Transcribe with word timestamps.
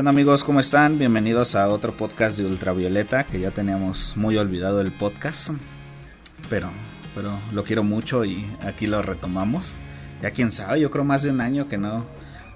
¿Qué 0.00 0.02
onda 0.02 0.12
amigos? 0.12 0.44
¿Cómo 0.44 0.60
están? 0.60 0.98
Bienvenidos 0.98 1.54
a 1.54 1.68
otro 1.68 1.92
podcast 1.92 2.38
de 2.38 2.46
Ultravioleta, 2.46 3.24
que 3.24 3.38
ya 3.38 3.50
teníamos 3.50 4.16
muy 4.16 4.38
olvidado 4.38 4.80
el 4.80 4.92
podcast, 4.92 5.50
pero, 6.48 6.70
pero 7.14 7.38
lo 7.52 7.64
quiero 7.64 7.84
mucho 7.84 8.24
y 8.24 8.46
aquí 8.62 8.86
lo 8.86 9.02
retomamos. 9.02 9.76
Ya 10.22 10.30
quién 10.30 10.52
sabe, 10.52 10.80
yo 10.80 10.90
creo 10.90 11.04
más 11.04 11.22
de 11.22 11.28
un 11.28 11.42
año 11.42 11.68
que 11.68 11.76
no, 11.76 12.06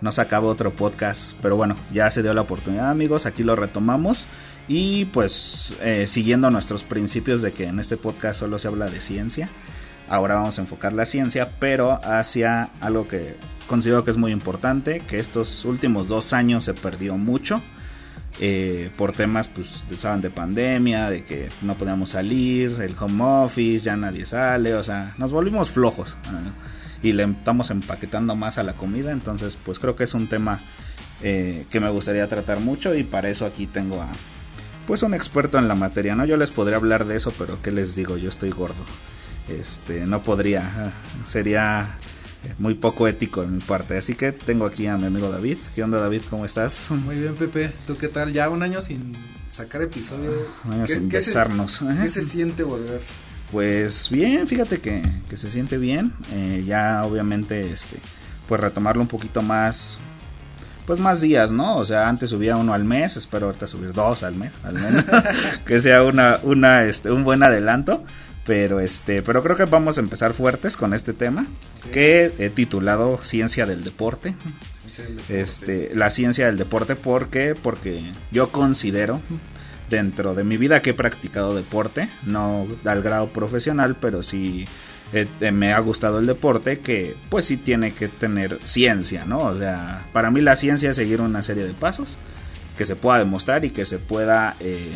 no 0.01 0.11
sacaba 0.11 0.47
otro 0.49 0.73
podcast, 0.73 1.35
pero 1.43 1.55
bueno, 1.55 1.77
ya 1.93 2.11
se 2.11 2.23
dio 2.23 2.33
la 2.33 2.41
oportunidad 2.41 2.89
amigos, 2.89 3.27
aquí 3.27 3.43
lo 3.43 3.57
retomamos 3.57 4.27
y 4.67 5.05
pues 5.05 5.77
eh, 5.83 6.07
siguiendo 6.07 6.51
nuestros 6.51 6.83
principios 6.83 7.43
de 7.43 7.53
que 7.53 7.65
en 7.65 7.79
este 7.79 7.99
podcast 7.99 8.41
solo 8.41 8.59
se 8.59 8.69
habla 8.69 8.87
de 8.87 9.01
ciencia. 9.01 9.51
Ahora 10.09 10.35
vamos 10.35 10.59
a 10.59 10.63
enfocar 10.63 10.93
la 10.93 11.07
ciencia, 11.07 11.51
pero 11.59 12.01
hacia 12.05 12.71
algo 12.81 13.09
que 13.09 13.37
considero 13.67 14.05
que 14.05 14.11
es 14.11 14.17
muy 14.17 14.33
importante, 14.33 15.01
que 15.01 15.19
estos 15.19 15.65
últimos 15.65 16.09
dos 16.09 16.33
años 16.33 16.65
se 16.65 16.75
perdió 16.75 17.17
mucho. 17.17 17.63
Eh, 18.41 18.91
por 18.97 19.13
temas, 19.13 19.47
pues, 19.47 19.85
saben, 19.97 20.21
de 20.21 20.29
pandemia, 20.29 21.09
de 21.09 21.25
que 21.25 21.49
no 21.63 21.79
podíamos 21.79 22.11
salir, 22.11 22.81
el 22.81 22.97
home 22.99 23.23
office, 23.23 23.85
ya 23.85 23.97
nadie 23.97 24.27
sale, 24.27 24.75
o 24.75 24.83
sea, 24.83 25.15
nos 25.19 25.31
volvimos 25.31 25.71
flojos 25.71 26.17
y 27.01 27.13
le 27.13 27.23
estamos 27.23 27.71
empaquetando 27.71 28.35
más 28.35 28.59
a 28.59 28.65
la 28.65 28.73
comida, 28.73 29.13
entonces, 29.13 29.57
pues 29.65 29.79
creo 29.79 29.95
que 29.95 30.03
es 30.03 30.15
un 30.15 30.27
tema 30.27 30.59
eh, 31.23 31.65
que 31.71 31.79
me 31.79 31.89
gustaría 31.91 32.27
tratar 32.27 32.59
mucho 32.59 32.93
y 32.97 33.05
para 33.05 33.29
eso 33.29 33.47
aquí 33.47 33.69
tengo 33.69 34.03
a, 34.03 34.09
pues, 34.89 35.05
un 35.05 35.15
experto 35.15 35.59
en 35.59 35.69
la 35.69 35.77
materia, 35.77 36.17
¿no? 36.17 36.25
Yo 36.25 36.37
les 36.37 36.51
podría 36.51 36.79
hablar 36.79 37.05
de 37.05 37.15
eso, 37.15 37.33
pero 37.39 37.63
¿qué 37.63 37.71
les 37.71 37.95
digo? 37.95 38.17
Yo 38.17 38.31
estoy 38.31 38.51
gordo, 38.51 38.85
este, 39.49 40.07
no 40.07 40.23
podría, 40.23 40.93
sería 41.29 41.99
muy 42.59 42.75
poco 42.75 43.09
ético 43.09 43.43
en 43.43 43.57
mi 43.57 43.61
parte. 43.61 43.97
Así 43.97 44.15
que 44.15 44.33
tengo 44.33 44.67
aquí 44.67 44.87
a 44.87 44.97
mi 44.97 45.07
amigo 45.07 45.31
David. 45.31 45.59
¿Qué 45.75 45.83
onda 45.83 45.99
David? 45.99 46.23
¿Cómo 46.31 46.45
estás? 46.45 46.91
Muy 46.91 47.17
bien 47.17 47.35
Pepe, 47.35 47.73
¿tú 47.87 47.97
qué 47.97 48.09
tal? 48.09 48.33
Ya 48.33 48.49
un 48.49 48.63
año 48.63 48.81
sin 48.81 49.13
sacar 49.51 49.83
episodio. 49.83 50.31
Un 50.65 50.73
año 50.73 50.87
sin 50.87 51.09
¿qué 51.09 51.17
besarnos. 51.17 51.73
Se, 51.73 51.87
¿Qué 52.03 52.09
se 52.09 52.23
siente 52.23 52.63
volver? 52.63 53.01
Pues 53.51 54.09
bien, 54.11 54.47
fíjate 54.49 54.81
que, 54.81 55.03
que 55.29 55.37
se 55.37 55.51
siente 55.51 55.79
bien. 55.79 56.13
Eh, 56.33 56.63
ya 56.65 57.05
obviamente 57.05 57.71
este 57.71 57.99
pues 58.49 58.61
retomarlo 58.61 59.01
un 59.01 59.09
poquito 59.09 59.43
más 59.43 59.99
pues 60.87 61.01
más 61.01 61.23
días, 61.23 61.51
¿no? 61.51 61.77
O 61.77 61.85
sea, 61.87 62.09
antes 62.09 62.29
subía 62.29 62.57
uno 62.57 62.75
al 62.75 62.85
mes, 62.85 63.17
espero 63.17 63.47
ahorita 63.47 63.67
subir 63.67 63.95
dos 63.95 64.23
al 64.23 64.35
mes, 64.35 64.53
al 64.65 64.75
menos, 64.75 65.05
que 65.67 65.81
sea 65.81 66.03
una, 66.03 66.39
una, 66.43 66.85
este, 66.85 67.11
un 67.11 67.25
buen 67.25 67.43
adelanto. 67.43 68.05
Pero 68.47 68.81
este, 68.81 69.23
pero 69.23 69.43
creo 69.43 69.57
que 69.57 69.65
vamos 69.65 69.97
a 69.97 70.01
empezar 70.01 70.35
fuertes 70.35 70.77
con 70.77 70.93
este 70.93 71.13
tema 71.15 71.47
okay. 71.79 71.93
que 71.93 72.35
he 72.39 72.51
titulado 72.51 73.19
Ciencia 73.23 73.65
del 73.65 73.85
Deporte. 73.85 74.35
Ciencia 74.83 75.05
del 75.05 75.17
deporte. 75.17 75.41
Este, 75.41 75.91
la 75.95 76.11
ciencia 76.11 76.47
del 76.47 76.59
deporte, 76.59 76.95
¿por 76.95 77.29
qué? 77.29 77.55
Porque 77.61 78.13
yo 78.31 78.53
considero 78.53 79.23
dentro 79.89 80.35
de 80.35 80.45
mi 80.45 80.57
vida 80.57 80.83
que 80.83 80.91
he 80.91 80.95
practicado 80.95 81.55
deporte, 81.55 82.09
no 82.27 82.67
al 82.85 83.03
grado 83.03 83.29
profesional, 83.29 83.97
pero 84.01 84.23
sí 84.23 84.67
eh, 85.13 85.53
me 85.53 85.73
ha 85.73 85.79
gustado 85.79 86.19
el 86.19 86.27
deporte, 86.27 86.81
que 86.81 87.15
pues 87.29 87.47
sí 87.47 87.57
tiene 87.57 87.93
que 87.93 88.09
tener 88.09 88.59
ciencia, 88.65 89.25
¿no? 89.25 89.39
O 89.39 89.59
sea, 89.59 90.05
para 90.13 90.31
mí 90.31 90.41
la 90.41 90.57
ciencia 90.57 90.91
es 90.91 90.97
seguir 90.97 91.21
una 91.21 91.43
serie 91.43 91.65
de 91.65 91.75
pasos 91.75 92.17
que 92.77 92.85
se 92.85 92.97
pueda 92.97 93.19
demostrar 93.19 93.65
y 93.65 93.71
que 93.71 93.85
se 93.85 93.99
pueda 93.99 94.57
eh, 94.61 94.93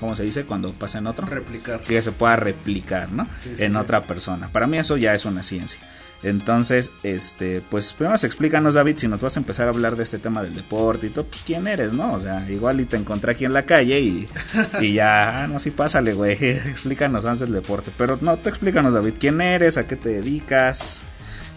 ¿cómo 0.00 0.16
se 0.16 0.24
dice? 0.24 0.44
Cuando 0.44 0.72
pasa 0.72 0.98
en 0.98 1.06
otro. 1.06 1.26
Replicar. 1.26 1.80
Que 1.82 2.02
se 2.02 2.10
pueda 2.10 2.36
replicar, 2.36 3.12
¿no? 3.12 3.26
Sí, 3.38 3.52
sí, 3.54 3.64
en 3.64 3.72
sí. 3.72 3.78
otra 3.78 4.02
persona. 4.02 4.48
Para 4.48 4.66
mí 4.66 4.78
eso 4.78 4.96
ya 4.96 5.14
es 5.14 5.24
una 5.24 5.42
ciencia. 5.42 5.80
Entonces, 6.22 6.90
este, 7.02 7.62
pues 7.70 7.94
primero 7.94 8.14
explícanos, 8.14 8.74
David, 8.74 8.98
si 8.98 9.08
nos 9.08 9.20
vas 9.20 9.36
a 9.36 9.40
empezar 9.40 9.66
a 9.66 9.70
hablar 9.70 9.96
de 9.96 10.02
este 10.02 10.18
tema 10.18 10.42
del 10.42 10.54
deporte 10.54 11.06
y 11.06 11.10
todo, 11.10 11.24
pues 11.24 11.42
quién 11.46 11.66
eres, 11.66 11.92
¿no? 11.94 12.12
O 12.12 12.20
sea, 12.20 12.48
igual 12.50 12.80
y 12.80 12.84
te 12.84 12.98
encontré 12.98 13.32
aquí 13.32 13.46
en 13.46 13.54
la 13.54 13.64
calle 13.64 14.00
y, 14.00 14.28
y 14.80 14.92
ya, 14.92 15.44
ah, 15.44 15.46
no, 15.46 15.58
sí, 15.58 15.70
pásale, 15.70 16.12
güey, 16.12 16.32
explícanos 16.42 17.24
antes 17.24 17.48
el 17.48 17.54
deporte. 17.54 17.90
Pero 17.96 18.18
no, 18.20 18.36
tú 18.36 18.50
explícanos, 18.50 18.92
David, 18.92 19.14
quién 19.18 19.40
eres, 19.40 19.78
a 19.78 19.86
qué 19.86 19.96
te 19.96 20.10
dedicas, 20.10 21.04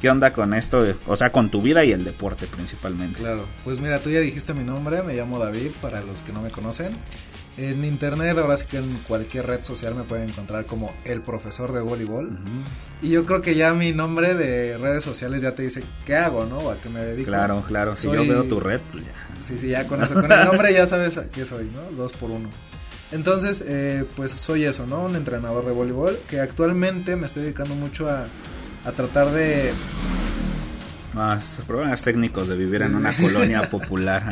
qué 0.03 0.09
onda 0.09 0.33
con 0.33 0.53
esto, 0.53 0.85
o 1.07 1.15
sea, 1.15 1.31
con 1.31 1.49
tu 1.49 1.61
vida 1.61 1.85
y 1.85 1.93
el 1.93 2.03
deporte 2.03 2.45
principalmente. 2.45 3.19
Claro, 3.19 3.45
pues 3.63 3.79
mira, 3.79 3.99
tú 3.99 4.09
ya 4.09 4.19
dijiste 4.19 4.53
mi 4.53 4.65
nombre, 4.65 5.01
me 5.01 5.15
llamo 5.15 5.39
David, 5.39 5.71
para 5.81 6.01
los 6.01 6.23
que 6.23 6.33
no 6.33 6.41
me 6.41 6.49
conocen. 6.49 6.89
En 7.55 7.85
internet, 7.85 8.37
ahora 8.37 8.57
sí 8.57 8.65
que 8.69 8.79
en 8.79 8.97
cualquier 9.07 9.47
red 9.47 9.63
social 9.63 9.95
me 9.95 10.03
pueden 10.03 10.27
encontrar 10.27 10.65
como 10.65 10.93
el 11.05 11.21
profesor 11.21 11.71
de 11.71 11.79
voleibol. 11.79 12.25
Uh 12.25 12.31
-huh. 12.31 13.03
Y 13.03 13.11
yo 13.11 13.23
creo 13.23 13.41
que 13.41 13.55
ya 13.55 13.73
mi 13.73 13.93
nombre 13.93 14.33
de 14.33 14.77
redes 14.77 15.05
sociales 15.05 15.41
ya 15.41 15.55
te 15.55 15.63
dice 15.63 15.81
qué 16.05 16.17
hago, 16.17 16.47
¿no? 16.47 16.57
O 16.57 16.71
a 16.71 16.81
qué 16.81 16.89
me 16.89 16.99
dedico. 16.99 17.29
Claro, 17.29 17.63
claro. 17.65 17.95
Si 17.95 18.07
yo 18.07 18.27
veo 18.27 18.43
tu 18.43 18.59
red, 18.59 18.81
pues 18.91 19.05
ya. 19.05 19.11
Sí, 19.39 19.57
sí, 19.57 19.69
ya 19.69 19.87
con 19.87 20.03
eso. 20.03 20.15
Con 20.15 20.29
el 20.29 20.43
nombre 20.43 20.73
ya 20.73 20.85
sabes 20.85 21.17
a 21.17 21.29
qué 21.29 21.45
soy, 21.45 21.71
¿no? 21.73 21.95
Dos 21.95 22.11
por 22.11 22.29
uno. 22.29 22.49
Entonces, 23.13 23.63
eh, 23.65 24.03
pues 24.17 24.31
soy 24.31 24.65
eso, 24.65 24.85
¿no? 24.85 25.05
Un 25.05 25.15
entrenador 25.15 25.65
de 25.65 25.71
voleibol 25.71 26.19
que 26.27 26.41
actualmente 26.41 27.15
me 27.15 27.27
estoy 27.27 27.43
dedicando 27.43 27.75
mucho 27.75 28.09
a, 28.09 28.25
a 28.85 28.91
tratar 28.91 29.31
de 29.31 29.73
más 31.13 31.61
problemas 31.67 32.01
técnicos 32.01 32.47
de 32.47 32.55
vivir 32.55 32.79
sí. 32.81 32.87
en 32.87 32.95
una 32.95 33.13
colonia 33.13 33.61
popular. 33.69 34.23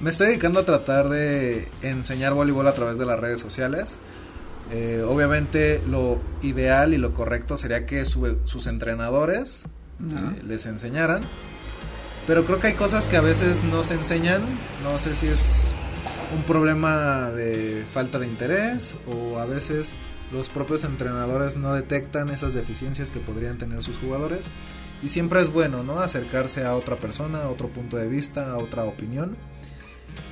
Me 0.00 0.10
estoy 0.10 0.28
dedicando 0.28 0.60
a 0.60 0.64
tratar 0.64 1.08
de 1.08 1.68
enseñar 1.82 2.34
voleibol 2.34 2.68
a 2.68 2.74
través 2.74 2.98
de 2.98 3.06
las 3.06 3.18
redes 3.18 3.40
sociales. 3.40 3.98
Eh, 4.70 5.04
obviamente 5.06 5.82
lo 5.88 6.20
ideal 6.42 6.94
y 6.94 6.98
lo 6.98 7.12
correcto 7.12 7.56
sería 7.56 7.84
que 7.84 8.04
su, 8.04 8.38
sus 8.44 8.66
entrenadores 8.66 9.66
uh 10.00 10.04
-huh. 10.04 10.36
eh, 10.36 10.42
les 10.44 10.66
enseñaran. 10.66 11.22
Pero 12.26 12.44
creo 12.44 12.60
que 12.60 12.68
hay 12.68 12.74
cosas 12.74 13.08
que 13.08 13.16
a 13.16 13.20
veces 13.20 13.62
no 13.64 13.82
se 13.82 13.94
enseñan. 13.94 14.42
No 14.84 14.96
sé 14.98 15.16
si 15.16 15.26
es 15.26 15.62
un 16.34 16.42
problema 16.44 17.30
de 17.30 17.84
falta 17.90 18.18
de 18.18 18.26
interés 18.26 18.94
o 19.06 19.38
a 19.38 19.44
veces 19.44 19.94
los 20.32 20.48
propios 20.48 20.84
entrenadores 20.84 21.56
no 21.56 21.74
detectan 21.74 22.30
esas 22.30 22.54
deficiencias 22.54 23.10
que 23.10 23.20
podrían 23.20 23.58
tener 23.58 23.82
sus 23.82 23.98
jugadores. 23.98 24.48
Y 25.02 25.08
siempre 25.08 25.40
es 25.40 25.52
bueno, 25.52 25.82
¿no? 25.82 26.00
Acercarse 26.00 26.64
a 26.64 26.74
otra 26.76 26.96
persona, 26.96 27.42
a 27.42 27.48
otro 27.48 27.68
punto 27.68 27.96
de 27.96 28.08
vista, 28.08 28.52
a 28.52 28.58
otra 28.58 28.84
opinión. 28.84 29.36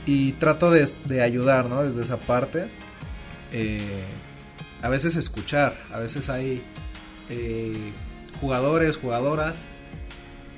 Y 0.07 0.33
trato 0.33 0.71
de, 0.71 0.89
de 1.07 1.23
ayudar, 1.23 1.67
¿no? 1.67 1.83
Desde 1.83 2.03
esa 2.03 2.19
parte. 2.19 2.71
Eh, 3.53 4.05
a 4.83 4.89
veces 4.89 5.17
escuchar, 5.17 5.77
a 5.93 6.01
veces 6.01 6.31
hay 6.31 6.63
eh, 7.29 7.93
jugadores, 8.41 8.97
jugadoras 8.97 9.67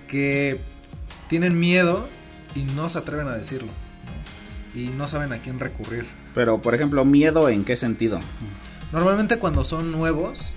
que 0.06 0.58
tienen 1.28 1.58
miedo 1.58 2.06
y 2.54 2.62
no 2.62 2.88
se 2.90 2.98
atreven 2.98 3.28
a 3.28 3.32
decirlo. 3.32 3.72
Y 4.74 4.86
no 4.88 5.08
saben 5.08 5.32
a 5.32 5.38
quién 5.38 5.58
recurrir. 5.58 6.06
Pero, 6.34 6.62
por 6.62 6.74
ejemplo, 6.74 7.04
miedo 7.04 7.48
en 7.48 7.64
qué 7.64 7.76
sentido? 7.76 8.20
Normalmente 8.92 9.38
cuando 9.38 9.64
son 9.64 9.90
nuevos, 9.90 10.54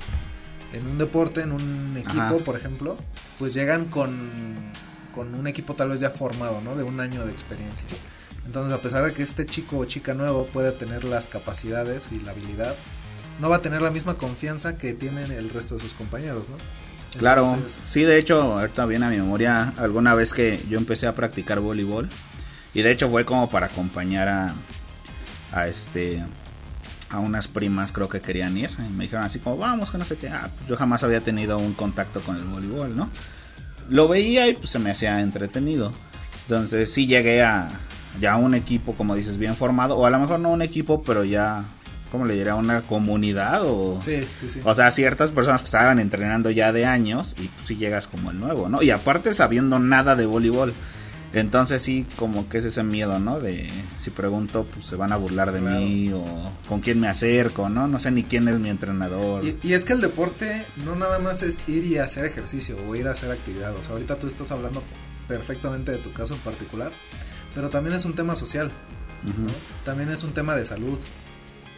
en 0.73 0.85
un 0.87 0.97
deporte, 0.97 1.41
en 1.41 1.53
un 1.53 1.95
equipo, 1.97 2.21
Ajá. 2.21 2.37
por 2.37 2.57
ejemplo, 2.57 2.97
pues 3.39 3.53
llegan 3.53 3.85
con, 3.85 4.53
con 5.13 5.33
un 5.33 5.47
equipo 5.47 5.73
tal 5.73 5.89
vez 5.89 6.01
ya 6.01 6.09
formado, 6.09 6.61
¿no? 6.61 6.75
De 6.75 6.83
un 6.83 6.99
año 6.99 7.25
de 7.25 7.31
experiencia. 7.31 7.87
Entonces, 8.45 8.73
a 8.73 8.81
pesar 8.81 9.03
de 9.03 9.13
que 9.13 9.23
este 9.23 9.45
chico 9.45 9.77
o 9.79 9.85
chica 9.85 10.13
nuevo 10.13 10.45
puede 10.47 10.71
tener 10.71 11.03
las 11.05 11.27
capacidades 11.27 12.09
y 12.11 12.19
la 12.19 12.31
habilidad, 12.31 12.75
no 13.39 13.49
va 13.49 13.57
a 13.57 13.61
tener 13.61 13.81
la 13.81 13.89
misma 13.89 14.15
confianza 14.15 14.77
que 14.77 14.93
tienen 14.93 15.31
el 15.31 15.49
resto 15.49 15.75
de 15.75 15.81
sus 15.81 15.93
compañeros, 15.93 16.43
¿no? 16.49 16.55
Entonces, 16.57 17.19
claro, 17.19 17.57
sí, 17.87 18.03
de 18.03 18.17
hecho, 18.17 18.57
ahorita 18.57 18.85
viene 18.85 19.05
a 19.05 19.09
mi 19.09 19.17
memoria 19.17 19.73
alguna 19.77 20.13
vez 20.13 20.33
que 20.33 20.61
yo 20.69 20.77
empecé 20.77 21.07
a 21.07 21.15
practicar 21.15 21.61
voleibol 21.61 22.09
y 22.73 22.81
de 22.81 22.91
hecho 22.91 23.09
fue 23.09 23.23
como 23.23 23.49
para 23.49 23.67
acompañar 23.67 24.27
a, 24.27 24.53
a 25.53 25.67
este 25.67 26.21
a 27.09 27.19
unas 27.19 27.47
primas 27.47 27.91
creo 27.91 28.09
que 28.09 28.19
querían 28.19 28.57
ir 28.57 28.71
y 28.79 28.91
me 28.93 29.03
dijeron 29.03 29.25
así 29.25 29.39
como 29.39 29.57
vamos 29.57 29.91
que 29.91 29.97
no 29.97 30.05
sé 30.05 30.17
qué 30.17 30.29
ah, 30.29 30.49
pues 30.55 30.67
yo 30.67 30.75
jamás 30.75 31.03
había 31.03 31.21
tenido 31.21 31.57
un 31.57 31.73
contacto 31.73 32.19
con 32.21 32.35
el 32.35 32.43
voleibol 32.43 32.95
no 32.95 33.09
lo 33.89 34.07
veía 34.07 34.47
y 34.47 34.53
pues 34.53 34.69
se 34.71 34.79
me 34.79 34.91
hacía 34.91 35.21
entretenido. 35.21 35.91
Entonces 36.43 36.91
sí 36.91 37.07
llegué 37.07 37.43
a 37.43 37.67
ya 38.19 38.37
un 38.37 38.55
equipo 38.55 38.93
como 38.93 39.15
dices 39.15 39.37
bien 39.37 39.55
formado 39.55 39.97
o 39.97 40.05
a 40.05 40.09
lo 40.09 40.19
mejor 40.19 40.39
no 40.39 40.49
un 40.49 40.61
equipo 40.61 41.03
pero 41.03 41.25
ya 41.25 41.65
cómo 42.13 42.23
le 42.23 42.35
diría 42.35 42.55
una 42.55 42.81
comunidad 42.81 43.63
o 43.65 43.99
sí, 43.99 44.21
sí, 44.33 44.47
sí. 44.47 44.61
o 44.63 44.73
sea 44.73 44.89
ciertas 44.91 45.31
personas 45.31 45.61
que 45.61 45.65
estaban 45.65 45.99
entrenando 45.99 46.49
ya 46.49 46.71
de 46.71 46.85
años 46.85 47.35
y 47.37 47.49
pues 47.49 47.67
sí 47.67 47.75
llegas 47.75 48.07
como 48.07 48.31
el 48.31 48.39
nuevo 48.39 48.69
no 48.69 48.81
y 48.81 48.89
aparte 48.89 49.33
sabiendo 49.33 49.79
nada 49.79 50.15
de 50.15 50.25
voleibol 50.25 50.73
entonces 51.39 51.81
sí, 51.81 52.05
como 52.15 52.47
que 52.47 52.59
es 52.59 52.65
ese 52.65 52.83
miedo, 52.83 53.19
¿no? 53.19 53.39
De 53.39 53.69
si 53.97 54.09
pregunto, 54.11 54.65
pues 54.73 54.85
se 54.85 54.95
van 54.95 55.11
a 55.11 55.17
burlar 55.17 55.51
de 55.51 55.59
claro. 55.59 55.79
mí 55.79 56.11
o 56.13 56.23
con 56.67 56.81
quién 56.81 56.99
me 56.99 57.07
acerco, 57.07 57.69
¿no? 57.69 57.87
No 57.87 57.99
sé 57.99 58.11
ni 58.11 58.23
quién 58.23 58.47
es 58.47 58.59
mi 58.59 58.69
entrenador. 58.69 59.43
Y, 59.43 59.57
y, 59.63 59.73
es 59.73 59.85
que 59.85 59.93
el 59.93 60.01
deporte 60.01 60.63
no 60.85 60.95
nada 60.95 61.19
más 61.19 61.41
es 61.41 61.67
ir 61.67 61.85
y 61.85 61.97
hacer 61.97 62.25
ejercicio 62.25 62.77
o 62.87 62.95
ir 62.95 63.07
a 63.07 63.11
hacer 63.11 63.31
actividad. 63.31 63.75
O 63.75 63.83
sea, 63.83 63.93
ahorita 63.93 64.17
tú 64.17 64.27
estás 64.27 64.51
hablando 64.51 64.83
perfectamente 65.27 65.91
de 65.91 65.97
tu 65.97 66.13
caso 66.13 66.33
en 66.33 66.39
particular, 66.41 66.91
pero 67.53 67.69
también 67.69 67.95
es 67.95 68.05
un 68.05 68.13
tema 68.13 68.35
social, 68.35 68.67
uh 68.67 69.27
-huh. 69.27 69.47
¿no? 69.47 69.53
También 69.83 70.09
es 70.09 70.23
un 70.23 70.33
tema 70.33 70.55
de 70.55 70.65
salud. 70.65 70.97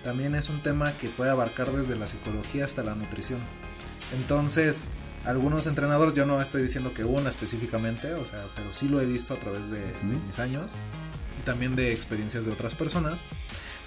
También 0.04 0.36
es 0.36 0.50
un 0.50 0.62
tema 0.62 0.94
que 0.94 1.10
puede 1.10 1.32
abarcar 1.32 1.72
desde 1.72 1.98
la 1.98 2.08
psicología 2.08 2.66
hasta 2.66 2.84
la 2.84 2.96
nutrición. 2.96 3.40
Entonces, 4.16 4.82
algunos 5.28 5.68
entrenadores, 5.68 6.14
yo 6.14 6.26
no 6.26 6.42
estoy 6.42 6.64
diciendo 6.64 6.94
que 6.94 7.04
una 7.04 7.30
específicamente, 7.30 8.14
o 8.14 8.26
sea, 8.26 8.46
pero 8.56 8.74
sí 8.74 8.88
lo 8.88 9.02
he 9.02 9.06
visto 9.06 9.34
a 9.34 9.38
través 9.38 9.70
de, 9.70 9.80
de 9.80 10.18
mis 10.26 10.40
años. 10.40 10.72
Y 11.40 11.44
también 11.44 11.76
de 11.76 11.92
experiencias 11.92 12.46
de 12.46 12.52
otras 12.52 12.74
personas, 12.74 13.22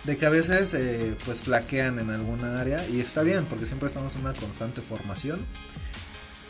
de 0.05 0.17
que 0.17 0.27
a 0.27 0.31
veces 0.31 0.73
eh, 0.75 1.17
pues 1.25 1.43
flaquean 1.43 1.99
en 1.99 2.11
alguna 2.11 2.61
área 2.61 2.87
y 2.89 3.01
está 3.01 3.23
bien 3.23 3.45
porque 3.47 3.67
siempre 3.67 3.89
estamos 3.89 4.15
en 4.15 4.23
una 4.23 4.33
constante 4.33 4.81
formación, 4.81 5.41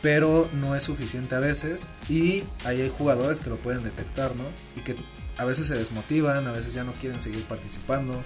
pero 0.03 0.49
no 0.55 0.77
es 0.77 0.83
suficiente 0.83 1.35
a 1.35 1.41
veces 1.41 1.89
y 2.09 2.45
ahí 2.65 2.81
hay 2.83 2.93
jugadores 2.97 3.41
que 3.41 3.51
lo 3.51 3.57
pueden 3.57 3.83
detectar, 3.83 4.35
¿no? 4.37 4.45
Y 4.77 4.81
que 4.81 4.95
a 5.37 5.45
veces 5.45 5.67
se 5.67 5.75
desmotivan, 5.75 6.47
a 6.47 6.53
veces 6.53 6.75
ya 6.75 6.85
no 6.85 6.93
quieren 6.93 7.21
seguir 7.21 7.45
participando, 7.45 8.23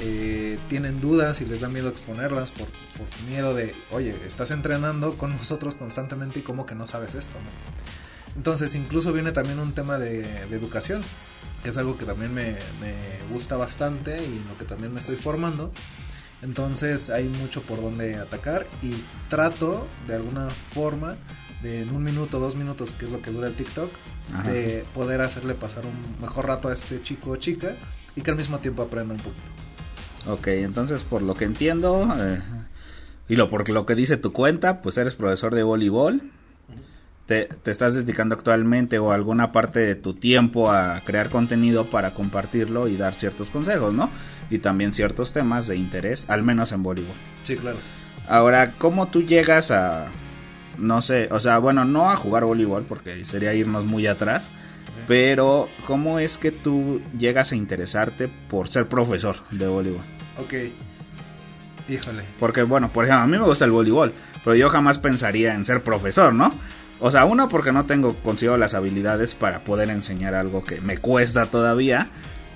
eh, 0.00 0.58
tienen 0.68 1.00
dudas 1.00 1.40
y 1.40 1.46
les 1.46 1.60
da 1.60 1.68
miedo 1.68 1.88
exponerlas 1.88 2.50
por, 2.52 2.66
por, 2.66 3.28
miedo 3.28 3.54
de, 3.54 3.74
oye, 3.92 4.14
estás 4.26 4.50
entrenando 4.50 5.16
con 5.16 5.30
nosotros 5.36 5.74
constantemente 5.74 6.40
y 6.40 6.42
como 6.42 6.66
que 6.66 6.74
no 6.74 6.86
sabes 6.86 7.14
esto, 7.14 7.38
¿no? 7.38 7.96
Entonces 8.36 8.74
incluso 8.74 9.14
viene 9.14 9.32
también 9.32 9.58
un 9.58 9.72
tema 9.72 9.98
de, 9.98 10.22
de 10.22 10.56
educación, 10.56 11.02
que 11.62 11.70
es 11.70 11.78
algo 11.78 11.96
que 11.96 12.04
también 12.04 12.34
me, 12.34 12.52
me, 12.80 12.94
gusta 13.32 13.56
bastante 13.56 14.18
y 14.22 14.36
en 14.36 14.46
lo 14.46 14.58
que 14.58 14.66
también 14.66 14.92
me 14.92 15.00
estoy 15.00 15.16
formando. 15.16 15.72
Entonces 16.42 17.08
hay 17.08 17.24
mucho 17.24 17.62
por 17.62 17.80
donde 17.80 18.16
atacar 18.16 18.66
y 18.82 18.92
trato 19.30 19.88
de 20.06 20.16
alguna 20.16 20.48
forma 20.72 21.16
de 21.62 21.80
en 21.80 21.96
un 21.96 22.04
minuto, 22.04 22.38
dos 22.38 22.56
minutos, 22.56 22.92
que 22.92 23.06
es 23.06 23.10
lo 23.10 23.22
que 23.22 23.30
dura 23.30 23.48
el 23.48 23.54
TikTok, 23.54 23.90
Ajá. 24.34 24.50
de 24.50 24.84
poder 24.94 25.22
hacerle 25.22 25.54
pasar 25.54 25.86
un 25.86 26.20
mejor 26.20 26.46
rato 26.46 26.68
a 26.68 26.74
este 26.74 27.02
chico 27.02 27.30
o 27.30 27.36
chica 27.36 27.74
y 28.14 28.20
que 28.20 28.30
al 28.30 28.36
mismo 28.36 28.58
tiempo 28.58 28.82
aprenda 28.82 29.14
un 29.14 29.20
poquito. 29.20 29.65
Ok, 30.28 30.48
entonces 30.48 31.02
por 31.02 31.22
lo 31.22 31.34
que 31.34 31.44
entiendo 31.44 32.08
eh, 32.18 32.40
y 33.28 33.36
lo 33.36 33.48
por 33.48 33.68
lo 33.68 33.86
que 33.86 33.94
dice 33.94 34.16
tu 34.16 34.32
cuenta, 34.32 34.82
pues 34.82 34.98
eres 34.98 35.14
profesor 35.14 35.54
de 35.54 35.62
voleibol. 35.62 36.22
Te, 37.26 37.46
te, 37.46 37.72
estás 37.72 37.94
dedicando 37.94 38.36
actualmente 38.36 39.00
o 39.00 39.10
alguna 39.10 39.50
parte 39.50 39.80
de 39.80 39.96
tu 39.96 40.14
tiempo 40.14 40.70
a 40.70 41.00
crear 41.04 41.28
contenido 41.28 41.86
para 41.86 42.14
compartirlo 42.14 42.86
y 42.86 42.96
dar 42.96 43.14
ciertos 43.14 43.50
consejos, 43.50 43.92
¿no? 43.92 44.10
Y 44.48 44.58
también 44.58 44.92
ciertos 44.92 45.32
temas 45.32 45.66
de 45.66 45.76
interés, 45.76 46.30
al 46.30 46.44
menos 46.44 46.70
en 46.70 46.84
voleibol. 46.84 47.16
Sí, 47.42 47.56
claro. 47.56 47.78
Ahora, 48.28 48.72
¿cómo 48.78 49.08
tú 49.08 49.22
llegas 49.22 49.72
a, 49.72 50.06
no 50.78 51.02
sé, 51.02 51.28
o 51.32 51.40
sea, 51.40 51.58
bueno, 51.58 51.84
no 51.84 52.10
a 52.10 52.16
jugar 52.16 52.44
voleibol 52.44 52.84
porque 52.84 53.24
sería 53.24 53.54
irnos 53.54 53.84
muy 53.86 54.06
atrás, 54.06 54.48
pero 55.08 55.68
¿cómo 55.84 56.18
es 56.18 56.38
que 56.38 56.52
tú 56.52 57.00
llegas 57.18 57.52
a 57.52 57.56
interesarte 57.56 58.28
por 58.48 58.68
ser 58.68 58.86
profesor 58.86 59.36
de 59.50 59.66
voleibol? 59.66 60.15
Ok. 60.38 60.54
Híjole. 61.88 62.24
Porque, 62.38 62.62
bueno, 62.62 62.92
por 62.92 63.04
ejemplo, 63.04 63.22
a 63.22 63.26
mí 63.26 63.38
me 63.38 63.44
gusta 63.44 63.64
el 63.64 63.70
voleibol, 63.70 64.12
pero 64.44 64.56
yo 64.56 64.68
jamás 64.70 64.98
pensaría 64.98 65.54
en 65.54 65.64
ser 65.64 65.82
profesor, 65.82 66.34
¿no? 66.34 66.52
O 66.98 67.10
sea, 67.10 67.24
uno 67.26 67.48
porque 67.48 67.72
no 67.72 67.86
tengo 67.86 68.14
consigo 68.16 68.56
las 68.56 68.74
habilidades 68.74 69.34
para 69.34 69.62
poder 69.64 69.90
enseñar 69.90 70.34
algo 70.34 70.64
que 70.64 70.80
me 70.80 70.98
cuesta 70.98 71.46
todavía. 71.46 72.08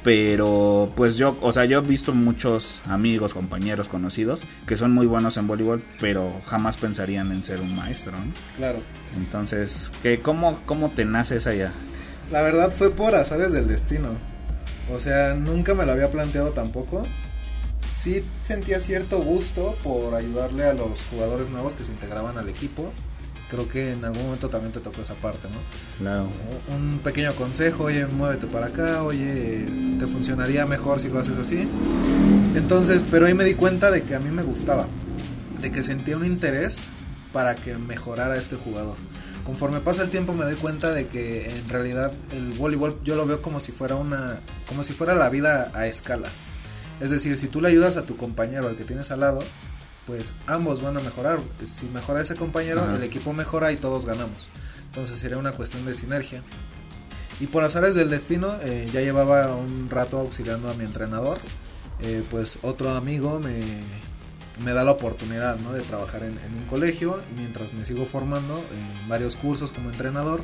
Pero 0.02 0.90
pues 0.96 1.16
yo, 1.16 1.36
o 1.42 1.52
sea, 1.52 1.66
yo 1.66 1.80
he 1.80 1.82
visto 1.82 2.14
muchos 2.14 2.80
amigos, 2.88 3.34
compañeros, 3.34 3.88
conocidos 3.88 4.44
que 4.66 4.78
son 4.78 4.92
muy 4.92 5.06
buenos 5.06 5.36
en 5.36 5.46
voleibol, 5.46 5.82
pero 6.00 6.40
jamás 6.46 6.78
pensarían 6.78 7.30
en 7.32 7.44
ser 7.44 7.60
un 7.60 7.76
maestro, 7.76 8.12
¿no? 8.12 8.32
Claro. 8.56 8.78
Entonces, 9.18 9.92
¿qué, 10.02 10.20
cómo, 10.20 10.58
¿cómo 10.64 10.88
te 10.88 11.04
nace 11.04 11.36
esa 11.36 11.54
idea? 11.54 11.72
La 12.30 12.40
verdad 12.40 12.72
fue 12.72 12.90
por 12.90 13.14
azares 13.14 13.52
del 13.52 13.68
destino. 13.68 14.08
O 14.90 14.98
sea, 14.98 15.34
nunca 15.34 15.74
me 15.74 15.84
lo 15.84 15.92
había 15.92 16.10
planteado 16.10 16.50
tampoco. 16.50 17.02
Sí 17.90 18.22
sentía 18.42 18.81
cierto 18.81 19.20
gusto 19.20 19.76
por 19.82 20.14
ayudarle 20.14 20.64
a 20.64 20.72
los 20.72 21.02
jugadores 21.10 21.48
nuevos 21.48 21.75
que 21.75 21.84
se 21.84 21.92
integraban 21.92 22.38
al 22.38 22.48
equipo 22.48 22.92
creo 23.50 23.69
que 23.69 23.92
en 23.92 24.04
algún 24.04 24.22
momento 24.22 24.48
también 24.48 24.72
te 24.72 24.81
tocó 24.81 25.02
esa 25.02 25.14
parte, 25.14 25.48
¿no? 25.48 25.58
Claro. 25.98 26.28
Un 26.75 27.00
pequeño 27.00 27.34
consejo, 27.34 27.84
oye, 27.84 28.06
muévete 28.06 28.46
para 28.46 28.66
acá, 28.66 29.02
oye, 29.02 29.66
te 29.98 30.06
funcionaría 30.06 30.64
mejor 30.66 31.00
si 31.00 31.08
lo 31.08 31.19
haces 31.19 31.37
así. 31.37 31.66
Entonces, 32.54 33.02
pero 33.10 33.26
ahí 33.26 33.34
me 33.34 33.44
di 33.44 33.54
cuenta 33.54 33.90
de 33.90 34.02
que 34.02 34.14
a 34.14 34.20
mí 34.20 34.31
me 34.31 34.42
gustaba, 34.42 34.87
de 35.60 35.72
que 35.72 35.82
sentía 35.82 36.16
un 36.16 36.25
interés 36.25 36.88
para 37.32 37.56
que 37.56 37.76
mejorara 37.76 38.37
este 38.37 38.56
jugador. 38.56 38.94
Conforme 39.44 39.81
pasa 39.81 40.02
el 40.02 40.10
tiempo 40.10 40.32
me 40.32 40.44
doy 40.44 40.54
cuenta 40.54 40.92
de 40.92 41.08
que 41.08 41.48
en 41.48 41.69
realidad 41.69 42.12
el 42.32 42.52
voleibol 42.52 43.00
yo 43.02 43.16
lo 43.16 43.26
veo 43.26 43.42
como 43.42 43.58
si 43.58 43.72
fuera 43.72 43.96
una 43.96 44.38
como 44.69 44.84
si 44.84 44.92
fuera 44.92 45.14
la 45.14 45.28
vida 45.28 45.72
a 45.75 45.87
escala. 45.87 46.28
Es 47.00 47.11
decir, 47.11 47.37
si 47.37 47.49
tú 47.49 47.61
le 47.61 47.69
ayudas 47.69 47.97
a 47.97 48.05
tu 48.05 48.17
compañero, 48.17 48.69
al 48.69 48.76
que 48.76 48.85
tienes 48.85 49.11
al 49.11 49.20
lado, 49.20 49.41
pues 50.06 50.35
ambos 50.47 50.82
van 50.82 50.97
a 50.97 51.00
mejorar. 51.00 51.38
Si 51.64 51.87
mejora 51.87 52.20
ese 52.20 52.37
compañero, 52.37 52.82
Ajá. 52.82 52.97
el 52.97 53.02
equipo 53.02 53.32
mejora 53.32 53.73
y 53.73 53.76
todos 53.76 54.06
ganamos. 54.06 54.49
Entonces 54.87 55.17
sería 55.17 55.38
una 55.38 55.52
cuestión 55.52 55.87
de 55.87 55.94
sinergia. 55.94 56.43
Y 57.41 57.47
por 57.47 57.64
azares 57.64 57.94
del 57.94 58.11
destino, 58.11 58.55
eh, 58.62 58.88
ya 58.93 59.00
llevaba 59.00 59.55
un 59.55 59.88
rato 59.88 60.19
auxiliando 60.19 60.69
a 60.69 60.75
mi 60.75 60.85
entrenador. 60.85 61.38
Eh, 62.02 62.23
pues 62.31 62.58
otro 62.62 62.91
amigo 62.94 63.41
me, 63.41 63.61
me, 64.64 64.73
da 64.73 64.85
la 64.85 64.93
oportunidad 64.93 65.58
¿no? 65.58 65.73
de 65.73 65.81
trabajar 65.82 66.23
en, 66.23 66.38
en, 66.38 66.55
un 66.55 66.64
colegio 66.69 67.20
mientras 67.37 67.75
me 67.75 67.85
sigo 67.85 68.06
formando 68.06 68.56
en 68.56 69.08
varios 69.08 69.37
cursos 69.37 69.73
como 69.73 69.91
entrenador. 69.91 70.43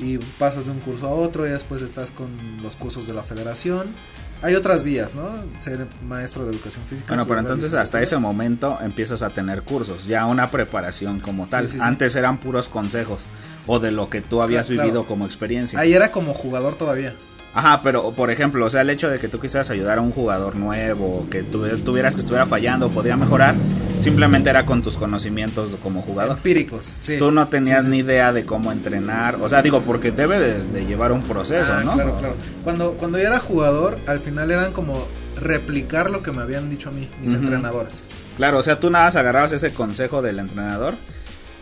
Y 0.00 0.18
pasas 0.18 0.64
de 0.64 0.72
un 0.72 0.80
curso 0.80 1.06
a 1.06 1.10
otro 1.10 1.46
y 1.46 1.50
después 1.50 1.82
estás 1.82 2.10
con 2.10 2.30
los 2.62 2.74
cursos 2.74 3.06
de 3.06 3.12
la 3.12 3.22
federación 3.22 3.94
hay 4.42 4.54
otras 4.54 4.82
vías, 4.82 5.14
¿no? 5.14 5.28
Ser 5.58 5.86
maestro 6.06 6.44
de 6.44 6.52
educación 6.52 6.84
física. 6.86 7.08
Bueno, 7.08 7.26
pero 7.26 7.40
entonces 7.40 7.72
hasta 7.74 8.02
ese 8.02 8.18
momento 8.18 8.78
empiezas 8.82 9.22
a 9.22 9.30
tener 9.30 9.62
cursos, 9.62 10.06
ya 10.06 10.26
una 10.26 10.50
preparación 10.50 11.20
como 11.20 11.46
tal. 11.46 11.68
Sí, 11.68 11.76
sí, 11.76 11.78
Antes 11.82 12.14
eran 12.16 12.38
puros 12.38 12.68
consejos 12.68 13.22
o 13.66 13.78
de 13.78 13.92
lo 13.92 14.08
que 14.08 14.20
tú 14.20 14.42
habías 14.42 14.66
claro, 14.66 14.82
vivido 14.82 15.00
claro. 15.02 15.08
como 15.08 15.26
experiencia. 15.26 15.78
Ahí 15.78 15.92
era 15.92 16.10
como 16.10 16.32
jugador 16.34 16.74
todavía. 16.76 17.14
Ajá, 17.52 17.80
pero 17.82 18.12
por 18.12 18.30
ejemplo, 18.30 18.64
o 18.64 18.70
sea, 18.70 18.82
el 18.82 18.90
hecho 18.90 19.08
de 19.08 19.18
que 19.18 19.28
tú 19.28 19.40
quisieras 19.40 19.70
ayudar 19.70 19.98
a 19.98 20.00
un 20.00 20.12
jugador 20.12 20.54
nuevo, 20.56 21.26
que 21.30 21.42
tuvieras 21.42 22.14
que 22.14 22.20
estuviera 22.20 22.46
fallando, 22.46 22.90
podría 22.90 23.16
mejorar, 23.16 23.56
simplemente 24.00 24.50
era 24.50 24.64
con 24.64 24.82
tus 24.82 24.96
conocimientos 24.96 25.76
como 25.82 26.00
jugador. 26.00 26.36
Empíricos, 26.36 26.94
sí. 27.00 27.18
Tú 27.18 27.32
no 27.32 27.48
tenías 27.48 27.80
sí, 27.80 27.86
sí. 27.86 27.90
ni 27.90 27.98
idea 27.98 28.32
de 28.32 28.44
cómo 28.44 28.70
entrenar, 28.70 29.36
o 29.40 29.48
sea, 29.48 29.62
digo, 29.62 29.82
porque 29.82 30.12
debe 30.12 30.38
de, 30.38 30.62
de 30.62 30.86
llevar 30.86 31.10
un 31.10 31.22
proceso, 31.22 31.72
ah, 31.72 31.82
¿no? 31.84 31.94
Claro, 31.94 32.18
claro. 32.18 32.34
Cuando, 32.62 32.92
cuando 32.92 33.18
yo 33.18 33.26
era 33.26 33.40
jugador, 33.40 33.98
al 34.06 34.20
final 34.20 34.50
eran 34.50 34.72
como 34.72 35.08
replicar 35.40 36.10
lo 36.10 36.22
que 36.22 36.30
me 36.30 36.42
habían 36.42 36.70
dicho 36.70 36.90
a 36.90 36.92
mí, 36.92 37.08
mis 37.20 37.32
uh 37.32 37.36
-huh. 37.36 37.40
entrenadores. 37.40 38.04
Claro, 38.36 38.58
o 38.58 38.62
sea, 38.62 38.78
tú 38.78 38.90
nada 38.90 39.06
más 39.06 39.16
agarrabas 39.16 39.52
ese 39.52 39.72
consejo 39.72 40.22
del 40.22 40.38
entrenador 40.38 40.94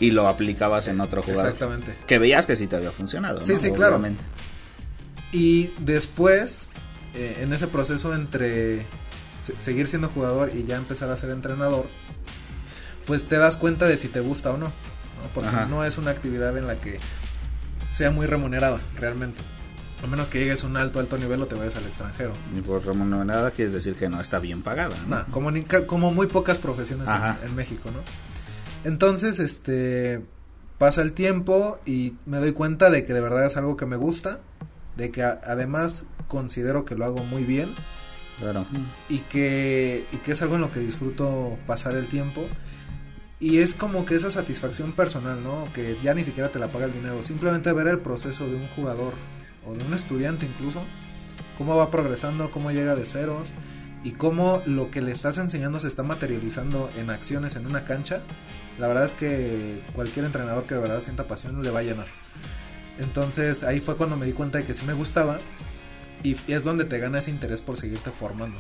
y 0.01 0.11
lo 0.11 0.29
aplicabas 0.29 0.87
en 0.89 1.01
otro 1.01 1.23
jugador. 1.23 1.53
Exactamente. 1.53 1.95
Que 2.07 2.19
veías 2.19 2.47
que 2.47 2.57
sí 2.57 2.67
te 2.67 2.77
había 2.77 2.93
funcionado. 2.93 3.41
Sí, 3.41 3.55
¿no? 3.55 3.59
sí, 3.59 3.71
claro. 3.73 4.01
Y 5.33 5.71
después, 5.79 6.69
eh, 7.15 7.39
en 7.41 7.53
ese 7.53 7.67
proceso 7.67 8.15
entre 8.15 8.87
se 9.39 9.61
seguir 9.61 9.87
siendo 9.87 10.09
jugador 10.09 10.51
y 10.55 10.65
ya 10.65 10.77
empezar 10.77 11.11
a 11.11 11.17
ser 11.17 11.31
entrenador, 11.31 11.87
pues 13.07 13.27
te 13.27 13.37
das 13.39 13.57
cuenta 13.57 13.87
de 13.87 13.97
si 13.97 14.09
te 14.09 14.21
gusta 14.21 14.51
o 14.51 14.57
no. 14.57 14.67
¿no? 14.67 14.73
Porque 15.35 15.49
Ajá. 15.49 15.67
no 15.67 15.85
es 15.85 15.99
una 15.99 16.11
actividad 16.11 16.57
en 16.57 16.67
la 16.67 16.81
que 16.81 16.99
sea 17.91 18.11
muy 18.11 18.27
remunerada, 18.27 18.81
realmente. 18.97 19.41
A 20.03 20.07
menos 20.07 20.29
que 20.29 20.39
llegues 20.39 20.63
a 20.63 20.69
un 20.69 20.77
alto, 20.77 21.01
alto 21.01 21.19
nivel 21.19 21.43
o 21.43 21.47
te 21.47 21.57
vayas 21.57 21.75
al 21.77 21.85
extranjero. 21.87 22.33
Y 22.57 22.61
por 22.61 22.85
remunerada 22.87 23.51
quieres 23.51 23.75
decir 23.75 23.97
que 23.97 24.09
no 24.09 24.21
está 24.21 24.39
bien 24.39 24.63
pagada. 24.63 24.97
¿no? 25.09 25.17
Nah, 25.17 25.25
como, 25.31 25.51
ni, 25.51 25.63
como 25.63 26.13
muy 26.13 26.29
pocas 26.29 26.59
profesiones 26.59 27.09
en, 27.09 27.49
en 27.49 27.55
México, 27.57 27.91
¿no? 27.91 28.01
Entonces, 28.85 29.41
este 29.41 30.23
pasa 30.79 31.03
el 31.03 31.13
tiempo 31.13 31.81
y 31.85 32.15
me 32.25 32.39
doy 32.39 32.53
cuenta 32.53 32.89
de 32.91 33.05
que 33.05 33.13
de 33.13 33.21
verdad 33.21 33.45
es 33.45 33.57
algo 33.57 33.77
que 33.77 33.85
me 33.85 33.97
gusta, 33.97 34.39
de 34.99 35.11
que 35.11 35.23
a, 35.23 35.41
además 35.45 36.05
considero 36.27 36.85
que 36.85 36.97
lo 36.97 37.07
hago 37.07 37.25
muy 37.25 37.45
bien. 37.45 37.71
Claro. 38.39 38.67
Y 39.09 39.21
que, 39.21 40.07
y 40.13 40.17
que 40.19 40.33
es 40.33 40.43
algo 40.43 40.57
en 40.57 40.61
lo 40.61 40.71
que 40.71 40.81
disfruto 40.81 41.57
pasar 41.67 41.97
el 41.97 42.07
tiempo. 42.07 42.45
Y 43.41 43.59
es 43.59 43.75
como 43.75 44.05
que 44.05 44.17
esa 44.17 44.31
satisfacción 44.31 44.93
personal, 44.93 45.43
¿no? 45.43 45.73
Que 45.73 45.97
ya 46.03 46.13
ni 46.15 46.25
siquiera 46.25 46.51
te 46.51 46.59
la 46.59 46.71
paga 46.71 46.87
el 46.87 46.93
dinero. 46.93 47.23
Simplemente 47.23 47.73
ver 47.73 47.87
el 47.87 48.01
proceso 48.01 48.47
de 48.47 48.57
un 48.57 48.67
jugador 48.77 49.15
o 49.67 49.75
de 49.75 49.85
un 49.85 49.95
estudiante 49.95 50.45
incluso. 50.45 50.83
Cómo 51.57 51.77
va 51.77 51.91
progresando, 51.91 52.51
cómo 52.51 52.71
llega 52.73 52.95
de 52.95 53.07
ceros. 53.07 53.53
Y 54.05 54.13
cómo 54.13 54.63
lo 54.67 54.91
que 54.91 55.01
le 55.01 55.11
estás 55.11 55.39
enseñando 55.39 55.81
se 55.81 55.89
está 55.89 56.03
materializando 56.03 56.91
en 56.97 57.11
acciones 57.11 57.57
en 57.57 57.67
una 57.67 57.85
cancha. 57.85 58.23
La 58.79 58.87
verdad 58.87 59.05
es 59.05 59.15
que 59.15 59.83
cualquier 59.95 60.25
entrenador 60.25 60.65
que 60.65 60.75
de 60.75 60.81
verdad 60.81 61.01
sienta 61.01 61.25
pasión 61.25 61.61
le 61.63 61.71
va 61.71 61.81
a 61.81 61.83
llenar. 61.83 62.07
Entonces 62.99 63.63
ahí 63.63 63.81
fue 63.81 63.97
cuando 63.97 64.17
me 64.17 64.27
di 64.27 64.33
cuenta 64.33 64.59
de 64.59 64.65
que 64.65 64.75
sí 64.75 64.85
me 64.87 64.93
gustaba 64.93 65.39
y 66.23 66.37
es 66.49 66.65
donde 66.65 66.85
te 66.85 66.99
gana 66.99 67.19
ese 67.19 67.31
interés 67.31 67.61
por 67.61 67.77
seguirte 67.77 68.11
formando. 68.11 68.59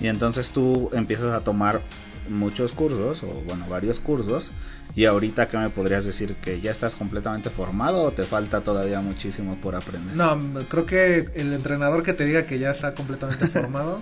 Y 0.00 0.06
entonces 0.08 0.52
tú 0.52 0.90
empiezas 0.92 1.32
a 1.32 1.40
tomar 1.40 1.80
muchos 2.28 2.72
cursos, 2.72 3.22
o 3.22 3.42
bueno, 3.46 3.66
varios 3.68 4.00
cursos, 4.00 4.50
y 4.94 5.06
ahorita 5.06 5.48
qué 5.48 5.56
me 5.56 5.70
podrías 5.70 6.04
decir 6.04 6.34
que 6.36 6.60
ya 6.60 6.70
estás 6.70 6.94
completamente 6.94 7.50
formado 7.50 8.02
o 8.02 8.10
te 8.10 8.24
falta 8.24 8.60
todavía 8.62 9.00
muchísimo 9.00 9.56
por 9.56 9.74
aprender? 9.74 10.14
No, 10.16 10.38
creo 10.68 10.86
que 10.86 11.30
el 11.34 11.52
entrenador 11.52 12.02
que 12.02 12.12
te 12.12 12.24
diga 12.24 12.46
que 12.46 12.58
ya 12.58 12.70
está 12.70 12.94
completamente 12.94 13.46
formado 13.48 14.00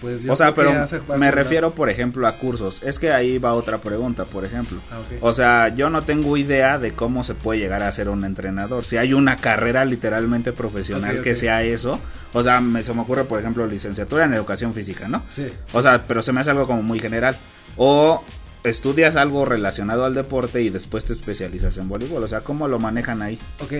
Pues 0.00 0.22
yo 0.22 0.32
o 0.32 0.36
sea, 0.36 0.54
pero 0.54 0.72
me 1.16 1.30
refiero, 1.30 1.72
por 1.72 1.88
ejemplo, 1.88 2.26
a 2.26 2.32
cursos. 2.36 2.82
Es 2.82 2.98
que 2.98 3.12
ahí 3.12 3.38
va 3.38 3.54
otra 3.54 3.78
pregunta, 3.78 4.24
por 4.24 4.44
ejemplo. 4.44 4.78
Ah. 4.90 4.98
O 5.20 5.32
sea, 5.32 5.74
yo 5.74 5.88
no 5.88 6.02
tengo 6.02 6.36
idea 6.36 6.78
de 6.78 6.92
cómo 6.92 7.24
se 7.24 7.34
puede 7.34 7.60
llegar 7.60 7.82
a 7.82 7.90
ser 7.92 8.08
un 8.08 8.24
entrenador. 8.24 8.84
Si 8.84 8.96
hay 8.96 9.14
una 9.14 9.36
carrera 9.36 9.84
literalmente 9.84 10.52
profesional 10.52 11.22
que 11.22 11.34
sea 11.34 11.62
eso. 11.62 12.00
O 12.32 12.42
sea, 12.42 12.60
me, 12.60 12.82
se 12.82 12.92
me 12.92 13.00
ocurre, 13.02 13.24
por 13.24 13.40
ejemplo, 13.40 13.66
licenciatura 13.66 14.24
en 14.24 14.34
educación 14.34 14.74
física, 14.74 15.08
¿no? 15.08 15.22
Sí. 15.28 15.50
O 15.72 15.80
sea, 15.80 16.06
pero 16.06 16.20
se 16.22 16.32
me 16.32 16.40
hace 16.40 16.50
algo 16.50 16.66
como 16.66 16.82
muy 16.82 16.98
general. 16.98 17.36
O 17.76 18.22
estudias 18.64 19.16
algo 19.16 19.44
relacionado 19.44 20.04
al 20.04 20.14
deporte 20.14 20.62
y 20.62 20.70
después 20.70 21.04
te 21.04 21.12
especializas 21.12 21.76
en 21.78 21.88
voleibol. 21.88 22.22
O 22.22 22.28
sea, 22.28 22.40
¿cómo 22.40 22.66
lo 22.68 22.78
manejan 22.78 23.22
ahí? 23.22 23.38
Ok. 23.62 23.72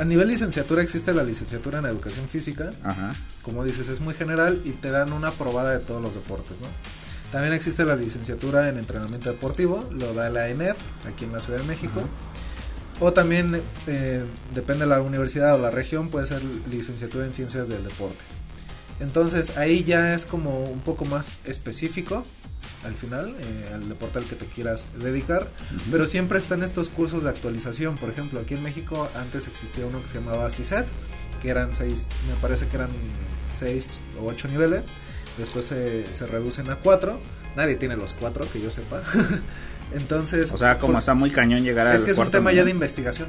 A 0.00 0.04
nivel 0.06 0.28
licenciatura 0.28 0.82
existe 0.82 1.12
la 1.12 1.22
licenciatura 1.22 1.78
en 1.78 1.84
educación 1.84 2.26
física. 2.26 2.72
Ajá. 2.82 3.12
Como 3.42 3.64
dices, 3.64 3.86
es 3.88 4.00
muy 4.00 4.14
general 4.14 4.62
y 4.64 4.70
te 4.70 4.90
dan 4.90 5.12
una 5.12 5.30
probada 5.30 5.72
de 5.72 5.80
todos 5.80 6.00
los 6.00 6.14
deportes, 6.14 6.56
¿no? 6.58 6.68
También 7.30 7.52
existe 7.52 7.84
la 7.84 7.96
licenciatura 7.96 8.70
en 8.70 8.78
entrenamiento 8.78 9.30
deportivo, 9.30 9.86
lo 9.92 10.14
da 10.14 10.30
la 10.30 10.48
ENED, 10.48 10.74
aquí 11.06 11.26
en 11.26 11.32
la 11.32 11.40
Ciudad 11.42 11.60
de 11.60 11.66
México. 11.66 12.00
O 12.98 13.12
también, 13.12 13.60
eh, 13.88 14.24
depende 14.54 14.84
de 14.84 14.88
la 14.88 15.02
universidad 15.02 15.56
o 15.56 15.58
la 15.58 15.70
región, 15.70 16.08
puede 16.08 16.24
ser 16.24 16.42
licenciatura 16.70 17.26
en 17.26 17.34
ciencias 17.34 17.68
del 17.68 17.84
deporte. 17.84 18.24
Entonces 19.00 19.56
ahí 19.56 19.82
ya 19.84 20.14
es 20.14 20.26
como 20.26 20.64
un 20.64 20.80
poco 20.80 21.04
más 21.04 21.32
específico 21.44 22.22
al 22.84 22.94
final, 22.94 23.34
eh, 23.40 23.70
al 23.74 23.88
deporte 23.88 24.18
al 24.18 24.24
que 24.24 24.36
te 24.36 24.46
quieras 24.46 24.86
dedicar, 25.00 25.48
pero 25.90 26.06
siempre 26.06 26.38
están 26.38 26.62
estos 26.62 26.88
cursos 26.88 27.22
de 27.24 27.30
actualización. 27.30 27.96
Por 27.96 28.08
ejemplo, 28.10 28.40
aquí 28.40 28.54
en 28.54 28.62
México 28.62 29.08
antes 29.16 29.46
existía 29.48 29.84
uno 29.86 30.02
que 30.02 30.08
se 30.08 30.18
llamaba 30.20 30.50
CISET, 30.50 30.86
que 31.42 31.48
eran 31.50 31.74
seis, 31.74 32.08
me 32.28 32.34
parece 32.40 32.66
que 32.68 32.76
eran 32.76 32.90
seis 33.54 34.00
o 34.20 34.26
ocho 34.26 34.48
niveles. 34.48 34.88
Después 35.38 35.64
se, 35.66 36.12
se 36.12 36.26
reducen 36.26 36.70
a 36.70 36.76
cuatro. 36.76 37.20
Nadie 37.56 37.76
tiene 37.76 37.96
los 37.96 38.12
cuatro, 38.12 38.46
que 38.50 38.60
yo 38.60 38.70
sepa. 38.70 39.02
Entonces, 39.94 40.52
O 40.52 40.58
sea, 40.58 40.78
como 40.78 40.92
por- 40.94 41.00
está 41.00 41.14
muy 41.14 41.30
cañón 41.30 41.62
llegar 41.64 41.86
al 41.86 41.96
es 41.96 42.02
que 42.02 42.10
es 42.12 42.18
un 42.18 42.30
tema 42.30 42.52
ya 42.52 42.64
de 42.64 42.70
investigación. 42.70 43.28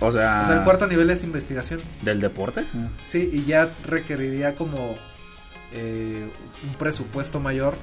O 0.00 0.12
sea, 0.12 0.42
O 0.42 0.46
sea, 0.46 0.56
el 0.58 0.64
cuarto 0.64 0.86
nivel 0.86 1.10
es 1.10 1.24
investigación. 1.24 1.80
del 2.02 2.20
deporte. 2.20 2.64
Sí, 3.00 3.28
y 3.32 3.44
ya 3.44 3.68
requeriría 3.86 4.54
como 4.54 4.94
eh, 5.72 6.28
un 6.66 6.74
presupuesto 6.76 7.40
mayor 7.40 7.74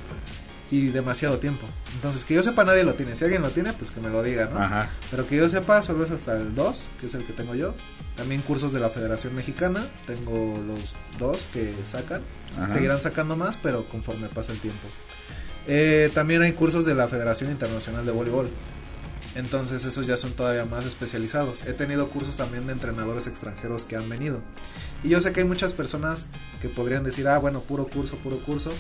y 0.72 0.88
demasiado 0.88 1.38
tiempo. 1.38 1.67
Entonces, 1.93 2.25
que 2.25 2.34
yo 2.34 2.41
sepa, 2.41 2.63
nadie 2.63 2.84
lo 2.84 2.95
tiene. 2.95 3.15
Si 3.15 3.24
alguien 3.24 3.41
lo 3.43 3.50
tiene, 3.51 3.74
pues 3.74 3.91
que 3.91 4.00
me 4.01 4.10
lo 4.10 4.24
diga, 4.24 4.50
¿no? 4.51 4.60
Ajá. 4.60 4.89
Pero 5.12 5.27
que 5.27 5.36
yo 5.38 5.48
sepa, 5.48 5.84
solo 5.84 6.03
es 6.03 6.12
hasta 6.12 6.34
el 6.38 6.55
2, 6.55 6.88
que 7.00 7.05
es 7.07 7.13
el 7.13 7.24
que 7.24 7.34
tengo 7.34 7.53
yo. 7.53 7.75
También 8.15 8.41
cursos 8.41 8.74
de 8.74 8.79
la 8.79 8.89
Federación 8.89 9.36
Mexicana, 9.36 9.86
tengo 10.07 10.57
los 10.65 10.95
dos 11.19 11.45
que 11.53 11.75
sacan. 11.84 12.22
Ajá. 12.57 12.72
Seguirán 12.72 13.00
sacando 13.01 13.36
más, 13.36 13.57
pero 13.62 13.84
conforme 13.86 14.27
pasa 14.29 14.53
el 14.53 14.60
tiempo. 14.60 14.88
Eh, 15.67 16.10
también 16.13 16.41
hay 16.41 16.53
cursos 16.53 16.86
de 16.86 16.95
la 16.95 17.07
Federación 17.07 17.51
Internacional 17.51 18.05
de 18.05 18.12
Voleibol. 18.12 18.50
Entonces 19.36 19.84
esos 19.84 20.08
ya 20.08 20.15
son 20.15 20.32
todavía 20.32 20.65
más 20.65 20.86
especializados. 20.86 21.65
He 21.68 21.74
tenido 21.74 22.10
cursos 22.10 22.38
también 22.38 22.68
de 22.68 22.74
entrenadores 22.74 23.27
extranjeros 23.27 23.84
que 23.84 23.98
han 23.98 24.08
venido. 24.08 24.39
Y 25.04 25.10
yo 25.10 25.20
sé 25.20 25.34
que 25.34 25.42
hay 25.42 25.46
muchas 25.46 25.74
personas 25.74 26.27
que 26.62 26.70
podrían 26.70 27.04
decir, 27.04 27.27
ah, 27.27 27.38
bueno, 27.38 27.60
puro 27.62 27.88
curso, 27.88 28.15
puro 28.18 28.39
curso. 28.39 28.72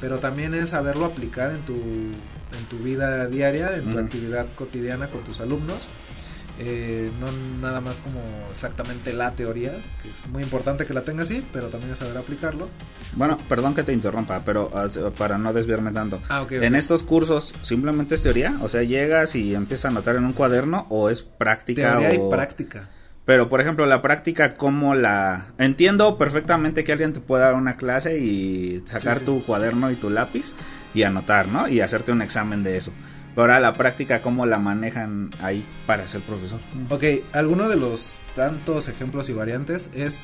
Pero 0.00 0.18
también 0.18 0.52
es 0.54 0.70
saberlo 0.70 1.04
aplicar 1.04 1.52
en 1.52 1.62
tu, 1.62 1.74
en 1.74 2.64
tu 2.68 2.78
vida 2.78 3.28
diaria, 3.28 3.76
en 3.76 3.92
tu 3.92 3.98
actividad 3.98 4.48
cotidiana 4.56 5.08
con 5.08 5.22
tus 5.22 5.40
alumnos. 5.40 5.88
Eh, 6.58 7.10
no 7.18 7.26
nada 7.60 7.80
más 7.80 8.00
como 8.00 8.20
exactamente 8.50 9.12
la 9.12 9.32
teoría, 9.32 9.72
que 10.02 10.10
es 10.10 10.26
muy 10.28 10.42
importante 10.42 10.84
que 10.84 10.94
la 10.94 11.02
tenga 11.02 11.22
así, 11.22 11.44
pero 11.52 11.68
también 11.68 11.96
saber 11.96 12.16
aplicarlo. 12.16 12.68
Bueno, 13.16 13.38
perdón 13.48 13.74
que 13.74 13.82
te 13.82 13.92
interrumpa, 13.92 14.40
pero 14.44 14.70
ah, 14.74 14.88
para 15.16 15.38
no 15.38 15.52
desviarme 15.52 15.92
tanto. 15.92 16.20
Ah. 16.28 16.46
En 16.50 16.74
estos 16.74 17.02
cursos, 17.04 17.54
¿simplemente 17.62 18.14
es 18.14 18.22
teoría? 18.22 18.58
O 18.62 18.68
sea, 18.68 18.82
llegas 18.82 19.34
y 19.34 19.54
empiezas 19.54 19.86
a 19.86 19.88
anotar 19.88 20.16
en 20.16 20.24
un 20.24 20.32
cuaderno 20.34 20.86
o 20.90 21.10
es 21.10 21.22
práctica 21.22 21.98
Teoría 21.98 22.20
o... 22.20 22.28
y 22.28 22.30
práctica. 22.30 22.88
Pero, 23.24 23.48
por 23.48 23.60
ejemplo, 23.60 23.86
la 23.86 24.02
práctica, 24.02 24.54
¿cómo 24.54 24.94
la...? 24.96 25.46
Entiendo 25.58 26.18
perfectamente 26.18 26.82
que 26.82 26.90
alguien 26.90 27.12
te 27.12 27.20
pueda 27.20 27.44
dar 27.46 27.54
una 27.54 27.76
clase 27.76 28.18
y 28.18 28.82
sacar 28.84 29.18
Sí, 29.18 29.20
sí. 29.20 29.26
tu 29.26 29.44
cuaderno 29.44 29.92
y 29.92 29.94
tu 29.94 30.10
lápiz 30.10 30.54
y 30.92 31.04
anotar, 31.04 31.46
¿no? 31.46 31.68
Y 31.68 31.80
hacerte 31.80 32.10
un 32.10 32.20
examen 32.20 32.64
de 32.64 32.76
eso. 32.76 32.92
Pero 33.34 33.42
ahora 33.42 33.60
la 33.60 33.72
práctica, 33.72 34.20
¿cómo 34.20 34.44
la 34.46 34.58
manejan 34.58 35.30
ahí 35.40 35.64
para 35.86 36.06
ser 36.06 36.20
profesor? 36.20 36.60
Ok, 36.90 37.04
alguno 37.32 37.68
de 37.68 37.76
los 37.76 38.20
tantos 38.36 38.88
ejemplos 38.88 39.28
y 39.30 39.32
variantes 39.32 39.88
es 39.94 40.22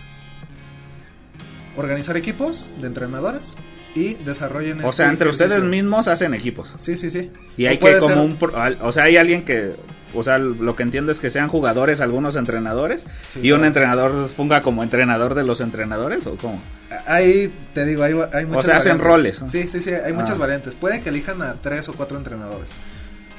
organizar 1.76 2.16
equipos 2.16 2.68
de 2.80 2.86
entrenadores 2.88 3.56
y 3.94 4.14
desarrollen 4.14 4.80
O 4.84 4.90
este 4.90 4.96
sea, 4.96 5.10
entre 5.10 5.28
ustedes 5.28 5.62
mismos 5.62 6.08
hacen 6.08 6.34
equipos. 6.34 6.74
Sí, 6.76 6.96
sí, 6.96 7.08
sí. 7.10 7.30
Y 7.56 7.66
hay 7.66 7.78
que 7.78 7.98
como 7.98 8.08
ser- 8.08 8.18
un... 8.18 8.36
pro- 8.36 8.52
O 8.82 8.92
sea, 8.92 9.04
hay 9.04 9.16
alguien 9.16 9.44
que... 9.44 9.76
O 10.14 10.22
sea, 10.22 10.38
lo 10.38 10.74
que 10.74 10.82
entiendo 10.82 11.12
es 11.12 11.20
que 11.20 11.28
sean 11.28 11.48
jugadores 11.48 12.00
algunos 12.00 12.36
entrenadores 12.36 13.06
Sí, 13.28 13.40
y 13.42 13.52
un 13.52 13.64
entrenador 13.66 14.28
ponga 14.36 14.62
como 14.62 14.82
entrenador 14.82 15.34
de 15.34 15.44
los 15.44 15.60
entrenadores 15.60 16.26
o 16.26 16.36
cómo. 16.36 16.60
Ahí 17.06 17.52
te 17.74 17.84
digo, 17.84 18.02
hay, 18.02 18.14
hay 18.32 18.46
muchas 18.46 18.64
sea, 18.64 18.76
hacen 18.78 18.98
variantes. 18.98 19.06
roles, 19.06 19.42
¿no? 19.42 19.48
Sí, 19.48 19.68
sí, 19.68 19.80
sí, 19.80 19.90
hay 19.92 20.12
Ah. 20.12 20.14
muchas 20.14 20.38
variantes. 20.38 20.74
Puede 20.74 21.02
que 21.02 21.10
elijan 21.10 21.42
a 21.42 21.54
tres 21.60 21.88
o 21.88 21.92
cuatro 21.94 22.16
entrenadores 22.16 22.70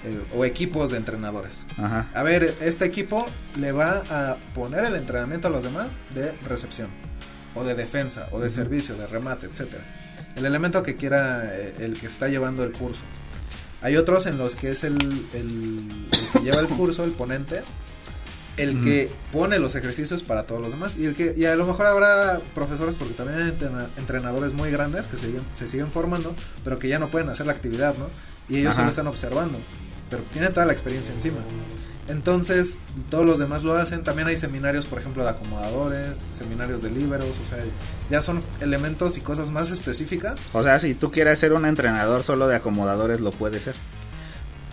eh, 0.06 0.20
o 0.36 0.46
equipos 0.46 0.92
de 0.92 0.98
entrenadores. 0.98 1.66
Ajá. 1.78 2.08
A 2.14 2.24
ver, 2.24 2.56
este 2.62 2.86
equipo 2.86 3.26
le 3.60 3.72
va 3.72 4.04
a 4.10 4.38
poner 4.54 4.86
el 4.86 4.96
entrenamiento 4.96 5.48
a 5.48 5.52
los 5.52 5.64
demás 5.64 5.90
de 6.14 6.32
recepción, 6.48 6.90
o 7.56 7.64
de 7.64 7.74
defensa, 7.76 8.28
o 8.32 8.40
de 8.40 8.50
servicio, 8.50 8.96
de 8.96 9.08
remate, 9.08 9.48
etcétera. 9.48 9.84
El 10.36 10.46
elemento 10.46 10.84
que 10.84 10.96
quiera 10.96 11.44
eh, 11.54 11.74
el 11.80 12.00
que 12.00 12.06
está 12.06 12.28
llevando 12.28 12.64
el 12.64 12.72
curso. 12.72 13.02
Hay 13.82 13.96
otros 13.98 14.26
en 14.28 14.38
los 14.38 14.56
que 14.56 14.70
es 14.72 14.84
el, 14.84 14.96
el- 15.34 15.88
el 16.12 16.30
que 16.34 16.40
lleva 16.44 16.60
el 16.60 16.68
curso, 16.68 17.04
el 17.04 17.12
ponente, 17.12 17.62
el 18.62 18.82
que 18.82 19.10
pone 19.32 19.58
los 19.60 19.76
ejercicios 19.76 20.22
para 20.24 20.44
todos 20.44 20.62
los 20.62 20.72
demás. 20.72 20.98
Y, 20.98 21.06
el 21.06 21.16
que, 21.16 21.34
y 21.38 21.46
a 21.46 21.56
lo 21.56 21.66
mejor 21.66 21.86
habrá 21.88 22.40
profesores, 22.56 22.96
porque 22.96 23.14
también 23.14 23.40
hay 23.42 23.50
entrena- 23.50 23.88
entrenadores 23.98 24.54
muy 24.54 24.70
grandes 24.72 25.08
que 25.08 25.18
se, 25.18 25.28
siguen- 25.30 25.46
se 25.54 25.68
siguen 25.68 25.92
formando, 25.92 26.36
pero 26.64 26.78
que 26.80 26.88
ya 26.88 27.00
no 27.00 27.08
pueden 27.08 27.30
hacer 27.30 27.46
la 27.46 27.54
actividad, 27.54 27.96
¿no? 27.98 28.10
Y 28.48 28.60
ellos 28.60 28.76
solo 28.76 28.90
están 28.90 29.08
observando, 29.08 29.58
pero 30.10 30.22
tienen 30.34 30.52
toda 30.54 30.66
la 30.66 30.72
experiencia 30.74 31.14
encima. 31.14 31.38
Entonces, 32.08 32.80
todos 33.12 33.24
los 33.26 33.38
demás 33.38 33.64
lo 33.64 33.76
hacen. 33.78 34.02
También 34.04 34.28
hay 34.28 34.36
seminarios, 34.36 34.88
por 34.88 34.98
ejemplo, 34.98 35.24
de 35.24 35.30
acomodadores, 35.30 36.18
seminarios 36.32 36.82
de 36.82 36.90
líberos, 36.90 37.38
o 37.40 37.46
sea, 37.46 37.60
ya 38.10 38.22
son 38.24 38.42
elementos 38.62 39.16
y 39.18 39.22
cosas 39.22 39.52
más 39.52 39.70
específicas. 39.72 40.40
O 40.54 40.64
sea, 40.64 40.80
si 40.80 40.96
tú 40.96 41.12
quieres 41.12 41.38
ser 41.40 41.54
un 41.54 41.66
entrenador 41.68 42.24
solo 42.24 42.48
de 42.48 42.56
acomodadores, 42.56 43.20
lo 43.20 43.30
puedes 43.32 43.62
ser. 43.64 43.76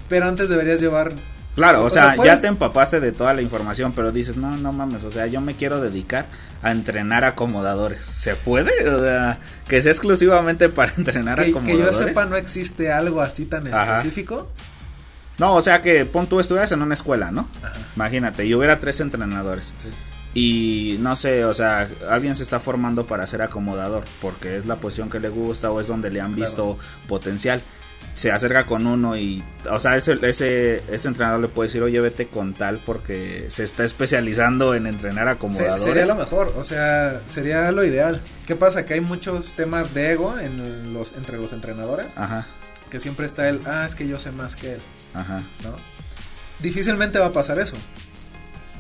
Pero 0.09 0.27
antes 0.27 0.49
deberías 0.49 0.81
llevar 0.81 1.13
Claro, 1.57 1.83
o, 1.83 1.87
O 1.87 1.91
sea, 1.91 2.15
sea, 2.15 2.25
ya 2.25 2.41
te 2.41 2.47
empapaste 2.47 3.01
de 3.01 3.11
toda 3.13 3.33
la 3.35 3.43
información, 3.43 3.93
pero 3.93 4.13
dices, 4.13 4.37
no, 4.37 4.57
no 4.59 4.73
mames, 4.73 5.03
o 5.05 5.11
sea, 5.11 5.27
yo 5.27 5.41
me 5.41 5.55
quiero 5.55 5.81
dedicar 5.81 6.27
a 6.63 6.71
entrenar 6.71 7.25
acomodadores. 7.25 8.03
¿Se 8.03 8.37
puede? 8.37 8.89
O 8.89 9.01
sea, 9.03 9.39
que 9.67 9.83
sea 9.83 9.91
exclusivamente 9.91 10.69
para 10.69 10.93
entrenar 10.97 11.37
que, 11.39 11.45
que 11.45 11.51
acomodadores. 11.51 11.99
yo 11.99 12.05
sepa, 12.05 12.27
no 12.27 12.37
existe 12.37 12.93
algo 12.93 13.21
así 13.23 13.47
tan 13.47 13.67
Ajá. 13.69 13.97
específico. 13.97 14.49
No, 15.39 15.55
o 15.55 15.63
sea, 15.63 15.83
que 15.83 16.05
pon 16.05 16.27
tú 16.27 16.41
estuvieras 16.41 16.71
en 16.73 16.83
una 16.83 16.95
escuela, 16.95 17.31
¿no? 17.31 17.49
Ajá. 17.63 17.73
Imagínate, 17.97 18.45
y 18.47 18.55
hubiera 18.55 18.79
tres 18.79 19.01
entrenadores. 19.01 19.73
Sí. 19.79 19.89
Y 20.35 20.99
no 21.01 21.17
sé, 21.17 21.47
o 21.47 21.55
sea, 21.55 21.89
alguien 22.11 22.37
se 22.37 22.43
está 22.43 22.61
formando 22.61 23.07
para 23.07 23.27
ser 23.27 23.41
acomodador, 23.41 24.05
porque 24.21 24.59
es 24.59 24.67
la 24.67 24.77
posición 24.77 25.09
que 25.09 25.21
le 25.21 25.31
gusta 25.31 25.71
o 25.71 25.81
es 25.81 25.87
donde 25.87 26.11
le 26.11 26.21
han 26.21 26.35
Claro. 26.35 26.47
visto 26.51 26.79
potencial. 27.09 27.63
Se 28.17 28.33
acerca 28.33 28.67
con 28.67 28.87
uno 28.87 29.17
y, 29.17 29.45
o 29.71 29.79
sea, 29.79 29.97
ese, 29.97 30.15
ese, 30.23 30.83
ese 30.91 31.07
entrenador 31.09 31.39
le 31.41 31.49
puede 31.49 31.69
decir, 31.69 31.83
oye, 31.83 32.01
vete 32.01 32.27
con 32.27 32.53
tal 32.55 32.79
porque 32.85 33.47
se 33.51 33.63
está 33.63 33.85
especializando 33.85 34.75
en 34.75 34.87
entrenar 34.89 35.27
Se- 35.27 35.31
acomodadores. 35.33 35.83
sería 35.85 36.07
lo 36.07 36.15
mejor, 36.17 36.53
o 36.57 36.65
sea, 36.65 37.21
sería 37.27 37.71
lo 37.73 37.85
ideal. 37.85 38.23
¿Qué 38.47 38.57
pasa? 38.57 38.85
Que 38.87 38.95
hay 38.95 39.01
muchos 39.03 39.53
temas 39.53 39.93
de 39.93 40.13
ego 40.13 40.37
en 40.39 40.93
los, 40.95 41.13
entre 41.13 41.37
los 41.37 41.53
entrenadores, 41.53 42.07
Ajá, 42.17 42.47
que 42.91 42.99
siempre 43.01 43.27
está 43.27 43.49
el, 43.51 43.61
ah, 43.67 43.85
es 43.87 43.95
que 43.95 44.09
yo 44.09 44.19
sé 44.19 44.33
más 44.33 44.57
que 44.57 44.73
él, 44.73 44.81
ajá. 45.15 45.43
¿no? 45.63 45.77
Difícilmente 46.61 47.19
va 47.19 47.27
a 47.27 47.33
pasar 47.33 47.59
eso. 47.59 47.77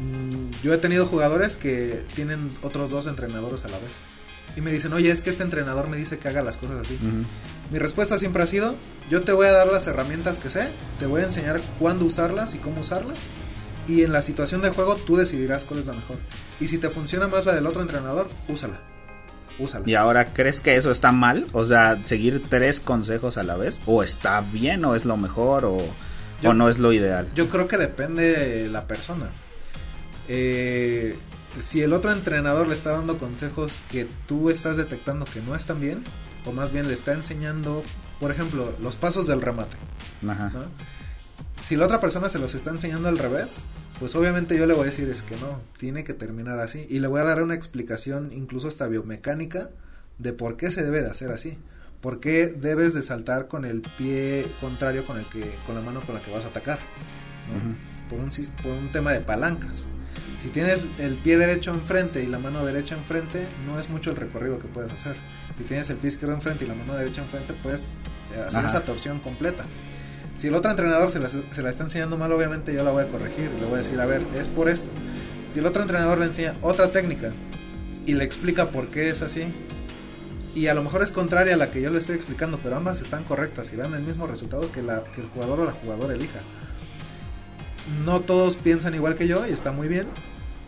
Mm, 0.00 0.50
Yo 0.62 0.72
he 0.74 0.78
tenido 0.78 1.06
jugadores 1.06 1.56
que 1.56 2.02
tienen 2.14 2.50
otros 2.62 2.90
dos 2.90 3.06
entrenadores 3.06 3.64
a 3.64 3.68
la 3.68 3.78
vez. 3.78 4.00
Y 4.56 4.62
me 4.62 4.72
dicen, 4.72 4.92
oye, 4.94 5.10
es 5.10 5.20
que 5.20 5.28
este 5.30 5.42
entrenador 5.42 5.86
me 5.88 5.96
dice 5.98 6.18
que 6.18 6.28
haga 6.28 6.40
las 6.42 6.56
cosas 6.56 6.76
así. 6.80 6.98
Mi 7.70 7.78
respuesta 7.78 8.16
siempre 8.16 8.42
ha 8.42 8.46
sido, 8.46 8.74
yo 9.10 9.20
te 9.22 9.32
voy 9.32 9.46
a 9.46 9.52
dar 9.52 9.66
las 9.66 9.86
herramientas 9.86 10.38
que 10.38 10.48
sé, 10.50 10.68
te 10.98 11.04
voy 11.06 11.20
a 11.20 11.24
enseñar 11.24 11.60
cuándo 11.78 12.04
usarlas 12.06 12.54
y 12.54 12.58
cómo 12.58 12.80
usarlas, 12.80 13.18
y 13.86 14.02
en 14.02 14.12
la 14.12 14.22
situación 14.22 14.62
de 14.62 14.70
juego 14.70 14.96
tú 14.96 15.16
decidirás 15.16 15.64
cuál 15.64 15.80
es 15.80 15.86
la 15.86 15.92
mejor. 15.92 16.16
Y 16.58 16.68
si 16.68 16.78
te 16.78 16.88
funciona 16.88 17.28
más 17.28 17.44
la 17.44 17.52
del 17.54 17.66
otro 17.66 17.82
entrenador, 17.82 18.28
úsala. 18.48 18.80
Úsala. 19.58 19.84
Y 19.88 19.94
ahora, 19.94 20.26
¿crees 20.26 20.60
que 20.60 20.76
eso 20.76 20.90
está 20.90 21.12
mal? 21.12 21.46
O 21.52 21.64
sea, 21.64 21.98
seguir 22.04 22.42
tres 22.48 22.78
consejos 22.80 23.36
a 23.38 23.42
la 23.42 23.56
vez. 23.56 23.80
¿O 23.86 24.02
está 24.02 24.40
bien 24.40 24.84
o 24.84 24.94
es 24.94 25.04
lo 25.04 25.16
mejor 25.16 25.64
o, 25.64 25.78
Yo- 26.42 26.50
o 26.50 26.54
no 26.54 26.68
es 26.68 26.78
lo 26.78 26.92
ideal? 26.92 27.28
Yo 27.34 27.48
creo 27.48 27.66
que 27.68 27.76
depende 27.78 28.32
de 28.34 28.68
la 28.68 28.86
persona. 28.86 29.30
Eh, 30.28 31.16
si 31.58 31.82
el 31.82 31.92
otro 31.92 32.12
entrenador 32.12 32.68
le 32.68 32.74
está 32.74 32.90
dando 32.90 33.18
consejos 33.18 33.82
que 33.90 34.06
tú 34.26 34.50
estás 34.50 34.76
detectando 34.76 35.24
que 35.24 35.40
no 35.42 35.54
están 35.54 35.80
bien, 35.80 36.02
o 36.44 36.52
más 36.52 36.72
bien 36.72 36.86
le 36.88 36.94
está 36.94 37.12
enseñando, 37.12 37.82
por 38.20 38.30
ejemplo, 38.30 38.74
los 38.80 38.96
pasos 38.96 39.26
del 39.26 39.40
remate. 39.42 39.76
Ajá. 40.28 40.50
¿no? 40.50 40.64
Si 41.64 41.76
la 41.76 41.86
otra 41.86 42.00
persona 42.00 42.28
se 42.28 42.38
los 42.38 42.54
está 42.54 42.70
enseñando 42.70 43.08
al 43.08 43.18
revés, 43.18 43.64
pues 43.98 44.14
obviamente 44.14 44.56
yo 44.56 44.66
le 44.66 44.74
voy 44.74 44.82
a 44.82 44.86
decir 44.86 45.08
es 45.08 45.22
que 45.22 45.36
no, 45.36 45.60
tiene 45.78 46.04
que 46.04 46.14
terminar 46.14 46.60
así. 46.60 46.86
Y 46.88 47.00
le 47.00 47.08
voy 47.08 47.20
a 47.20 47.24
dar 47.24 47.42
una 47.42 47.54
explicación, 47.54 48.30
incluso 48.32 48.68
hasta 48.68 48.86
biomecánica, 48.86 49.70
de 50.18 50.32
por 50.32 50.56
qué 50.56 50.70
se 50.70 50.84
debe 50.84 51.02
de 51.02 51.10
hacer 51.10 51.30
así. 51.32 51.58
¿Por 52.00 52.20
qué 52.20 52.46
debes 52.46 52.94
de 52.94 53.02
saltar 53.02 53.48
con 53.48 53.64
el 53.64 53.80
pie 53.80 54.46
contrario 54.60 55.04
con 55.06 55.18
el 55.18 55.24
que, 55.26 55.50
con 55.66 55.74
la 55.74 55.80
mano 55.80 56.02
con 56.06 56.14
la 56.14 56.20
que 56.22 56.30
vas 56.30 56.44
a 56.44 56.48
atacar? 56.48 56.78
¿no? 57.48 57.56
Ujú. 57.58 57.76
por, 58.10 58.20
un, 58.20 58.30
sis- 58.30 58.52
por 58.62 58.70
un 58.72 58.88
tema 58.88 59.12
de 59.12 59.20
palancas. 59.20 59.84
Si 60.38 60.48
tienes 60.48 60.80
el 60.98 61.14
pie 61.14 61.38
derecho 61.38 61.72
enfrente 61.72 62.22
y 62.22 62.26
la 62.26 62.38
mano 62.38 62.64
derecha 62.64 62.94
enfrente, 62.94 63.46
no 63.66 63.80
es 63.80 63.88
mucho 63.88 64.10
el 64.10 64.16
recorrido 64.16 64.58
que 64.58 64.68
puedes 64.68 64.92
hacer. 64.92 65.16
Si 65.56 65.64
tienes 65.64 65.88
el 65.90 65.96
pie 65.96 66.08
izquierdo 66.08 66.34
enfrente 66.34 66.64
y 66.64 66.68
la 66.68 66.74
mano 66.74 66.94
derecha 66.94 67.22
enfrente, 67.22 67.54
puedes 67.62 67.82
eh, 67.82 68.42
hacer 68.46 68.60
Ajá. 68.60 68.68
esa 68.68 68.80
torsión 68.84 69.20
completa. 69.20 69.64
Si 70.36 70.48
el 70.48 70.54
otro 70.54 70.70
entrenador 70.70 71.10
se 71.10 71.18
la, 71.18 71.28
se 71.28 71.62
la 71.62 71.70
está 71.70 71.84
enseñando 71.84 72.18
mal, 72.18 72.30
obviamente 72.32 72.74
yo 72.74 72.84
la 72.84 72.90
voy 72.90 73.04
a 73.04 73.08
corregir. 73.08 73.50
Le 73.58 73.64
voy 73.64 73.74
a 73.74 73.78
decir, 73.78 73.98
a 73.98 74.04
ver, 74.06 74.22
es 74.38 74.48
por 74.48 74.68
esto. 74.68 74.90
Si 75.48 75.60
el 75.60 75.66
otro 75.66 75.80
entrenador 75.82 76.18
le 76.18 76.26
enseña 76.26 76.54
otra 76.60 76.92
técnica 76.92 77.32
y 78.04 78.12
le 78.12 78.24
explica 78.24 78.70
por 78.70 78.88
qué 78.88 79.08
es 79.08 79.22
así, 79.22 79.44
y 80.54 80.68
a 80.68 80.74
lo 80.74 80.82
mejor 80.82 81.02
es 81.02 81.10
contraria 81.10 81.54
a 81.54 81.56
la 81.56 81.70
que 81.70 81.80
yo 81.80 81.90
le 81.90 81.98
estoy 81.98 82.16
explicando, 82.16 82.58
pero 82.62 82.76
ambas 82.76 83.00
están 83.00 83.24
correctas 83.24 83.72
y 83.72 83.76
dan 83.76 83.94
el 83.94 84.02
mismo 84.02 84.26
resultado 84.26 84.70
que, 84.72 84.82
la, 84.82 85.04
que 85.04 85.20
el 85.20 85.26
jugador 85.28 85.60
o 85.60 85.64
la 85.64 85.72
jugadora 85.72 86.14
elija. 86.14 86.40
No 88.04 88.20
todos 88.20 88.56
piensan 88.56 88.94
igual 88.94 89.14
que 89.14 89.28
yo 89.28 89.46
y 89.46 89.52
está 89.52 89.72
muy 89.72 89.88
bien. 89.88 90.06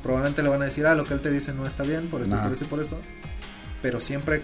Probablemente 0.03 0.43
le 0.43 0.49
van 0.49 0.63
a 0.63 0.67
decir, 0.67 0.87
ah, 0.87 0.95
lo 0.95 1.05
que 1.05 1.15
él 1.15 1.21
te 1.21 1.31
dice 1.31 1.53
no 1.53 1.67
está 1.67 1.83
bien, 1.83 2.09
por 2.09 2.23
esto, 2.23 2.41
por 2.41 2.53
esto 2.53 2.65
y 2.65 2.69
por 2.69 2.81
esto. 2.81 3.01
Pero 3.83 4.01
siempre 4.01 4.43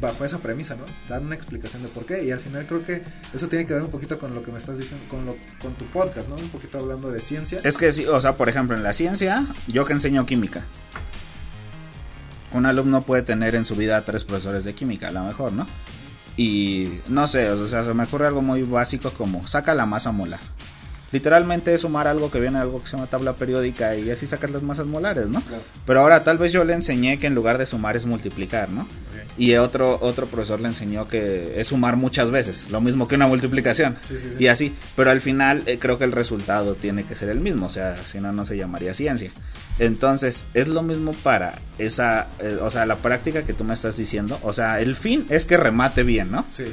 bajo 0.00 0.24
esa 0.24 0.38
premisa, 0.38 0.74
¿no? 0.76 0.84
Dar 1.08 1.20
una 1.22 1.34
explicación 1.34 1.82
de 1.82 1.88
por 1.88 2.06
qué. 2.06 2.24
Y 2.24 2.30
al 2.30 2.40
final 2.40 2.66
creo 2.66 2.84
que 2.84 3.02
eso 3.32 3.48
tiene 3.48 3.66
que 3.66 3.72
ver 3.72 3.82
un 3.82 3.90
poquito 3.90 4.18
con 4.18 4.34
lo 4.34 4.42
que 4.42 4.52
me 4.52 4.58
estás 4.58 4.78
diciendo, 4.78 5.04
con, 5.08 5.24
lo, 5.24 5.36
con 5.60 5.74
tu 5.74 5.84
podcast, 5.86 6.28
¿no? 6.28 6.36
Un 6.36 6.48
poquito 6.48 6.78
hablando 6.78 7.10
de 7.10 7.20
ciencia. 7.20 7.60
Es 7.62 7.78
que 7.78 7.92
sí, 7.92 8.04
o 8.06 8.20
sea, 8.20 8.36
por 8.36 8.48
ejemplo, 8.48 8.76
en 8.76 8.82
la 8.82 8.92
ciencia, 8.92 9.46
yo 9.66 9.84
que 9.84 9.92
enseño 9.92 10.26
química. 10.26 10.64
Un 12.52 12.66
alumno 12.66 13.02
puede 13.02 13.22
tener 13.22 13.54
en 13.54 13.66
su 13.66 13.76
vida 13.76 14.00
tres 14.02 14.24
profesores 14.24 14.64
de 14.64 14.74
química, 14.74 15.08
a 15.08 15.12
lo 15.12 15.24
mejor, 15.24 15.52
¿no? 15.52 15.66
Y 16.36 17.00
no 17.08 17.26
sé, 17.28 17.50
o 17.50 17.66
sea, 17.66 17.84
se 17.84 17.94
me 17.94 18.04
ocurre 18.04 18.26
algo 18.26 18.42
muy 18.42 18.62
básico 18.62 19.10
como 19.10 19.46
saca 19.48 19.74
la 19.74 19.86
masa 19.86 20.12
molar. 20.12 20.40
Literalmente 21.12 21.72
es 21.72 21.82
sumar 21.82 22.08
algo 22.08 22.30
que 22.30 22.40
viene 22.40 22.56
de 22.56 22.62
algo 22.62 22.82
que 22.82 22.88
se 22.88 22.96
llama 22.96 23.06
tabla 23.06 23.36
periódica 23.36 23.96
y 23.96 24.10
así 24.10 24.26
sacas 24.26 24.50
las 24.50 24.62
masas 24.62 24.86
molares, 24.86 25.28
¿no? 25.28 25.40
Claro. 25.40 25.62
Pero 25.86 26.00
ahora 26.00 26.24
tal 26.24 26.38
vez 26.38 26.52
yo 26.52 26.64
le 26.64 26.74
enseñé 26.74 27.18
que 27.18 27.28
en 27.28 27.34
lugar 27.34 27.58
de 27.58 27.66
sumar 27.66 27.96
es 27.96 28.06
multiplicar, 28.06 28.68
¿no? 28.68 28.88
Y 29.38 29.54
otro, 29.54 29.98
otro 30.00 30.26
profesor 30.26 30.60
le 30.60 30.68
enseñó 30.68 31.08
que 31.08 31.60
es 31.60 31.68
sumar 31.68 31.96
muchas 31.96 32.30
veces, 32.30 32.70
lo 32.70 32.80
mismo 32.80 33.06
que 33.06 33.16
una 33.16 33.28
multiplicación. 33.28 33.96
Sí, 34.02 34.18
sí, 34.18 34.30
sí. 34.30 34.42
Y 34.42 34.48
así, 34.48 34.74
pero 34.96 35.10
al 35.10 35.20
final 35.20 35.62
eh, 35.66 35.78
creo 35.78 35.98
que 35.98 36.04
el 36.04 36.12
resultado 36.12 36.74
tiene 36.74 37.04
que 37.04 37.14
ser 37.14 37.28
el 37.28 37.40
mismo, 37.40 37.66
o 37.66 37.70
sea, 37.70 37.96
si 38.04 38.18
no, 38.18 38.32
no 38.32 38.46
se 38.46 38.56
llamaría 38.56 38.94
ciencia. 38.94 39.30
Entonces, 39.78 40.46
es 40.54 40.68
lo 40.68 40.82
mismo 40.82 41.12
para 41.12 41.54
esa, 41.78 42.28
eh, 42.40 42.58
o 42.60 42.70
sea, 42.70 42.86
la 42.86 42.96
práctica 42.96 43.42
que 43.42 43.52
tú 43.52 43.62
me 43.62 43.74
estás 43.74 43.96
diciendo, 43.96 44.38
o 44.42 44.52
sea, 44.52 44.80
el 44.80 44.96
fin 44.96 45.26
es 45.28 45.44
que 45.44 45.56
remate 45.56 46.02
bien, 46.02 46.30
¿no? 46.30 46.44
Sí. 46.48 46.64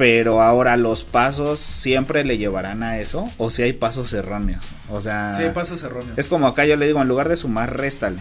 Pero 0.00 0.40
ahora 0.40 0.78
los 0.78 1.04
pasos 1.04 1.60
siempre 1.60 2.24
le 2.24 2.38
llevarán 2.38 2.82
a 2.82 2.98
eso, 3.00 3.28
o 3.36 3.50
si 3.50 3.62
hay 3.64 3.74
pasos 3.74 4.14
erróneos, 4.14 4.64
o 4.88 5.02
sea... 5.02 5.34
Sí, 5.34 5.42
hay 5.42 5.50
pasos 5.50 5.82
erróneos. 5.82 6.16
Es 6.16 6.26
como 6.26 6.46
acá 6.46 6.64
yo 6.64 6.74
le 6.76 6.86
digo, 6.86 7.02
en 7.02 7.06
lugar 7.08 7.28
de 7.28 7.36
sumar, 7.36 7.76
réstale. 7.76 8.16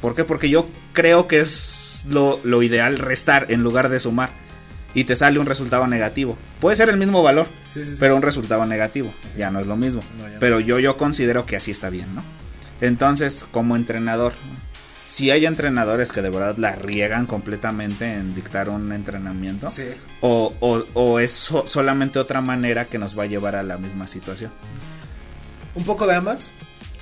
¿Por 0.00 0.14
qué? 0.14 0.22
Porque 0.22 0.48
yo 0.48 0.68
creo 0.92 1.26
que 1.26 1.40
es 1.40 2.04
lo, 2.08 2.38
lo 2.44 2.62
ideal 2.62 2.98
restar 2.98 3.46
en 3.50 3.64
lugar 3.64 3.88
de 3.88 3.98
sumar. 3.98 4.30
Y 4.94 5.02
te 5.04 5.16
sale 5.16 5.40
un 5.40 5.46
resultado 5.46 5.88
negativo. 5.88 6.38
Puede 6.60 6.76
ser 6.76 6.88
el 6.88 6.96
mismo 6.98 7.20
valor, 7.24 7.48
Sí, 7.70 7.84
sí, 7.84 7.94
sí. 7.94 7.96
pero 7.98 8.14
un 8.14 8.22
resultado 8.22 8.64
negativo. 8.64 9.12
Ya 9.36 9.50
no 9.50 9.58
es 9.58 9.66
lo 9.66 9.76
mismo. 9.76 10.02
No. 10.18 10.24
Pero 10.38 10.60
yo, 10.60 10.78
yo 10.78 10.96
considero 10.96 11.46
que 11.46 11.56
así 11.56 11.72
está 11.72 11.90
bien, 11.90 12.14
¿no? 12.14 12.22
Entonces, 12.80 13.44
como 13.50 13.74
entrenador, 13.74 14.34
si 15.08 15.30
hay 15.30 15.46
entrenadores 15.46 16.12
que 16.12 16.20
de 16.22 16.28
verdad 16.30 16.56
la 16.58 16.72
riegan 16.72 17.26
completamente 17.26 18.12
en 18.14 18.34
dictar 18.34 18.68
un 18.68 18.92
entrenamiento, 18.92 19.70
Sí. 19.70 19.84
o, 20.20 20.52
o- 20.60 20.84
o 20.94 21.18
es 21.18 21.32
so- 21.32 21.66
solamente 21.66 22.18
otra 22.18 22.40
manera 22.42 22.84
que 22.84 22.98
nos 22.98 23.18
va 23.18 23.22
a 23.22 23.26
llevar 23.26 23.56
a 23.56 23.62
la 23.62 23.78
misma 23.78 24.06
situación. 24.06 24.50
Un 25.74 25.84
poco 25.84 26.06
de 26.06 26.14
ambas. 26.16 26.52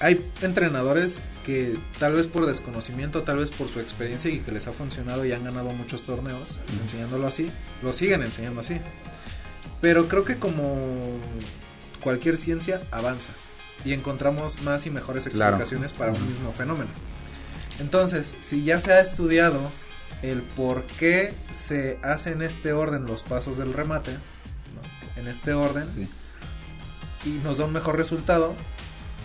Hay 0.00 0.22
entrenadores 0.42 1.22
que 1.46 1.78
tal 1.98 2.12
vez 2.14 2.26
por 2.26 2.44
desconocimiento, 2.44 3.22
tal 3.22 3.38
vez 3.38 3.50
por 3.50 3.68
su 3.70 3.80
experiencia 3.80 4.30
y 4.30 4.40
que 4.40 4.52
les 4.52 4.66
ha 4.66 4.72
funcionado 4.72 5.24
y 5.24 5.32
han 5.32 5.42
ganado 5.44 5.70
muchos 5.70 6.02
torneos 6.02 6.58
enseñándolo 6.82 7.26
así, 7.26 7.50
lo 7.82 7.92
siguen 7.94 8.22
enseñando 8.22 8.60
así. 8.60 8.78
Pero 9.80 10.06
creo 10.06 10.22
que 10.24 10.36
como 10.38 10.76
cualquier 12.02 12.36
ciencia 12.36 12.82
avanza 12.90 13.32
y 13.86 13.94
encontramos 13.94 14.60
más 14.62 14.84
y 14.86 14.90
mejores 14.90 15.24
Claro. 15.28 15.56
explicaciones 15.56 15.92
para 15.94 16.12
un 16.12 16.28
mismo 16.28 16.52
fenómeno. 16.52 16.90
Entonces, 17.78 18.34
si 18.40 18.64
ya 18.64 18.80
se 18.80 18.92
ha 18.92 19.00
estudiado 19.00 19.60
el 20.22 20.42
por 20.42 20.84
qué 20.86 21.34
se 21.52 21.98
hace 22.02 22.32
en 22.32 22.42
este 22.42 22.72
orden 22.72 23.04
los 23.06 23.22
pasos 23.22 23.56
del 23.56 23.72
remate, 23.72 24.12
¿no? 24.12 25.20
en 25.20 25.28
este 25.28 25.52
orden, 25.52 25.88
Sí. 25.94 26.10
y 27.28 27.30
nos 27.44 27.58
da 27.58 27.64
un 27.66 27.72
mejor 27.72 27.96
resultado, 27.96 28.54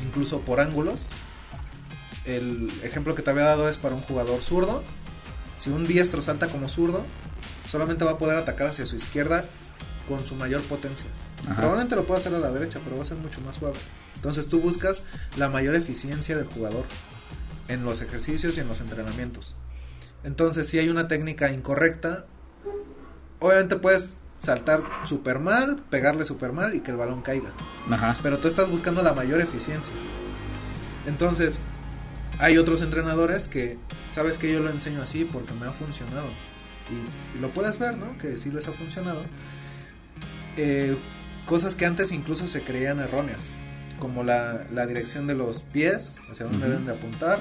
incluso 0.05 0.41
por 0.41 0.59
ángulos. 0.59 1.09
El 2.25 2.71
ejemplo 2.83 3.15
que 3.15 3.21
te 3.21 3.29
había 3.31 3.43
dado 3.45 3.67
es 3.69 3.77
para 3.77 3.95
un 3.95 4.01
jugador 4.01 4.41
zurdo. 4.43 4.83
Si 5.57 5.69
un 5.69 5.85
diestro 5.87 6.21
salta 6.21 6.47
como 6.47 6.67
zurdo, 6.69 7.03
solamente 7.69 8.03
va 8.05 8.11
a 8.11 8.17
poder 8.17 8.37
atacar 8.37 8.67
hacia 8.67 8.85
su 8.85 8.95
izquierda 8.95 9.43
con 10.07 10.23
su 10.25 10.35
mayor 10.35 10.61
potencia. 10.63 11.07
Ajá. 11.45 11.55
Probablemente 11.55 11.95
lo 11.95 12.05
pueda 12.05 12.19
hacer 12.19 12.33
a 12.35 12.39
la 12.39 12.51
derecha, 12.51 12.79
pero 12.83 12.95
va 12.97 13.01
a 13.03 13.05
ser 13.05 13.17
mucho 13.17 13.41
más 13.41 13.55
suave. 13.55 13.75
Entonces 14.15 14.47
tú 14.47 14.59
buscas 14.61 15.03
la 15.37 15.49
mayor 15.49 15.73
eficiencia 15.75 16.35
del 16.37 16.45
jugador 16.45 16.83
en 17.67 17.83
los 17.83 18.01
ejercicios 18.01 18.57
y 18.57 18.61
en 18.61 18.67
los 18.67 18.81
entrenamientos. 18.81 19.55
Entonces, 20.23 20.67
si 20.67 20.79
hay 20.79 20.89
una 20.89 21.07
técnica 21.07 21.51
incorrecta, 21.51 22.25
obviamente 23.39 23.75
puedes 23.77 24.17
saltar 24.39 24.81
super 25.05 25.39
mal, 25.39 25.77
pegarle 25.89 26.25
super 26.25 26.51
mal 26.51 26.75
y 26.75 26.81
que 26.81 26.91
el 26.91 26.97
balón 26.97 27.21
caiga. 27.21 27.51
Ajá. 27.89 28.17
Pero 28.21 28.39
tú 28.39 28.47
estás 28.47 28.69
buscando 28.69 29.01
la 29.03 29.13
mayor 29.13 29.39
eficiencia. 29.39 29.93
Entonces, 31.07 31.59
hay 32.39 32.57
otros 32.57 32.81
entrenadores 32.81 33.47
que, 33.47 33.77
sabes 34.11 34.37
que 34.37 34.51
yo 34.51 34.59
lo 34.59 34.69
enseño 34.69 35.01
así 35.01 35.25
porque 35.25 35.53
me 35.53 35.67
ha 35.67 35.71
funcionado. 35.71 36.29
Y, 36.89 37.37
y 37.37 37.41
lo 37.41 37.53
puedes 37.53 37.79
ver, 37.79 37.97
¿no? 37.97 38.17
Que 38.17 38.37
sí 38.37 38.51
les 38.51 38.67
ha 38.67 38.71
funcionado. 38.71 39.21
Eh, 40.57 40.95
cosas 41.45 41.75
que 41.75 41.85
antes 41.85 42.11
incluso 42.11 42.47
se 42.47 42.61
creían 42.61 42.99
erróneas. 42.99 43.53
Como 44.01 44.23
la, 44.25 44.65
la 44.71 44.85
dirección 44.85 45.27
de 45.27 45.35
los 45.35 45.59
pies, 45.59 46.19
hacia 46.29 46.45
dónde 46.47 46.57
Ujú. 46.65 46.67
deben 46.71 46.85
de 46.87 46.91
apuntar. 46.91 47.39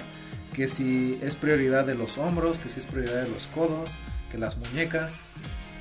Que 0.53 0.69
si 0.69 1.19
es 1.23 1.35
prioridad 1.35 1.85
de 1.87 1.95
los 1.97 2.19
hombros, 2.19 2.59
que 2.61 2.69
si 2.69 2.79
es 2.79 2.85
prioridad 2.87 3.23
de 3.23 3.29
los 3.29 3.49
codos, 3.49 3.97
que 4.31 4.39
las 4.39 4.57
muñecas. 4.59 5.21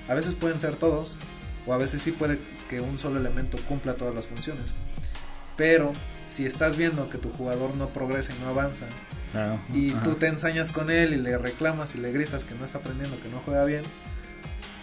A 0.07 0.13
veces 0.15 0.33
pueden 0.35 0.57
ser 0.57 0.75
todos, 0.75 1.17
o 1.67 1.73
a 1.73 1.77
veces 1.77 2.01
sí 2.01 2.11
puede 2.11 2.39
que 2.69 2.79
un 2.81 2.97
solo 2.97 3.19
elemento 3.19 3.57
cumpla 3.67 3.93
todas 3.95 4.15
las 4.15 4.25
funciones. 4.27 4.73
Pero 5.57 5.91
si 6.29 6.45
estás 6.45 6.77
viendo 6.77 7.09
que 7.09 7.17
tu 7.17 7.29
jugador 7.29 7.75
no 7.75 7.89
progresa 7.89 8.33
y 8.33 8.39
no 8.41 8.47
avanza, 8.49 8.85
Claro. 9.33 9.59
y 9.73 9.91
Ajá. 9.91 10.03
tú 10.03 10.15
te 10.15 10.27
ensañas 10.27 10.71
con 10.71 10.89
él 10.89 11.13
y 11.13 11.17
le 11.17 11.37
reclamas 11.37 11.93
y 11.95 11.99
le 11.99 12.11
gritas 12.11 12.43
que 12.45 12.55
no 12.55 12.63
está 12.65 12.77
aprendiendo, 12.79 13.19
que 13.21 13.29
no 13.29 13.41
juega 13.45 13.65
bien, 13.65 13.83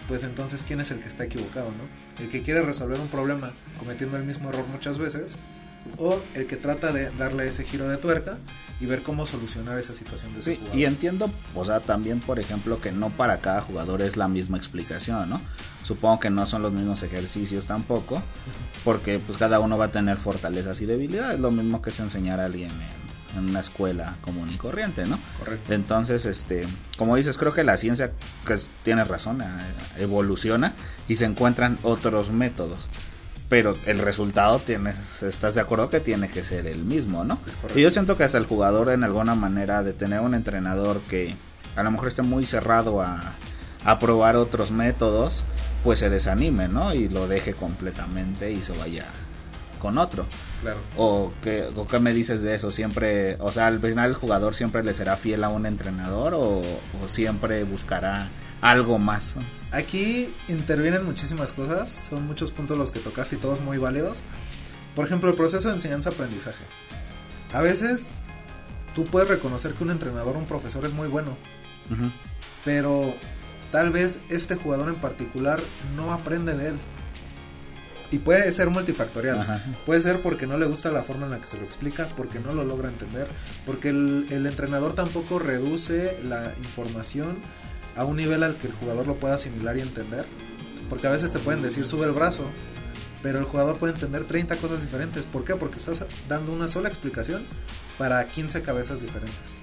pues 0.08 0.22
entonces 0.22 0.64
quién 0.66 0.80
es 0.80 0.90
el 0.92 1.00
que 1.00 1.08
está 1.08 1.24
equivocado, 1.24 1.70
¿no? 1.70 2.22
El 2.22 2.30
que 2.30 2.42
quiere 2.42 2.62
resolver 2.62 3.00
un 3.00 3.08
problema 3.08 3.52
cometiendo 3.78 4.16
el 4.16 4.24
mismo 4.24 4.50
error 4.50 4.64
muchas 4.68 4.98
veces, 4.98 5.32
o 5.98 6.20
el 6.34 6.46
que 6.46 6.56
trata 6.56 6.92
de 6.92 7.10
darle 7.10 7.48
ese 7.48 7.64
giro 7.64 7.88
de 7.88 7.96
tuerca 7.96 8.38
y 8.80 8.86
ver 8.86 9.02
cómo 9.02 9.24
solucionar 9.26 9.78
esa 9.78 9.94
situación 9.94 10.32
de 10.34 10.40
ese 10.40 10.50
Sí, 10.52 10.56
jugador. 10.58 10.78
y 10.78 10.84
entiendo, 10.84 11.30
o 11.54 11.64
sea, 11.64 11.80
también, 11.80 12.20
por 12.20 12.38
ejemplo, 12.38 12.80
que 12.80 12.92
no 12.92 13.10
para 13.10 13.38
cada 13.40 13.60
jugador 13.62 14.02
es 14.02 14.16
la 14.16 14.28
misma 14.28 14.58
explicación, 14.58 15.28
¿no? 15.30 15.40
Supongo 15.82 16.20
que 16.20 16.30
no 16.30 16.46
son 16.46 16.62
los 16.62 16.72
mismos 16.72 17.02
ejercicios 17.02 17.66
tampoco, 17.66 18.22
porque 18.84 19.18
pues 19.18 19.38
cada 19.38 19.60
uno 19.60 19.78
va 19.78 19.86
a 19.86 19.92
tener 19.92 20.16
fortalezas 20.16 20.80
y 20.80 20.86
debilidades, 20.86 21.40
lo 21.40 21.50
mismo 21.50 21.80
que 21.80 21.90
se 21.90 22.02
enseñar 22.02 22.40
a 22.40 22.46
alguien 22.46 22.70
en, 22.70 23.38
en 23.38 23.48
una 23.50 23.60
escuela 23.60 24.16
común 24.20 24.50
y 24.52 24.56
corriente, 24.56 25.06
¿no? 25.06 25.18
Correcto. 25.38 25.72
Entonces, 25.72 26.24
este, 26.26 26.66
como 26.98 27.16
dices, 27.16 27.38
creo 27.38 27.54
que 27.54 27.64
la 27.64 27.76
ciencia, 27.76 28.12
pues, 28.44 28.68
tiene 28.82 29.04
razón, 29.04 29.40
eh, 29.42 29.46
evoluciona 29.98 30.72
y 31.08 31.16
se 31.16 31.24
encuentran 31.24 31.78
otros 31.82 32.30
métodos. 32.30 32.88
Pero 33.48 33.76
el 33.86 34.00
resultado 34.00 34.58
tienes, 34.58 35.22
estás 35.22 35.54
de 35.54 35.60
acuerdo 35.60 35.88
que 35.88 36.00
tiene 36.00 36.28
que 36.28 36.42
ser 36.42 36.66
el 36.66 36.82
mismo, 36.82 37.22
¿no? 37.22 37.38
Y 37.76 37.82
yo 37.82 37.90
siento 37.90 38.16
que 38.16 38.24
hasta 38.24 38.38
el 38.38 38.46
jugador 38.46 38.90
en 38.90 39.04
alguna 39.04 39.36
manera 39.36 39.84
de 39.84 39.92
tener 39.92 40.20
un 40.20 40.34
entrenador 40.34 41.00
que 41.02 41.36
a 41.76 41.82
lo 41.84 41.90
mejor 41.92 42.08
esté 42.08 42.22
muy 42.22 42.44
cerrado 42.44 43.00
a, 43.02 43.22
a 43.84 43.98
probar 44.00 44.34
otros 44.34 44.72
métodos, 44.72 45.44
pues 45.84 46.00
se 46.00 46.10
desanime, 46.10 46.66
¿no? 46.66 46.92
Y 46.92 47.08
lo 47.08 47.28
deje 47.28 47.54
completamente 47.54 48.50
y 48.50 48.62
se 48.62 48.76
vaya 48.76 49.06
con 49.78 49.98
otro. 49.98 50.26
Claro. 50.62 50.78
¿O 50.96 51.32
qué, 51.42 51.68
o 51.76 51.86
qué 51.86 52.00
me 52.00 52.12
dices 52.12 52.42
de 52.42 52.56
eso? 52.56 52.72
Siempre, 52.72 53.36
o 53.38 53.52
sea, 53.52 53.68
al 53.68 53.78
final 53.80 54.10
el 54.10 54.16
jugador 54.16 54.56
siempre 54.56 54.82
le 54.82 54.94
será 54.94 55.16
fiel 55.16 55.44
a 55.44 55.50
un 55.50 55.66
entrenador 55.66 56.34
o, 56.34 56.60
o 56.60 57.08
siempre 57.08 57.62
buscará 57.62 58.28
algo 58.60 58.98
más. 58.98 59.36
Aquí 59.72 60.32
intervienen 60.48 61.04
muchísimas 61.04 61.52
cosas, 61.52 61.92
son 61.92 62.26
muchos 62.26 62.50
puntos 62.50 62.78
los 62.78 62.90
que 62.90 63.00
tocaste 63.00 63.36
y 63.36 63.38
todos 63.38 63.60
muy 63.60 63.78
válidos. 63.78 64.22
Por 64.94 65.04
ejemplo, 65.04 65.28
el 65.28 65.36
proceso 65.36 65.68
de 65.68 65.74
enseñanza-aprendizaje. 65.74 66.64
A 67.52 67.60
veces 67.60 68.12
tú 68.94 69.04
puedes 69.04 69.28
reconocer 69.28 69.74
que 69.74 69.84
un 69.84 69.90
entrenador 69.90 70.36
un 70.36 70.46
profesor 70.46 70.84
es 70.84 70.92
muy 70.92 71.08
bueno, 71.08 71.36
pero 72.64 73.14
tal 73.70 73.90
vez 73.90 74.20
este 74.30 74.56
jugador 74.56 74.88
en 74.88 74.96
particular 74.96 75.60
no 75.94 76.12
aprende 76.12 76.56
de 76.56 76.68
él. 76.68 76.76
Y 78.12 78.18
puede 78.18 78.50
ser 78.52 78.70
multifactorial. 78.70 79.62
Puede 79.84 80.00
ser 80.00 80.22
porque 80.22 80.46
no 80.46 80.56
le 80.58 80.66
gusta 80.66 80.92
la 80.92 81.02
forma 81.02 81.26
en 81.26 81.32
la 81.32 81.40
que 81.40 81.48
se 81.48 81.58
lo 81.58 81.64
explica, 81.64 82.08
porque 82.16 82.38
no 82.38 82.54
lo 82.54 82.64
logra 82.64 82.88
entender, 82.88 83.26
porque 83.66 83.88
el, 83.88 84.28
el 84.30 84.46
entrenador 84.46 84.94
tampoco 84.94 85.40
reduce 85.40 86.16
la 86.22 86.54
información 86.58 87.36
a 87.96 88.04
un 88.04 88.16
nivel 88.16 88.42
al 88.42 88.56
que 88.58 88.68
el 88.68 88.72
jugador 88.74 89.06
lo 89.06 89.16
pueda 89.16 89.34
asimilar 89.34 89.76
y 89.76 89.80
entender. 89.80 90.24
Porque 90.88 91.06
a 91.06 91.10
veces 91.10 91.32
te 91.32 91.38
pueden 91.38 91.62
decir 91.62 91.86
sube 91.86 92.06
el 92.06 92.12
brazo, 92.12 92.44
pero 93.22 93.38
el 93.38 93.44
jugador 93.44 93.76
puede 93.76 93.94
entender 93.94 94.24
30 94.24 94.56
cosas 94.56 94.82
diferentes. 94.82 95.24
¿Por 95.24 95.44
qué? 95.44 95.54
Porque 95.56 95.78
estás 95.78 96.04
dando 96.28 96.52
una 96.52 96.68
sola 96.68 96.88
explicación 96.88 97.42
para 97.98 98.24
15 98.26 98.62
cabezas 98.62 99.00
diferentes. 99.00 99.58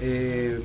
Eh, 0.00 0.60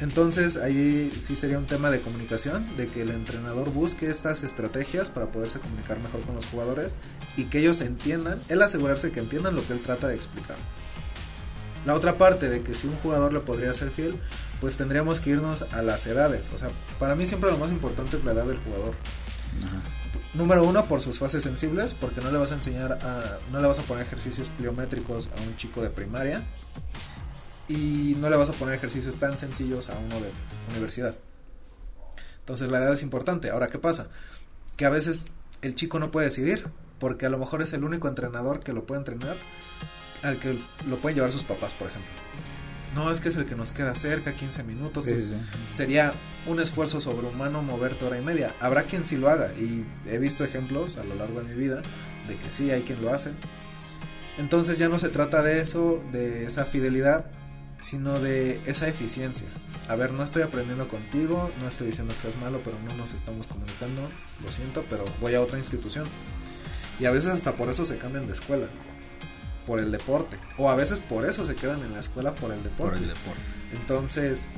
entonces 0.00 0.56
ahí 0.56 1.10
sí 1.20 1.36
sería 1.36 1.58
un 1.58 1.66
tema 1.66 1.90
de 1.90 2.00
comunicación, 2.00 2.64
de 2.76 2.86
que 2.86 3.02
el 3.02 3.10
entrenador 3.10 3.72
busque 3.72 4.10
estas 4.10 4.42
estrategias 4.42 5.10
para 5.10 5.26
poderse 5.26 5.60
comunicar 5.60 5.98
mejor 5.98 6.20
con 6.22 6.34
los 6.34 6.46
jugadores 6.46 6.98
y 7.36 7.44
que 7.44 7.60
ellos 7.60 7.80
entiendan, 7.80 8.40
él 8.48 8.60
asegurarse 8.62 9.12
que 9.12 9.20
entiendan 9.20 9.54
lo 9.54 9.66
que 9.66 9.72
él 9.72 9.80
trata 9.80 10.08
de 10.08 10.16
explicar. 10.16 10.56
La 11.86 11.94
otra 11.94 12.18
parte 12.18 12.48
de 12.48 12.62
que 12.62 12.74
si 12.74 12.86
un 12.86 12.96
jugador 12.96 13.32
le 13.32 13.40
podría 13.40 13.72
ser 13.74 13.90
fiel, 13.90 14.16
pues 14.60 14.76
tendríamos 14.76 15.20
que 15.20 15.30
irnos 15.30 15.62
a 15.62 15.82
las 15.82 16.06
edades. 16.06 16.50
O 16.54 16.58
sea, 16.58 16.68
para 16.98 17.14
mí 17.14 17.26
siempre 17.26 17.50
lo 17.50 17.58
más 17.58 17.70
importante 17.70 18.16
es 18.16 18.24
la 18.24 18.32
edad 18.32 18.44
del 18.44 18.58
jugador. 18.58 18.94
Número 20.34 20.64
uno, 20.64 20.86
por 20.86 21.00
sus 21.00 21.18
fases 21.18 21.44
sensibles, 21.44 21.94
porque 21.94 22.20
no 22.20 22.32
le 22.32 22.38
vas 22.38 22.50
a 22.50 22.56
enseñar 22.56 22.92
a, 22.92 23.38
no 23.52 23.60
le 23.60 23.68
vas 23.68 23.78
a 23.78 23.82
poner 23.82 24.04
ejercicios 24.04 24.48
pliométricos 24.48 25.30
a 25.36 25.40
un 25.42 25.56
chico 25.56 25.80
de 25.80 25.90
primaria 25.90 26.42
y 27.68 28.16
no 28.18 28.28
le 28.28 28.36
vas 28.36 28.48
a 28.48 28.52
poner 28.52 28.74
ejercicios 28.74 29.16
tan 29.16 29.38
sencillos 29.38 29.88
a 29.90 29.98
uno 29.98 30.16
de 30.16 30.30
universidad. 30.70 31.14
Entonces 32.40 32.68
la 32.68 32.78
edad 32.78 32.92
es 32.92 33.02
importante. 33.02 33.50
Ahora, 33.50 33.68
¿qué 33.68 33.78
pasa? 33.78 34.08
Que 34.76 34.84
a 34.84 34.90
veces 34.90 35.28
el 35.62 35.74
chico 35.76 35.98
no 35.98 36.10
puede 36.10 36.26
decidir, 36.26 36.68
porque 36.98 37.26
a 37.26 37.30
lo 37.30 37.38
mejor 37.38 37.62
es 37.62 37.72
el 37.72 37.84
único 37.84 38.08
entrenador 38.08 38.60
que 38.60 38.72
lo 38.72 38.84
puede 38.84 39.00
entrenar, 39.00 39.36
al 40.22 40.38
que 40.38 40.58
lo 40.88 40.96
pueden 40.96 41.16
llevar 41.16 41.32
sus 41.32 41.44
papás, 41.44 41.74
por 41.74 41.88
ejemplo. 41.88 42.12
No, 42.94 43.10
es 43.10 43.20
que 43.20 43.28
es 43.28 43.36
el 43.36 43.44
que 43.44 43.56
nos 43.56 43.72
queda 43.72 43.94
cerca, 43.94 44.32
15 44.32 44.62
minutos. 44.62 45.06
Sería 45.72 46.14
un 46.46 46.60
esfuerzo 46.60 47.00
sobrehumano 47.00 47.62
moverte 47.62 48.04
hora 48.04 48.18
y 48.18 48.22
media. 48.22 48.54
Habrá 48.60 48.84
quien 48.84 49.04
sí 49.04 49.16
lo 49.16 49.28
haga 49.28 49.52
y 49.54 49.84
he 50.06 50.18
visto 50.18 50.44
ejemplos 50.44 50.96
a 50.96 51.04
lo 51.04 51.16
largo 51.16 51.42
de 51.42 51.54
mi 51.54 51.54
vida 51.54 51.82
de 52.28 52.36
que 52.36 52.50
sí 52.50 52.70
hay 52.70 52.82
quien 52.82 53.02
lo 53.02 53.12
hace. 53.12 53.30
Entonces 54.38 54.78
ya 54.78 54.88
no 54.88 54.98
se 54.98 55.08
trata 55.08 55.42
de 55.42 55.60
eso, 55.60 56.02
de 56.12 56.46
esa 56.46 56.64
fidelidad, 56.64 57.30
sino 57.80 58.20
de 58.20 58.60
esa 58.66 58.88
eficiencia. 58.88 59.46
A 59.88 59.96
ver, 59.96 60.12
no 60.12 60.22
estoy 60.22 60.42
aprendiendo 60.42 60.88
contigo, 60.88 61.50
no 61.60 61.68
estoy 61.68 61.88
diciendo 61.88 62.14
que 62.14 62.22
seas 62.22 62.36
malo, 62.36 62.60
pero 62.64 62.76
no 62.88 62.94
nos 62.96 63.12
estamos 63.12 63.46
comunicando, 63.46 64.08
lo 64.42 64.50
siento, 64.50 64.84
pero 64.88 65.04
voy 65.20 65.34
a 65.34 65.40
otra 65.40 65.58
institución. 65.58 66.06
Y 66.98 67.06
a 67.06 67.10
veces 67.10 67.32
hasta 67.32 67.52
por 67.56 67.68
eso 67.68 67.84
se 67.84 67.98
cambian 67.98 68.26
de 68.26 68.32
escuela 68.32 68.66
por 69.66 69.78
el 69.78 69.90
deporte. 69.90 70.38
O 70.58 70.70
a 70.70 70.76
veces 70.76 70.98
por 70.98 71.24
eso 71.24 71.46
se 71.46 71.54
quedan 71.54 71.82
en 71.82 71.92
la 71.92 72.00
escuela 72.00 72.34
por 72.34 72.52
el 72.52 72.62
deporte. 72.62 73.00
Entonces, 73.72 74.48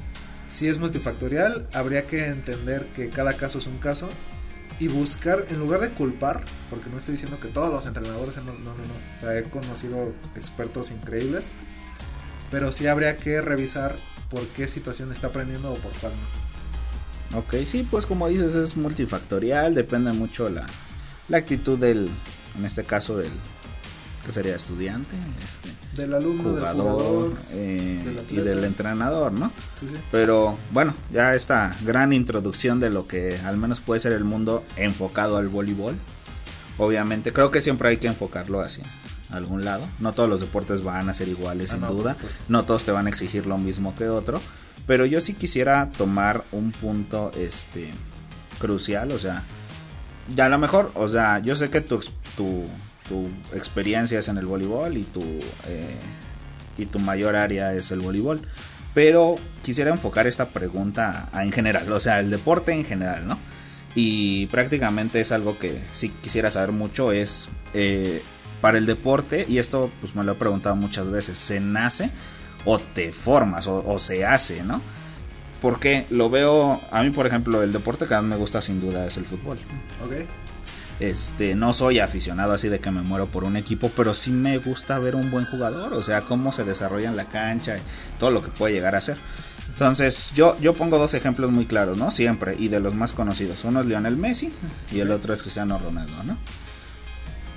si 0.49 0.69
es 0.69 0.79
multifactorial, 0.79 1.67
habría 1.73 2.07
que 2.07 2.27
entender 2.27 2.87
que 2.95 3.09
cada 3.09 3.35
caso 3.35 3.59
es 3.59 3.67
un 3.67 3.79
caso 3.79 4.09
y 4.79 4.89
buscar, 4.89 5.47
en 5.49 5.59
lugar 5.59 5.81
de 5.81 5.91
culpar, 5.91 6.43
porque 6.69 6.91
no 6.91 6.99
estoy 6.99 7.13
diciendo 7.13 7.39
que 7.41 7.49
todos 7.49 7.73
los 7.73 7.87
entrenadores, 7.87 8.37
no, 8.37 8.45
no, 8.45 8.53
no, 8.53 8.73
O 9.17 9.21
sea, 9.21 9.37
he 9.39 9.43
conocido 9.45 10.13
expertos 10.37 10.91
increíbles, 10.91 11.51
pero 12.51 12.73
sí 12.73 12.87
habría 12.87 13.17
que 13.17 13.41
revisar 13.41 13.97
por 14.31 14.47
qué 14.49 14.69
situación 14.69 15.13
está 15.13 15.29
aprendiendo 15.29 15.73
o 15.73 15.77
por 15.77 15.93
cuál 15.93 16.13
no. 16.13 17.39
Ok, 17.39 17.55
sí, 17.67 17.87
pues 17.91 18.07
como 18.07 18.29
dices, 18.29 18.55
es 18.55 18.77
multifactorial, 18.77 19.75
depende 19.75 20.13
mucho 20.13 20.49
la, 20.49 20.67
la 21.29 21.39
actitud 21.39 21.79
del, 21.79 22.09
en 22.57 22.65
este 22.65 22.85
caso 22.85 23.17
del, 23.17 23.33
que 24.27 24.33
sería 24.33 24.57
estudiante, 24.57 25.15
este, 25.45 26.03
del 26.03 26.13
alumno, 26.13 26.51
jugador, 26.51 27.37
eh, 27.53 28.25
y 28.29 28.37
del 28.37 28.65
entrenador, 28.65 29.31
¿no? 29.31 29.53
Pero 30.11 30.59
bueno, 30.73 30.93
ya 31.13 31.37
esta 31.37 31.75
gran 31.85 32.13
introducción 32.13 32.81
de 32.81 32.91
lo 32.91 33.07
que 33.07 33.39
al 33.45 33.57
menos 33.57 33.81
puede 33.81 34.01
ser 34.01 34.13
el 34.13 34.25
mundo 34.25 34.65
enfocado 34.77 35.37
al 35.37 35.49
voleibol. 35.49 35.97
Obviamente, 36.77 37.33
creo 37.33 37.53
que 37.53 37.63
siempre 37.63 37.89
hay 37.89 37.99
que 37.99 38.09
enfocarlo 38.09 38.61
hacia 38.61 38.85
algún 39.31 39.65
lado. 39.65 39.87
No 40.01 40.13
todos 40.13 40.29
los 40.29 40.41
deportes 40.41 40.83
van 40.83 41.09
a 41.09 41.15
ser 41.15 41.29
iguales, 41.29 41.73
ah, 41.73 41.77
sin 41.77 41.87
duda. 41.87 42.17
No 42.49 42.65
todos 42.65 42.85
te 42.85 42.91
van 42.91 43.07
a 43.07 43.11
exigir 43.11 43.47
lo 43.47 43.59
mismo 43.59 43.95
que 43.95 44.09
otro. 44.09 44.41
Pero 44.89 45.07
yo 45.07 45.21
sí 45.21 45.35
quisiera 45.35 45.91
tomar 45.97 46.43
un 46.51 46.73
punto 46.73 47.31
este 47.37 47.91
crucial, 48.59 49.13
o 49.13 49.19
sea, 49.19 49.45
ya 50.35 50.47
a 50.47 50.49
lo 50.49 50.59
mejor, 50.59 50.91
o 50.95 51.09
sea, 51.09 51.39
yo 51.39 51.55
sé 51.55 51.71
que 51.71 51.81
tu, 51.81 52.01
tu 52.37 52.65
tu 53.09 53.29
experiencia 53.55 54.19
es 54.19 54.29
en 54.29 54.39
el 54.39 54.47
voleibol 54.47 54.97
y 54.97 55.05
tu, 55.05 55.23
eh, 55.67 55.97
y 56.79 56.87
tu 56.87 56.99
mayor 56.99 57.37
área 57.37 57.75
es 57.75 57.91
el 57.91 58.01
voleibol. 58.01 58.41
Pero 58.95 59.37
quisiera 59.63 59.91
enfocar 59.91 60.27
esta 60.27 60.49
pregunta 60.49 61.29
en 61.35 61.53
general, 61.53 61.93
o 61.93 62.01
sea, 62.01 62.21
el 62.21 62.31
deporte 62.31 62.73
en 62.73 62.85
general, 62.85 63.27
¿no? 63.27 63.39
Y 63.95 64.47
prácticamente 64.47 65.21
es 65.21 65.33
algo 65.33 65.59
que 65.59 65.79
si 65.93 66.09
quisiera 66.09 66.51
saber 66.51 66.73
mucho, 66.73 67.13
es 67.13 67.49
eh, 67.75 68.23
para 68.61 68.79
el 68.79 68.87
deporte, 68.87 69.45
y 69.49 69.59
esto 69.59 69.91
pues 70.01 70.15
me 70.15 70.25
lo 70.25 70.33
he 70.33 70.35
preguntado 70.37 70.77
muchas 70.77 71.11
veces, 71.11 71.39
¿se 71.39 71.61
nace 71.61 72.11
o 72.65 72.79
te 72.79 73.13
formas 73.13 73.67
o, 73.67 73.85
o 73.87 73.99
se 73.99 74.25
hace, 74.25 74.63
¿no? 74.63 74.81
Porque 75.61 76.07
lo 76.11 76.31
veo, 76.31 76.81
a 76.91 77.03
mí 77.03 77.11
por 77.11 77.27
ejemplo, 77.27 77.63
el 77.63 77.73
deporte 77.73 78.07
que 78.07 78.15
más 78.15 78.25
me 78.25 78.37
gusta 78.37 78.63
sin 78.63 78.81
duda 78.81 79.07
es 79.07 79.17
el 79.17 79.25
fútbol. 79.25 79.59
Ok. 80.05 80.27
Este, 80.99 81.55
no 81.55 81.75
soy 81.75 81.99
aficionado 82.01 82.55
así 82.55 82.69
de 82.69 82.79
que 82.79 82.91
me 82.91 83.03
muero 83.03 83.27
por 83.27 83.45
un 83.45 83.57
equipo, 83.57 83.91
pero 83.95 84.15
sí 84.15 84.31
me 84.31 84.57
gusta 84.59 84.99
ver 84.99 85.15
un 85.15 85.31
buen 85.31 85.45
jugador, 85.45 85.93
o 85.93 86.03
sea, 86.03 86.23
cómo 86.23 86.53
se 86.53 86.65
desarrolla 86.65 87.09
en 87.09 87.17
la 87.17 87.27
cancha 87.27 87.77
todo 88.19 88.31
lo 88.31 88.43
que 88.43 88.49
puede 88.49 88.73
llegar 88.73 88.95
a 88.95 89.01
ser. 89.01 89.17
Entonces, 89.69 90.31
yo, 90.35 90.57
yo 90.59 90.73
pongo 90.73 90.97
dos 90.97 91.13
ejemplos 91.13 91.51
muy 91.51 91.67
claros, 91.67 91.99
¿no? 91.99 92.11
Siempre, 92.11 92.57
y 92.59 92.69
de 92.69 92.81
los 92.81 92.95
más 92.95 93.13
conocidos. 93.13 93.63
Uno 93.65 93.81
es 93.81 93.87
Lionel 93.87 94.17
Messi 94.17 94.51
y 94.91 95.01
el 95.01 95.11
otro 95.11 95.35
es 95.35 95.43
Cristiano 95.43 95.79
Ronaldo, 95.79 96.15
¿no? 96.25 96.39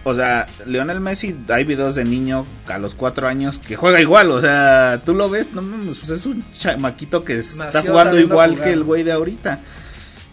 O 0.04 0.14
sea, 0.14 0.46
Lionel 0.66 1.00
Messi, 1.00 1.38
hay 1.50 1.64
videos 1.64 1.96
de 1.96 2.04
niño 2.04 2.46
a 2.68 2.78
los 2.78 2.94
cuatro 2.94 3.28
años 3.28 3.60
que 3.60 3.76
juega 3.76 4.02
igual, 4.02 4.32
o 4.32 4.42
sea, 4.42 5.00
tú 5.06 5.14
lo 5.14 5.30
ves, 5.30 5.54
no, 5.54 5.62
pues 5.62 6.10
es 6.10 6.26
un 6.26 6.44
chamaquito 6.52 7.24
que 7.24 7.38
está 7.38 7.82
jugando 7.82 8.20
igual 8.20 8.60
que 8.60 8.74
el 8.74 8.84
güey 8.84 9.04
de 9.04 9.12
ahorita. 9.12 9.60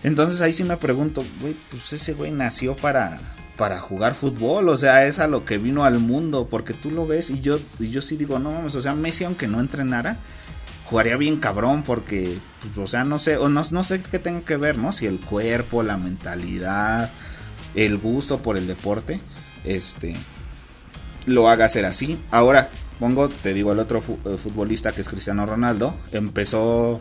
Entonces 0.06 0.40
ahí 0.40 0.52
sí 0.52 0.62
me 0.62 0.76
pregunto, 0.76 1.24
güey, 1.40 1.56
pues 1.68 1.92
ese 1.92 2.14
güey 2.14 2.30
nació 2.30 2.76
para, 2.76 3.18
para 3.56 3.80
jugar 3.80 4.14
fútbol, 4.14 4.68
o 4.68 4.76
sea, 4.76 5.04
es 5.04 5.18
a 5.18 5.26
lo 5.26 5.44
que 5.44 5.58
vino 5.58 5.84
al 5.84 5.98
mundo, 5.98 6.46
porque 6.48 6.74
tú 6.74 6.92
lo 6.92 7.08
ves 7.08 7.28
y 7.30 7.40
yo, 7.40 7.58
y 7.80 7.90
yo 7.90 8.00
sí 8.00 8.16
digo, 8.16 8.38
no 8.38 8.52
mames, 8.52 8.76
o 8.76 8.80
sea, 8.80 8.94
Messi 8.94 9.24
aunque 9.24 9.48
no 9.48 9.58
entrenara, 9.58 10.18
jugaría 10.84 11.16
bien 11.16 11.38
cabrón, 11.38 11.82
porque, 11.82 12.38
pues, 12.62 12.78
o 12.78 12.86
sea, 12.86 13.02
no 13.02 13.18
sé, 13.18 13.36
o 13.36 13.48
no, 13.48 13.64
no 13.68 13.82
sé 13.82 14.00
qué 14.00 14.20
tengo 14.20 14.44
que 14.44 14.56
ver, 14.56 14.78
¿no? 14.78 14.92
Si 14.92 15.06
el 15.06 15.18
cuerpo, 15.18 15.82
la 15.82 15.96
mentalidad, 15.96 17.10
el 17.74 17.98
gusto 17.98 18.38
por 18.38 18.56
el 18.56 18.68
deporte, 18.68 19.18
este, 19.64 20.14
lo 21.26 21.48
haga 21.48 21.68
ser 21.68 21.84
así. 21.84 22.16
Ahora, 22.30 22.68
pongo, 23.00 23.28
te 23.28 23.52
digo, 23.52 23.72
el 23.72 23.80
otro 23.80 24.04
eh, 24.24 24.36
futbolista 24.40 24.92
que 24.92 25.00
es 25.00 25.08
Cristiano 25.08 25.46
Ronaldo, 25.46 25.96
empezó 26.12 27.00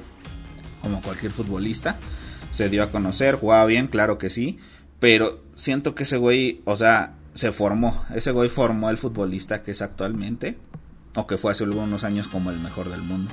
como 0.82 1.04
cualquier 1.04 1.32
futbolista 1.32 2.00
se 2.56 2.70
dio 2.70 2.84
a 2.84 2.89
conocer, 2.89 3.36
jugaba 3.36 3.65
bien, 3.65 3.88
claro 3.88 4.18
que 4.18 4.30
sí, 4.30 4.60
pero 5.02 5.41
siento 5.56 5.94
que 5.94 6.04
ese 6.04 6.15
güey, 6.15 6.62
o 6.63 6.78
sea, 6.78 7.15
se 7.34 7.52
formó, 7.52 8.06
ese 8.15 8.32
güey 8.32 8.48
formó 8.48 8.89
el 8.89 8.98
futbolista 8.98 9.62
que 9.62 9.72
es 9.72 9.82
actualmente, 9.82 10.58
o 11.15 11.28
que 11.28 11.38
fue 11.38 11.52
hace 11.52 11.65
algunos 11.65 12.06
años 12.06 12.30
como 12.30 12.52
el 12.52 12.60
mejor 12.60 12.89
del 12.89 13.02
mundo, 13.02 13.30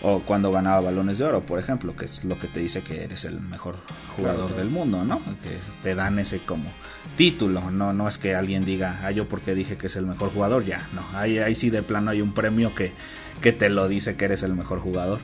o 0.00 0.20
cuando 0.20 0.50
ganaba 0.50 0.80
balones 0.80 1.18
de 1.18 1.24
oro, 1.24 1.44
por 1.44 1.58
ejemplo, 1.58 1.94
que 1.94 2.06
es 2.06 2.24
lo 2.24 2.38
que 2.38 2.46
te 2.46 2.60
dice 2.60 2.80
que 2.80 3.04
eres 3.04 3.26
el 3.26 3.42
mejor 3.42 3.76
jugador 4.16 4.56
del 4.56 4.70
mundo, 4.70 5.04
¿no? 5.04 5.18
Que 5.42 5.58
te 5.82 5.94
dan 5.94 6.18
ese 6.18 6.38
como 6.38 6.70
título, 7.18 7.70
no, 7.70 7.92
no 7.92 8.08
es 8.08 8.16
que 8.16 8.34
alguien 8.34 8.64
diga, 8.64 9.00
ah, 9.02 9.10
yo 9.10 9.28
porque 9.28 9.54
dije 9.54 9.76
que 9.76 9.88
es 9.88 9.96
el 9.96 10.06
mejor 10.06 10.32
jugador, 10.32 10.64
ya, 10.64 10.88
no, 10.94 11.02
ahí, 11.12 11.40
ahí 11.40 11.54
sí 11.54 11.68
de 11.68 11.82
plano 11.82 12.10
hay 12.10 12.22
un 12.22 12.32
premio 12.32 12.74
que, 12.74 12.94
que 13.42 13.52
te 13.52 13.68
lo 13.68 13.86
dice 13.86 14.16
que 14.16 14.24
eres 14.24 14.42
el 14.42 14.54
mejor 14.54 14.80
jugador. 14.80 15.20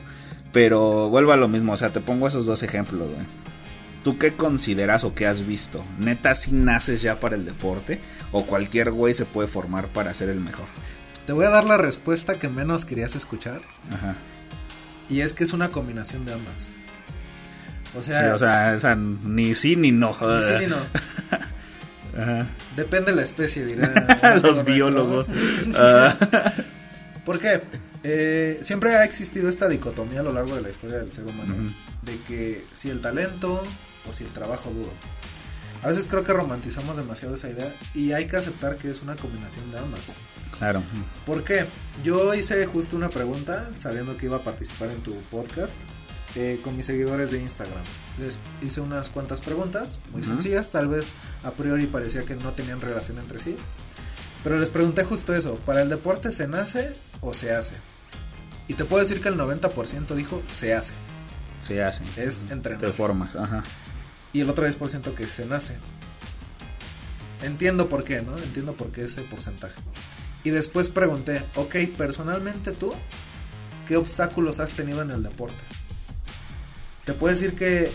Pero 0.53 1.09
vuelvo 1.09 1.33
a 1.33 1.37
lo 1.37 1.47
mismo, 1.47 1.73
o 1.73 1.77
sea, 1.77 1.89
te 1.89 1.99
pongo 1.99 2.27
esos 2.27 2.45
dos 2.45 2.63
ejemplos, 2.63 3.09
güey. 3.09 3.25
¿Tú 4.03 4.17
qué 4.17 4.35
consideras 4.35 5.03
o 5.03 5.13
qué 5.13 5.27
has 5.27 5.45
visto? 5.45 5.83
¿Neta 5.99 6.33
si 6.33 6.51
naces 6.53 7.01
ya 7.01 7.19
para 7.19 7.35
el 7.35 7.45
deporte? 7.45 7.99
¿O 8.31 8.45
cualquier 8.45 8.91
güey 8.91 9.13
se 9.13 9.25
puede 9.25 9.47
formar 9.49 9.87
para 9.87 10.13
ser 10.13 10.29
el 10.29 10.39
mejor? 10.39 10.65
Te 11.25 11.33
voy 11.33 11.45
a 11.45 11.49
dar 11.49 11.65
la 11.65 11.77
respuesta 11.77 12.35
que 12.35 12.47
menos 12.47 12.85
querías 12.85 13.15
escuchar. 13.15 13.61
Ajá. 13.91 14.15
Y 15.09 15.21
es 15.21 15.33
que 15.33 15.43
es 15.43 15.51
una 15.51 15.69
combinación 15.69 16.25
de 16.25 16.33
ambas. 16.33 16.73
O 17.97 18.03
sea, 18.03 18.35
o 18.35 18.39
sea, 18.39 18.95
ni 18.95 19.55
sí 19.55 19.75
ni 19.75 19.91
no. 19.91 20.15
Ni 20.21 20.41
sí 20.41 20.53
ni 20.59 20.67
no. 20.67 20.77
Depende 22.75 23.11
de 23.11 23.17
la 23.17 23.23
especie, 23.23 23.65
dirán 23.65 23.93
los 24.41 24.65
biólogos. 24.65 25.27
¿Por 27.27 27.41
qué? 27.41 27.61
Eh, 28.03 28.57
siempre 28.61 28.95
ha 28.95 29.03
existido 29.03 29.49
esta 29.49 29.67
dicotomía 29.67 30.21
a 30.21 30.23
lo 30.23 30.31
largo 30.31 30.55
de 30.55 30.61
la 30.61 30.69
historia 30.69 30.99
del 30.99 31.11
ser 31.11 31.25
humano, 31.25 31.53
de 32.03 32.17
que 32.21 32.63
si 32.73 32.89
el 32.89 33.01
talento 33.01 33.61
o 34.09 34.13
si 34.13 34.23
el 34.23 34.29
trabajo 34.29 34.69
duro. 34.69 34.89
A 35.83 35.89
veces 35.89 36.07
creo 36.07 36.23
que 36.23 36.31
romantizamos 36.31 36.95
demasiado 36.95 37.35
esa 37.35 37.49
idea 37.49 37.69
y 37.93 38.13
hay 38.13 38.27
que 38.27 38.37
aceptar 38.37 38.77
que 38.77 38.89
es 38.89 39.01
una 39.01 39.17
combinación 39.17 39.69
de 39.71 39.77
ambas. 39.77 39.99
Claro. 40.57 40.81
¿Por 41.25 41.43
qué? 41.43 41.65
Yo 42.01 42.33
hice 42.33 42.65
justo 42.65 42.95
una 42.95 43.09
pregunta 43.09 43.71
sabiendo 43.75 44.15
que 44.15 44.27
iba 44.27 44.37
a 44.37 44.43
participar 44.43 44.89
en 44.91 45.03
tu 45.03 45.13
podcast 45.23 45.75
eh, 46.35 46.61
con 46.63 46.77
mis 46.77 46.85
seguidores 46.85 47.31
de 47.31 47.41
Instagram. 47.41 47.83
Les 48.19 48.39
hice 48.61 48.79
unas 48.79 49.09
cuantas 49.09 49.41
preguntas 49.41 49.99
muy 50.13 50.23
sencillas, 50.23 50.69
tal 50.71 50.87
vez 50.87 51.11
a 51.43 51.51
priori 51.51 51.87
parecía 51.87 52.21
que 52.21 52.35
no 52.35 52.53
tenían 52.53 52.79
relación 52.79 53.17
entre 53.17 53.39
sí. 53.39 53.57
Pero 54.47 54.59
les 54.59 54.69
pregunté 54.69 55.03
justo 55.03 55.35
eso, 55.35 55.55
¿para 55.65 55.81
el 55.81 55.89
deporte 55.89 56.31
se 56.31 56.47
nace 56.47 56.93
o 57.19 57.33
se 57.33 57.53
hace? 57.53 57.75
Y 58.69 58.75
te 58.75 58.85
puedo 58.85 59.03
decir 59.03 59.21
que 59.21 59.27
el 59.27 59.35
90% 59.35 60.15
dijo 60.15 60.41
se 60.47 60.73
hace. 60.73 60.93
Se 61.59 61.83
hace. 61.83 62.05
Es 62.15 62.49
entrenar. 62.49 62.79
De 62.79 62.93
formas, 62.93 63.35
ajá. 63.35 63.61
Y 64.31 64.39
el 64.39 64.49
otro 64.49 64.65
10% 64.65 65.13
que 65.15 65.27
se 65.27 65.45
nace. 65.45 65.75
Entiendo 67.43 67.89
por 67.89 68.05
qué, 68.05 68.21
¿no? 68.21 68.37
Entiendo 68.37 68.71
por 68.71 68.89
qué 68.89 69.03
ese 69.03 69.21
porcentaje. 69.23 69.81
Y 70.45 70.51
después 70.51 70.87
pregunté, 70.87 71.43
ok, 71.55 71.75
personalmente 71.97 72.71
tú, 72.71 72.93
¿qué 73.85 73.97
obstáculos 73.97 74.61
has 74.61 74.71
tenido 74.71 75.01
en 75.01 75.11
el 75.11 75.23
deporte? 75.23 75.59
Te 77.03 77.11
puedo 77.11 77.35
decir 77.35 77.53
que 77.53 77.91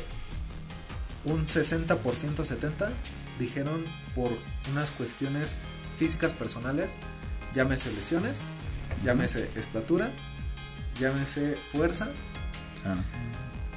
un 1.25 1.45
60%, 1.45 1.97
70% 1.97 2.91
dijeron 3.39 3.83
por 4.15 4.31
unas 4.71 4.91
cuestiones 4.91 5.57
físicas 5.97 6.33
personales, 6.33 6.99
llámese 7.55 7.93
lesiones, 7.93 8.51
llámese 9.05 9.51
estatura, 9.57 10.11
llámese 11.01 11.57
fuerza, 11.57 12.09
ah. 12.85 12.97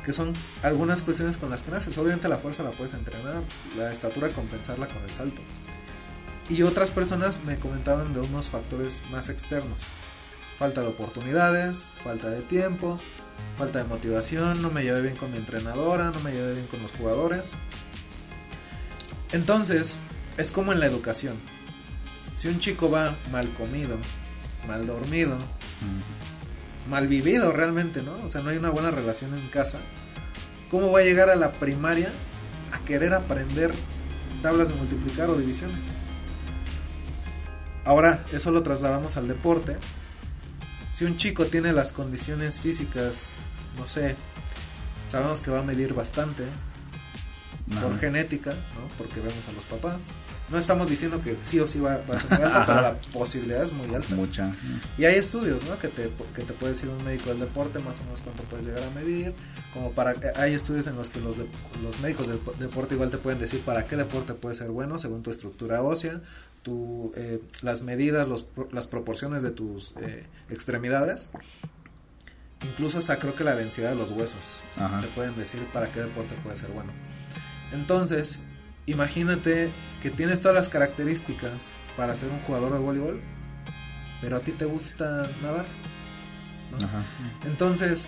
que 0.03 0.13
son 0.13 0.33
algunas 0.63 1.01
cuestiones 1.01 1.37
con 1.37 1.49
las 1.49 1.63
que 1.63 1.71
naces. 1.71 1.97
Obviamente 1.97 2.27
la 2.27 2.37
fuerza 2.37 2.63
la 2.63 2.71
puedes 2.71 2.93
entrenar, 2.93 3.41
la 3.77 3.91
estatura 3.91 4.29
compensarla 4.29 4.87
con 4.87 5.03
el 5.03 5.09
salto. 5.09 5.41
Y 6.49 6.61
otras 6.61 6.91
personas 6.91 7.43
me 7.43 7.57
comentaban 7.57 8.13
de 8.13 8.19
unos 8.19 8.49
factores 8.49 9.01
más 9.11 9.29
externos. 9.29 9.79
Falta 10.59 10.81
de 10.81 10.87
oportunidades, 10.87 11.85
falta 12.03 12.29
de 12.29 12.41
tiempo, 12.41 12.97
falta 13.57 13.79
de 13.79 13.85
motivación, 13.85 14.61
no 14.61 14.69
me 14.69 14.83
llevé 14.83 15.01
bien 15.01 15.15
con 15.15 15.31
mi 15.31 15.37
entrenadora, 15.37 16.11
no 16.11 16.19
me 16.19 16.31
llevé 16.31 16.53
bien 16.53 16.67
con 16.67 16.81
los 16.81 16.91
jugadores. 16.91 17.53
Entonces, 19.31 19.99
es 20.37 20.51
como 20.51 20.71
en 20.71 20.79
la 20.79 20.85
educación. 20.85 21.35
Si 22.35 22.47
un 22.47 22.59
chico 22.59 22.89
va 22.89 23.15
mal 23.31 23.49
comido, 23.53 23.97
mal 24.67 24.85
dormido, 24.85 25.37
mal 26.89 27.07
vivido 27.07 27.51
realmente, 27.51 28.01
¿no? 28.01 28.13
O 28.25 28.29
sea, 28.29 28.41
no 28.41 28.49
hay 28.49 28.57
una 28.57 28.69
buena 28.69 28.91
relación 28.91 29.33
en 29.33 29.47
casa. 29.47 29.79
¿Cómo 30.69 30.91
va 30.91 30.99
a 30.99 31.03
llegar 31.03 31.29
a 31.29 31.35
la 31.35 31.51
primaria 31.51 32.11
a 32.71 32.79
querer 32.85 33.13
aprender 33.13 33.71
tablas 34.41 34.69
de 34.69 34.75
multiplicar 34.75 35.29
o 35.29 35.37
divisiones? 35.37 35.79
Ahora, 37.85 38.25
eso 38.31 38.51
lo 38.51 38.63
trasladamos 38.63 39.15
al 39.15 39.27
deporte 39.27 39.77
si 40.95 41.03
un 41.03 41.17
chico 41.17 41.45
tiene 41.47 41.73
las 41.73 41.91
condiciones 41.91 42.61
físicas, 42.61 43.35
no 43.77 43.85
sé, 43.85 44.15
sabemos 45.09 45.41
que 45.41 45.51
va 45.51 45.59
a 45.59 45.61
medir 45.61 45.93
bastante 45.93 46.45
por 47.81 47.99
genética, 47.99 48.51
¿no? 48.51 48.87
Porque 48.97 49.19
vemos 49.19 49.45
a 49.49 49.51
los 49.51 49.65
papás. 49.65 50.07
No 50.49 50.59
estamos 50.59 50.87
diciendo 50.87 51.21
que 51.21 51.37
sí 51.41 51.59
o 51.59 51.67
sí 51.67 51.79
va, 51.79 51.95
a 51.95 52.19
ser 52.19 52.43
alta, 52.43 52.65
pero 52.65 52.81
la 52.81 52.99
posibilidad 53.11 53.63
es 53.63 53.73
muy 53.73 53.93
alta. 53.95 54.13
Mucha. 54.13 54.53
Y 54.97 55.05
hay 55.05 55.15
estudios, 55.15 55.63
¿no? 55.63 55.77
Que 55.79 55.87
te, 55.87 56.11
que 56.35 56.43
te 56.43 56.53
puede 56.53 56.73
decir 56.73 56.89
un 56.89 57.03
médico 57.03 57.29
del 57.29 57.39
deporte 57.39 57.79
más 57.79 57.99
o 57.99 58.03
menos 58.03 58.21
cuánto 58.21 58.43
puedes 58.43 58.67
llegar 58.67 58.83
a 58.83 58.89
medir. 58.91 59.33
Como 59.73 59.91
para 59.91 60.15
hay 60.35 60.53
estudios 60.53 60.85
en 60.87 60.95
los 60.95 61.09
que 61.09 61.19
los, 61.19 61.35
los 61.83 61.99
médicos 62.01 62.27
del 62.27 62.39
deporte 62.59 62.93
igual 62.93 63.09
te 63.09 63.17
pueden 63.17 63.39
decir 63.39 63.61
para 63.61 63.87
qué 63.87 63.95
deporte 63.95 64.33
puede 64.33 64.55
ser 64.55 64.69
bueno 64.69 64.99
según 64.99 65.23
tu 65.23 65.31
estructura 65.31 65.81
ósea, 65.81 66.21
tu, 66.65 67.11
eh, 67.15 67.41
las 67.61 67.81
medidas, 67.81 68.27
los, 68.27 68.47
las 68.71 68.87
proporciones 68.87 69.43
de 69.43 69.51
tus 69.51 69.93
eh, 70.01 70.25
extremidades, 70.49 71.29
incluso 72.63 72.97
hasta 72.97 73.19
creo 73.19 73.35
que 73.35 73.43
la 73.43 73.55
densidad 73.55 73.89
de 73.89 73.95
los 73.95 74.11
huesos, 74.11 74.61
te 75.01 75.07
pueden 75.09 75.35
decir 75.35 75.65
para 75.73 75.91
qué 75.91 76.01
deporte 76.01 76.35
puede 76.43 76.57
ser 76.57 76.71
bueno. 76.71 76.91
Entonces, 77.71 78.39
imagínate 78.85 79.69
que 80.01 80.09
tienes 80.09 80.41
todas 80.41 80.55
las 80.55 80.69
características 80.69 81.69
para 81.97 82.15
ser 82.15 82.29
un 82.29 82.39
jugador 82.39 82.73
de 82.73 82.79
voleibol, 82.79 83.21
pero 84.21 84.37
a 84.37 84.39
ti 84.41 84.51
te 84.51 84.65
gusta 84.65 85.29
nadar. 85.41 85.65
Entonces, 87.45 88.07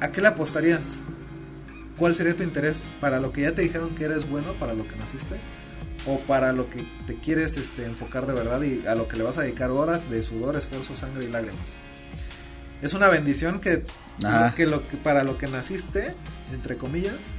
¿a 0.00 0.10
qué 0.10 0.20
le 0.20 0.28
apostarías? 0.28 1.04
¿Cuál 1.96 2.14
sería 2.14 2.36
tu 2.36 2.42
interés 2.42 2.90
para 3.00 3.20
lo 3.20 3.32
que 3.32 3.42
ya 3.42 3.52
te 3.52 3.62
dijeron 3.62 3.94
que 3.94 4.04
eres 4.04 4.28
bueno, 4.28 4.54
para 4.54 4.74
lo 4.74 4.86
que 4.86 4.96
naciste? 4.96 5.38
o 6.06 6.20
para 6.20 6.52
lo 6.52 6.68
que 6.68 6.84
te 7.06 7.14
quieres 7.14 7.56
este, 7.56 7.84
enfocar 7.86 8.26
de 8.26 8.34
verdad 8.34 8.60
y 8.62 8.86
a 8.86 8.94
lo 8.94 9.08
que 9.08 9.16
le 9.16 9.22
vas 9.22 9.38
a 9.38 9.42
dedicar 9.42 9.70
horas 9.70 10.08
de 10.10 10.22
sudor, 10.22 10.56
esfuerzo, 10.56 10.94
sangre 10.94 11.24
y 11.24 11.28
lágrimas. 11.28 11.76
Es 12.82 12.92
una 12.92 13.08
bendición 13.08 13.60
que, 13.60 13.84
que, 14.56 14.66
lo, 14.66 14.86
que 14.86 14.96
para 14.98 15.24
lo 15.24 15.38
que 15.38 15.46
naciste, 15.46 16.14
entre 16.52 16.76
comillas, 16.76 17.30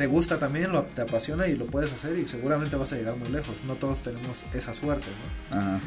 te 0.00 0.06
gusta 0.06 0.38
también, 0.38 0.72
lo, 0.72 0.84
te 0.84 1.02
apasiona 1.02 1.46
y 1.48 1.56
lo 1.56 1.66
puedes 1.66 1.92
hacer 1.92 2.18
y 2.18 2.26
seguramente 2.26 2.74
vas 2.74 2.90
a 2.94 2.96
llegar 2.96 3.16
muy 3.16 3.28
lejos. 3.28 3.56
No 3.66 3.74
todos 3.74 4.02
tenemos 4.02 4.44
esa 4.54 4.72
suerte, 4.72 5.08
¿no? 5.50 5.78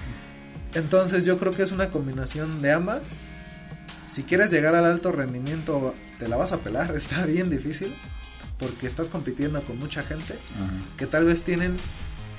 Entonces 0.76 1.26
yo 1.26 1.40
creo 1.40 1.52
que 1.52 1.64
es 1.64 1.72
una 1.72 1.90
combinación 1.90 2.62
de 2.62 2.74
ambas. 2.74 3.18
Si 4.06 4.22
quieres 4.22 4.52
llegar 4.52 4.76
al 4.76 4.86
alto 4.86 5.12
rendimiento, 5.12 5.96
te 6.20 6.28
la 6.28 6.38
vas 6.38 6.52
a 6.52 6.60
pelar, 6.60 6.96
está 6.96 7.26
bien 7.26 7.50
difícil 7.50 7.92
porque 8.60 8.86
estás 8.86 9.10
compitiendo 9.10 9.60
con 9.64 9.80
mucha 9.80 10.04
gente 10.04 10.38
que 10.96 11.08
tal 11.08 11.26
vez 11.26 11.44
tienen 11.44 11.76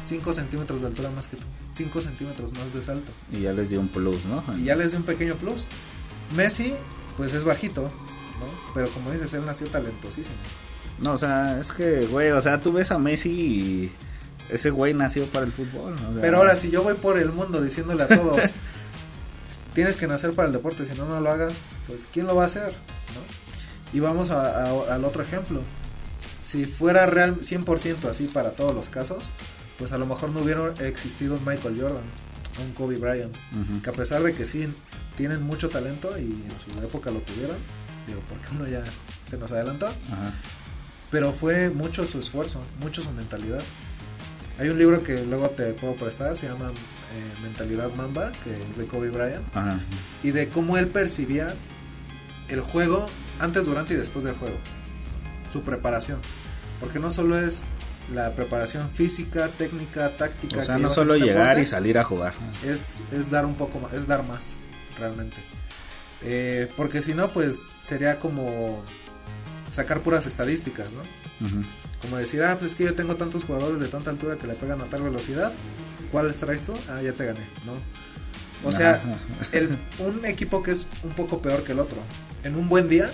5 0.04 0.32
centímetros 0.32 0.80
de 0.80 0.86
altura 0.86 1.10
más 1.10 1.26
que 1.26 1.38
tú, 1.38 1.44
5 1.72 2.00
centímetros 2.00 2.52
más 2.52 2.72
de 2.72 2.82
salto. 2.84 3.10
Y 3.32 3.40
ya 3.40 3.52
les 3.52 3.68
dio 3.68 3.80
un 3.80 3.88
plus, 3.88 4.26
¿no? 4.26 4.44
Y 4.56 4.66
ya 4.66 4.76
les 4.76 4.92
dio 4.92 5.00
un 5.00 5.06
pequeño 5.06 5.34
plus. 5.34 5.66
Messi, 6.36 6.72
pues 7.16 7.32
es 7.32 7.42
bajito, 7.42 7.82
¿no? 7.82 8.74
Pero 8.74 8.88
como 8.90 9.10
dices, 9.10 9.34
él 9.34 9.44
nació 9.44 9.66
talentosísimo. 9.66 10.36
No, 11.00 11.12
o 11.12 11.18
sea, 11.18 11.58
es 11.60 11.72
que, 11.72 12.06
güey, 12.06 12.30
o 12.30 12.40
sea, 12.40 12.60
tú 12.60 12.72
ves 12.72 12.90
a 12.92 12.98
Messi 12.98 13.30
y 13.30 13.92
ese 14.50 14.70
güey 14.70 14.94
nació 14.94 15.26
para 15.26 15.46
el 15.46 15.52
fútbol. 15.52 15.94
Pero 16.20 16.38
ahora, 16.38 16.56
si 16.56 16.70
yo 16.70 16.82
voy 16.82 16.94
por 16.94 17.18
el 17.18 17.30
mundo 17.30 17.60
diciéndole 17.60 18.04
a 18.04 18.08
todos, 18.08 18.52
tienes 19.74 19.96
que 19.96 20.06
nacer 20.06 20.32
para 20.32 20.48
el 20.48 20.52
deporte, 20.52 20.86
si 20.86 20.96
no, 20.98 21.06
no 21.06 21.20
lo 21.20 21.30
hagas, 21.30 21.54
pues 21.86 22.08
¿quién 22.12 22.26
lo 22.26 22.36
va 22.36 22.44
a 22.44 22.46
hacer? 22.46 22.68
¿no? 22.68 23.96
Y 23.96 24.00
vamos 24.00 24.30
al 24.30 25.04
otro 25.04 25.22
ejemplo 25.22 25.60
si 26.44 26.66
fuera 26.66 27.06
real 27.06 27.40
100% 27.40 28.04
así 28.08 28.26
para 28.26 28.50
todos 28.50 28.74
los 28.74 28.90
casos, 28.90 29.30
pues 29.78 29.92
a 29.92 29.98
lo 29.98 30.06
mejor 30.06 30.30
no 30.30 30.40
hubiera 30.40 30.72
existido 30.86 31.34
un 31.34 31.44
Michael 31.44 31.80
Jordan, 31.80 32.02
un 32.62 32.72
Kobe 32.74 32.96
Bryant, 32.96 33.34
que 33.82 33.90
a 33.90 33.92
pesar 33.92 34.22
de 34.22 34.34
que 34.34 34.44
sí 34.44 34.68
tienen 35.16 35.42
mucho 35.42 35.68
talento 35.68 36.16
y 36.18 36.22
en 36.22 36.52
su 36.64 36.80
época 36.82 37.10
lo 37.10 37.20
tuvieron, 37.20 37.56
digo, 38.06 38.20
porque 38.28 38.46
uno 38.54 38.68
ya 38.68 38.84
se 39.26 39.38
nos 39.38 39.50
adelantó, 39.52 39.88
pero 41.10 41.32
fue 41.32 41.70
mucho 41.70 42.04
su 42.06 42.18
esfuerzo, 42.18 42.60
mucho 42.80 43.02
su 43.02 43.10
mentalidad. 43.12 43.62
Hay 44.58 44.68
un 44.68 44.78
libro 44.78 45.02
que 45.02 45.24
luego 45.24 45.50
te 45.50 45.72
puedo 45.72 45.94
prestar, 45.94 46.36
se 46.36 46.46
llama 46.46 46.70
eh, 46.70 47.42
Mentalidad 47.42 47.92
Mamba, 47.94 48.30
que 48.44 48.54
es 48.54 48.76
de 48.76 48.86
Kobe 48.86 49.10
Bryant, 49.10 49.44
y 50.22 50.30
de 50.30 50.48
cómo 50.48 50.78
él 50.78 50.88
percibía 50.88 51.54
el 52.48 52.60
juego 52.60 53.06
antes, 53.40 53.66
durante 53.66 53.94
y 53.94 53.96
después 53.96 54.24
del 54.24 54.34
juego 54.34 54.56
su 55.52 55.62
preparación. 55.62 56.18
Porque 56.80 56.98
no 56.98 57.10
solo 57.10 57.38
es 57.38 57.62
la 58.12 58.34
preparación 58.34 58.90
física, 58.90 59.48
técnica, 59.56 60.10
táctica. 60.16 60.60
O 60.60 60.64
sea, 60.64 60.78
no 60.78 60.90
solo 60.90 61.16
llegar 61.16 61.58
y 61.58 61.66
salir 61.66 61.98
a 61.98 62.04
jugar. 62.04 62.34
Es, 62.64 63.02
es 63.12 63.30
dar 63.30 63.46
un 63.46 63.54
poco 63.54 63.80
más, 63.80 63.92
es 63.92 64.06
dar 64.06 64.24
más, 64.24 64.56
realmente. 64.98 65.36
Eh, 66.22 66.70
porque 66.76 67.02
si 67.02 67.14
no, 67.14 67.28
pues 67.28 67.68
sería 67.84 68.18
como 68.18 68.82
sacar 69.74 70.02
puras 70.02 70.26
estadísticas, 70.26 70.88
¿no? 70.92 71.48
Como 72.00 72.16
decir, 72.16 72.42
ah, 72.44 72.56
pues 72.58 72.72
es 72.72 72.76
que 72.76 72.84
yo 72.84 72.94
tengo 72.94 73.16
tantos 73.16 73.44
jugadores 73.44 73.80
de 73.80 73.88
tanta 73.88 74.10
altura 74.10 74.36
que 74.36 74.46
le 74.46 74.54
pegan 74.54 74.80
a 74.80 74.84
tal 74.84 75.02
velocidad. 75.02 75.52
¿Cuáles 76.12 76.36
traes 76.36 76.62
tú? 76.62 76.72
Ah, 76.88 77.02
ya 77.02 77.12
te 77.12 77.26
gané, 77.26 77.40
¿no? 77.66 77.72
O 78.68 78.70
sea, 78.70 79.00
el, 79.52 79.76
un 79.98 80.24
equipo 80.24 80.62
que 80.62 80.70
es 80.70 80.86
un 81.02 81.10
poco 81.10 81.42
peor 81.42 81.64
que 81.64 81.72
el 81.72 81.80
otro. 81.80 81.98
En 82.44 82.54
un 82.54 82.68
buen 82.68 82.88
día 82.88 83.10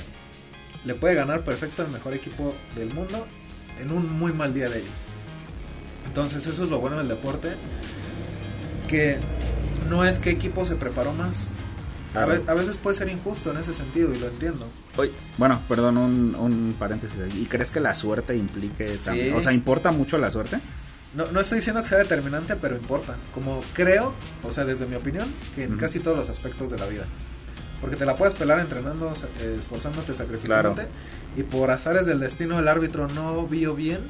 le 0.84 0.94
puede 0.94 1.14
ganar 1.14 1.42
perfecto 1.42 1.82
al 1.82 1.90
mejor 1.90 2.12
equipo 2.12 2.54
del 2.76 2.92
mundo 2.92 3.26
en 3.80 3.90
un 3.90 4.18
muy 4.18 4.32
mal 4.32 4.52
día 4.52 4.68
de 4.68 4.80
ellos. 4.80 4.98
Entonces 6.06 6.46
eso 6.46 6.64
es 6.64 6.70
lo 6.70 6.78
bueno 6.78 6.98
del 6.98 7.08
deporte, 7.08 7.52
que 8.88 9.16
no 9.88 10.04
es 10.04 10.18
que 10.18 10.30
equipo 10.30 10.64
se 10.64 10.76
preparó 10.76 11.12
más, 11.12 11.52
a, 12.14 12.54
veces 12.54 12.76
puede 12.76 12.96
ser 12.96 13.08
injusto 13.08 13.50
en 13.50 13.58
ese 13.58 13.74
sentido 13.74 14.12
y 14.14 14.18
lo 14.18 14.28
entiendo. 14.28 14.68
bueno, 15.38 15.60
perdón, 15.68 15.96
un, 15.96 16.34
un 16.34 16.74
paréntesis. 16.78 17.18
¿Y 17.36 17.46
crees 17.46 17.70
que 17.70 17.80
la 17.80 17.94
suerte 17.94 18.36
implique 18.36 18.84
también? 19.04 19.34
O 19.34 19.40
sea, 19.40 19.52
¿importa 19.52 19.92
mucho 19.92 20.18
la 20.18 20.30
suerte? 20.30 20.60
No, 21.14 21.30
no 21.32 21.40
estoy 21.40 21.56
diciendo 21.58 21.82
que 21.82 21.88
sea 21.88 21.98
determinante, 21.98 22.56
pero 22.56 22.76
importa. 22.76 23.16
Como 23.34 23.60
creo, 23.74 24.14
o 24.44 24.50
sea, 24.50 24.64
desde 24.64 24.86
mi 24.86 24.96
opinión, 24.96 25.32
que 25.54 25.64
en 25.64 25.76
casi 25.76 26.00
todos 26.00 26.16
los 26.16 26.28
aspectos 26.28 26.70
de 26.70 26.78
la 26.78 26.86
vida. 26.86 27.06
Porque 27.80 27.96
te 27.96 28.04
la 28.04 28.16
puedes 28.16 28.34
pelar 28.34 28.58
entrenando, 28.58 29.12
esforzándote, 29.40 30.14
sacrificándote. 30.14 30.86
Y 31.36 31.42
por 31.44 31.70
azares 31.70 32.06
del 32.06 32.20
destino 32.20 32.58
el 32.58 32.68
árbitro 32.68 33.08
no 33.08 33.46
vio 33.46 33.74
bien 33.74 34.00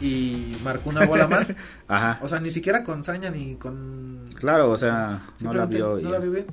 y 0.00 0.56
marcó 0.62 0.90
una 0.90 1.06
bola 1.06 1.28
mal. 1.28 1.56
Ajá. 1.88 2.18
O 2.22 2.28
sea, 2.28 2.40
ni 2.40 2.50
siquiera 2.50 2.84
con 2.84 3.02
saña 3.04 3.30
ni 3.30 3.56
con... 3.56 4.26
Claro, 4.34 4.70
o 4.70 4.78
sea, 4.78 5.22
no 5.40 5.52
la 5.52 5.66
vio. 5.66 5.98
No 6.00 6.10
la 6.10 6.18
vio 6.18 6.30
bien. 6.30 6.46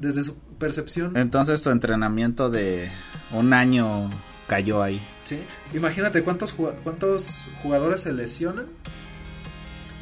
Desde 0.00 0.24
su 0.24 0.36
percepción. 0.58 1.16
Entonces 1.16 1.62
tu 1.62 1.70
entrenamiento 1.70 2.50
de 2.50 2.88
un 3.32 3.52
año 3.52 4.10
cayó 4.46 4.82
ahí. 4.82 5.00
Sí. 5.24 5.38
Imagínate 5.74 6.22
cuántos, 6.22 6.52
cuántos 6.52 7.48
jugadores 7.62 8.02
se 8.02 8.12
lesionan. 8.12 8.66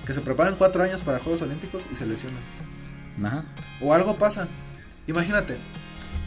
Que 0.04 0.14
se 0.14 0.20
preparan 0.20 0.54
cuatro 0.56 0.84
años 0.84 1.02
para 1.02 1.18
Juegos 1.18 1.42
Olímpicos 1.42 1.88
y 1.92 1.96
se 1.96 2.06
lesionan. 2.06 2.42
Ajá. 3.24 3.44
O 3.80 3.92
algo 3.92 4.16
pasa. 4.16 4.46
Imagínate, 5.08 5.56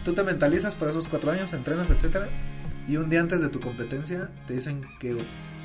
tú 0.04 0.13
te 0.13 0.24
mentalizas 0.24 0.76
para 0.76 0.91
esos 0.91 1.08
cuatro 1.08 1.32
años, 1.32 1.54
entrenas, 1.54 1.89
etcétera, 1.89 2.28
y 2.88 2.98
un 2.98 3.10
día 3.10 3.19
antes 3.19 3.41
de 3.41 3.50
tu 3.50 3.60
competencia 3.60 4.30
te 4.48 4.56
dicen 4.56 4.84
que 5.00 5.15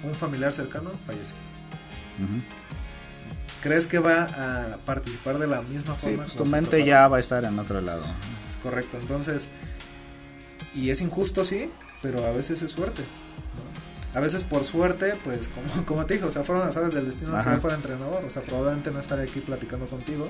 un 0.04 0.14
familiar 0.14 0.52
cercano 0.52 0.90
fallece. 1.06 1.34
¿Crees 3.62 3.86
que 3.86 3.98
va 3.98 4.24
a 4.24 4.76
participar 4.84 5.38
de 5.38 5.46
la 5.46 5.62
misma 5.62 5.94
forma? 5.94 6.24
Sí, 6.24 6.30
pues 6.34 6.36
tu 6.36 6.44
mente 6.44 6.84
ya 6.84 7.08
va 7.08 7.16
a 7.16 7.20
estar 7.20 7.44
en 7.44 7.58
otro 7.58 7.80
lado. 7.80 8.02
Es 8.48 8.56
correcto, 8.56 8.98
entonces, 9.00 9.48
y 10.74 10.90
es 10.90 11.00
injusto, 11.00 11.44
sí, 11.44 11.70
pero 12.02 12.24
a 12.26 12.32
veces 12.32 12.62
es 12.62 12.72
suerte. 12.72 13.02
A 14.14 14.20
veces 14.20 14.44
por 14.44 14.64
suerte, 14.64 15.14
pues 15.24 15.48
como, 15.48 15.86
como 15.86 16.06
te 16.06 16.14
dije, 16.14 16.26
o 16.26 16.30
sea, 16.30 16.44
fueron 16.44 16.64
las 16.66 16.76
áreas 16.76 16.94
del 16.94 17.06
destino 17.06 17.32
que 17.42 17.50
yo 17.50 17.60
fuera 17.60 17.76
entrenador, 17.76 18.24
o 18.24 18.30
sea, 18.30 18.42
probablemente 18.42 18.90
no 18.90 19.00
estaría 19.00 19.24
aquí 19.24 19.40
platicando 19.40 19.86
contigo 19.86 20.28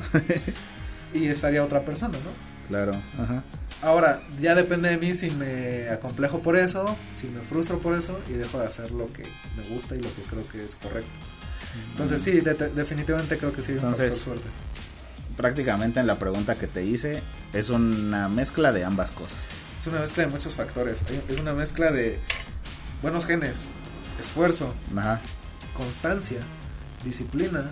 y 1.15 1.27
estaría 1.27 1.63
otra 1.63 1.85
persona, 1.85 2.17
¿no? 2.19 2.69
Claro, 2.69 2.93
ajá. 3.21 3.43
Ahora, 3.85 4.23
ya 4.41 4.55
depende 4.55 4.89
de 4.89 4.97
mí 4.97 5.13
si 5.13 5.31
me 5.31 5.91
acomplejo 5.91 6.41
por 6.41 6.57
eso, 6.57 6.97
si 7.15 7.27
me 7.29 7.43
frustro 7.43 7.79
por 7.81 7.95
eso 7.95 8.19
y 8.31 8.33
dejo 8.33 8.59
de 8.59 8.67
hacer 8.67 8.91
lo 8.93 9.13
que 9.13 9.25
me 9.57 9.69
gusta 9.69 9.95
y 9.95 10.01
lo 10.01 10.09
que 10.15 10.23
creo 10.23 10.49
que 10.49 10.63
es 10.63 10.75
correcto. 10.77 11.11
Entonces, 11.91 12.23
sí, 12.23 12.41
definitivamente 12.41 13.37
creo 13.37 13.53
que 13.53 13.63
sí, 13.63 13.73
Entonces, 13.73 14.17
suerte. 14.17 14.49
Prácticamente 15.37 16.01
en 16.01 16.07
la 16.07 16.19
pregunta 16.19 16.55
que 16.55 16.67
te 16.67 16.85
hice, 16.85 17.23
es 17.53 17.69
una 17.69 18.29
mezcla 18.29 18.73
de 18.73 18.85
ambas 18.85 19.11
cosas. 19.11 19.39
Es 19.79 19.87
una 19.87 20.01
mezcla 20.01 20.25
de 20.25 20.31
muchos 20.31 20.55
factores. 20.55 21.05
Es 21.29 21.39
una 21.39 21.53
mezcla 21.53 21.93
de 21.93 22.19
buenos 23.03 23.27
genes, 23.27 23.69
esfuerzo, 24.19 24.73
constancia, 25.75 26.39
disciplina, 27.05 27.71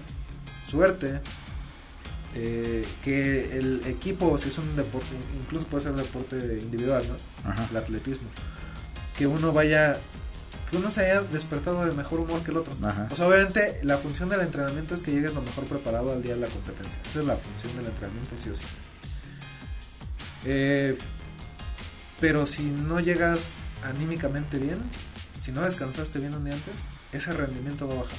suerte, 0.69 1.21
eh, 2.35 2.87
que 3.05 3.59
el 3.59 3.83
equipo, 3.87 4.37
si 4.39 4.49
es 4.49 4.59
un 4.59 4.75
deporte, 4.75 5.09
incluso 5.39 5.67
puede 5.67 5.83
ser 5.83 5.93
un 5.93 5.99
deporte 5.99 6.37
individual, 6.63 7.05
¿no? 7.09 7.53
El 7.71 7.77
atletismo. 7.77 8.29
Que 9.19 9.27
uno 9.27 9.53
vaya, 9.53 9.99
que 10.71 10.79
uno 10.79 10.91
se 10.91 11.03
haya 11.03 11.21
despertado 11.23 11.85
de 11.85 11.93
mejor 11.93 12.21
humor 12.21 12.43
que 12.43 12.51
el 12.51 12.57
otro. 12.57 12.73
O 13.11 13.17
sea, 13.17 13.29
obviamente 13.29 13.81
la 13.83 13.99
función 13.99 14.31
del 14.31 14.41
entrenamiento 14.41 14.95
es 14.95 15.03
que 15.03 15.11
llegues 15.11 15.35
lo 15.35 15.43
mejor 15.43 15.65
preparado 15.65 16.13
al 16.13 16.23
día 16.23 16.35
de 16.35 16.41
la 16.41 16.47
competencia. 16.49 16.99
Esa 17.07 17.21
es 17.21 17.27
la 17.27 17.37
función 17.37 17.77
del 17.77 17.87
entrenamiento, 17.87 18.39
sí 18.39 18.49
o 18.49 18.55
sí. 18.55 18.65
Eh, 20.45 20.97
pero 22.19 22.47
si 22.47 22.63
no 22.63 22.99
llegas 22.99 23.55
anímicamente 23.85 24.59
bien, 24.59 24.79
si 25.39 25.53
no 25.53 25.63
descansaste 25.63 26.19
bien 26.19 26.35
un 26.35 26.45
día 26.45 26.55
antes, 26.55 26.89
ese 27.13 27.33
rendimiento 27.35 27.87
va 27.87 27.95
a 27.95 27.97
bajar. 27.99 28.19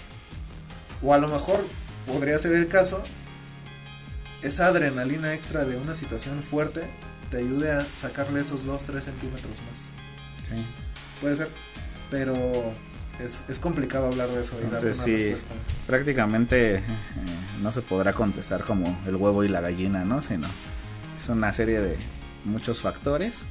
O 1.01 1.13
a 1.13 1.17
lo 1.17 1.27
mejor 1.29 1.65
podría 2.05 2.37
ser 2.37 2.53
el 2.53 2.67
caso 2.67 3.03
esa 4.43 4.67
adrenalina 4.67 5.33
extra 5.33 5.65
de 5.65 5.77
una 5.77 5.95
situación 5.95 6.41
fuerte 6.43 6.81
te 7.31 7.37
ayude 7.37 7.71
a 7.71 7.87
sacarle 7.95 8.41
esos 8.41 8.65
2-3 8.65 8.99
centímetros 9.01 9.61
más. 9.69 9.89
Sí. 10.47 10.63
Puede 11.21 11.35
ser, 11.35 11.49
pero 12.11 12.35
es, 13.19 13.43
es 13.47 13.59
complicado 13.59 14.07
hablar 14.07 14.29
de 14.29 14.41
eso 14.41 14.55
y 14.59 14.69
darte 14.69 14.91
una 14.91 15.05
respuesta. 15.05 15.53
Prácticamente 15.87 16.75
eh, 16.75 16.81
no 17.61 17.71
se 17.71 17.81
podrá 17.81 18.13
contestar 18.13 18.63
como 18.63 18.99
el 19.07 19.15
huevo 19.15 19.43
y 19.43 19.49
la 19.49 19.61
gallina, 19.61 20.03
¿no? 20.03 20.21
Sino 20.21 20.47
es 21.17 21.29
una 21.29 21.51
serie 21.53 21.79
de 21.79 21.97
muchos 22.45 22.81
factores 22.81 23.41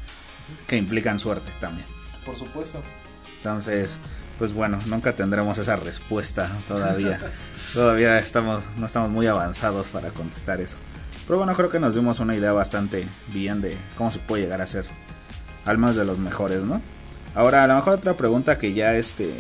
que 0.67 0.77
implican 0.77 1.19
suerte 1.19 1.51
también. 1.61 1.87
Por 2.25 2.37
supuesto. 2.37 2.81
Entonces, 3.39 3.97
pues 4.43 4.55
bueno, 4.55 4.81
nunca 4.87 5.15
tendremos 5.15 5.57
esa 5.59 5.77
respuesta 5.77 6.51
todavía. 6.67 7.21
todavía 7.75 8.19
estamos, 8.19 8.65
no 8.77 8.87
estamos 8.87 9.09
muy 9.09 9.29
avanzados 9.29 9.87
para 9.87 10.09
contestar 10.09 10.61
eso. 10.61 10.77
Pero 11.29 11.39
bueno, 11.39 11.53
creo 11.53 11.71
que 11.71 11.79
nos 11.79 11.95
dimos 11.95 12.19
una 12.19 12.35
idea 12.35 12.53
bastante 12.53 13.07
bien 13.29 13.61
de 13.61 13.77
cómo 13.97 14.11
se 14.11 14.19
puede 14.19 14.43
llegar 14.43 14.61
a 14.61 14.67
ser 14.67 14.85
al 15.65 15.79
menos 15.79 15.95
de 15.95 16.05
los 16.05 16.19
mejores, 16.19 16.65
¿no? 16.65 16.83
Ahora, 17.37 17.63
a 17.63 17.69
lo 17.69 17.77
mejor 17.77 17.93
otra 17.93 18.15
pregunta 18.15 18.59
que 18.59 18.73
ya 18.73 18.97
este 18.97 19.33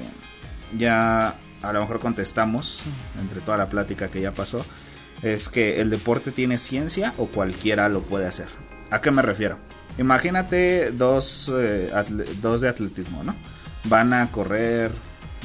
ya 0.78 1.34
a 1.62 1.72
lo 1.72 1.80
mejor 1.80 1.98
contestamos 1.98 2.82
entre 3.20 3.40
toda 3.40 3.56
la 3.56 3.68
plática 3.68 4.06
que 4.06 4.20
ya 4.20 4.30
pasó 4.30 4.64
es 5.24 5.48
que 5.48 5.80
el 5.80 5.90
deporte 5.90 6.30
tiene 6.30 6.58
ciencia 6.58 7.12
o 7.18 7.26
cualquiera 7.26 7.88
lo 7.88 8.02
puede 8.02 8.28
hacer. 8.28 8.46
¿A 8.92 9.00
qué 9.00 9.10
me 9.10 9.22
refiero? 9.22 9.58
Imagínate 9.98 10.92
dos, 10.92 11.50
eh, 11.52 11.90
dos 12.40 12.60
de 12.60 12.68
atletismo, 12.68 13.24
¿no? 13.24 13.34
Van 13.84 14.12
a 14.12 14.30
correr, 14.30 14.92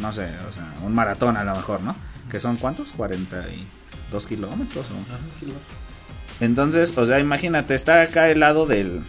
no 0.02 0.13
sé, 0.13 0.30
o 0.47 0.52
sea, 0.52 0.73
un 0.84 0.93
maratón 0.93 1.38
a 1.38 1.43
lo 1.43 1.56
mejor, 1.56 1.82
¿no? 1.82 1.95
Que 2.30 2.39
son 2.39 2.58
cuántos? 2.58 2.91
42 2.91 4.28
kilómetros. 4.28 4.86
¿o? 4.88 6.43
Entonces, 6.43 6.97
o 6.97 7.06
sea, 7.06 7.19
imagínate, 7.19 7.76
está 7.76 8.02
acá 8.02 8.30
el 8.30 8.39
lado 8.39 8.65
del 8.65 9.02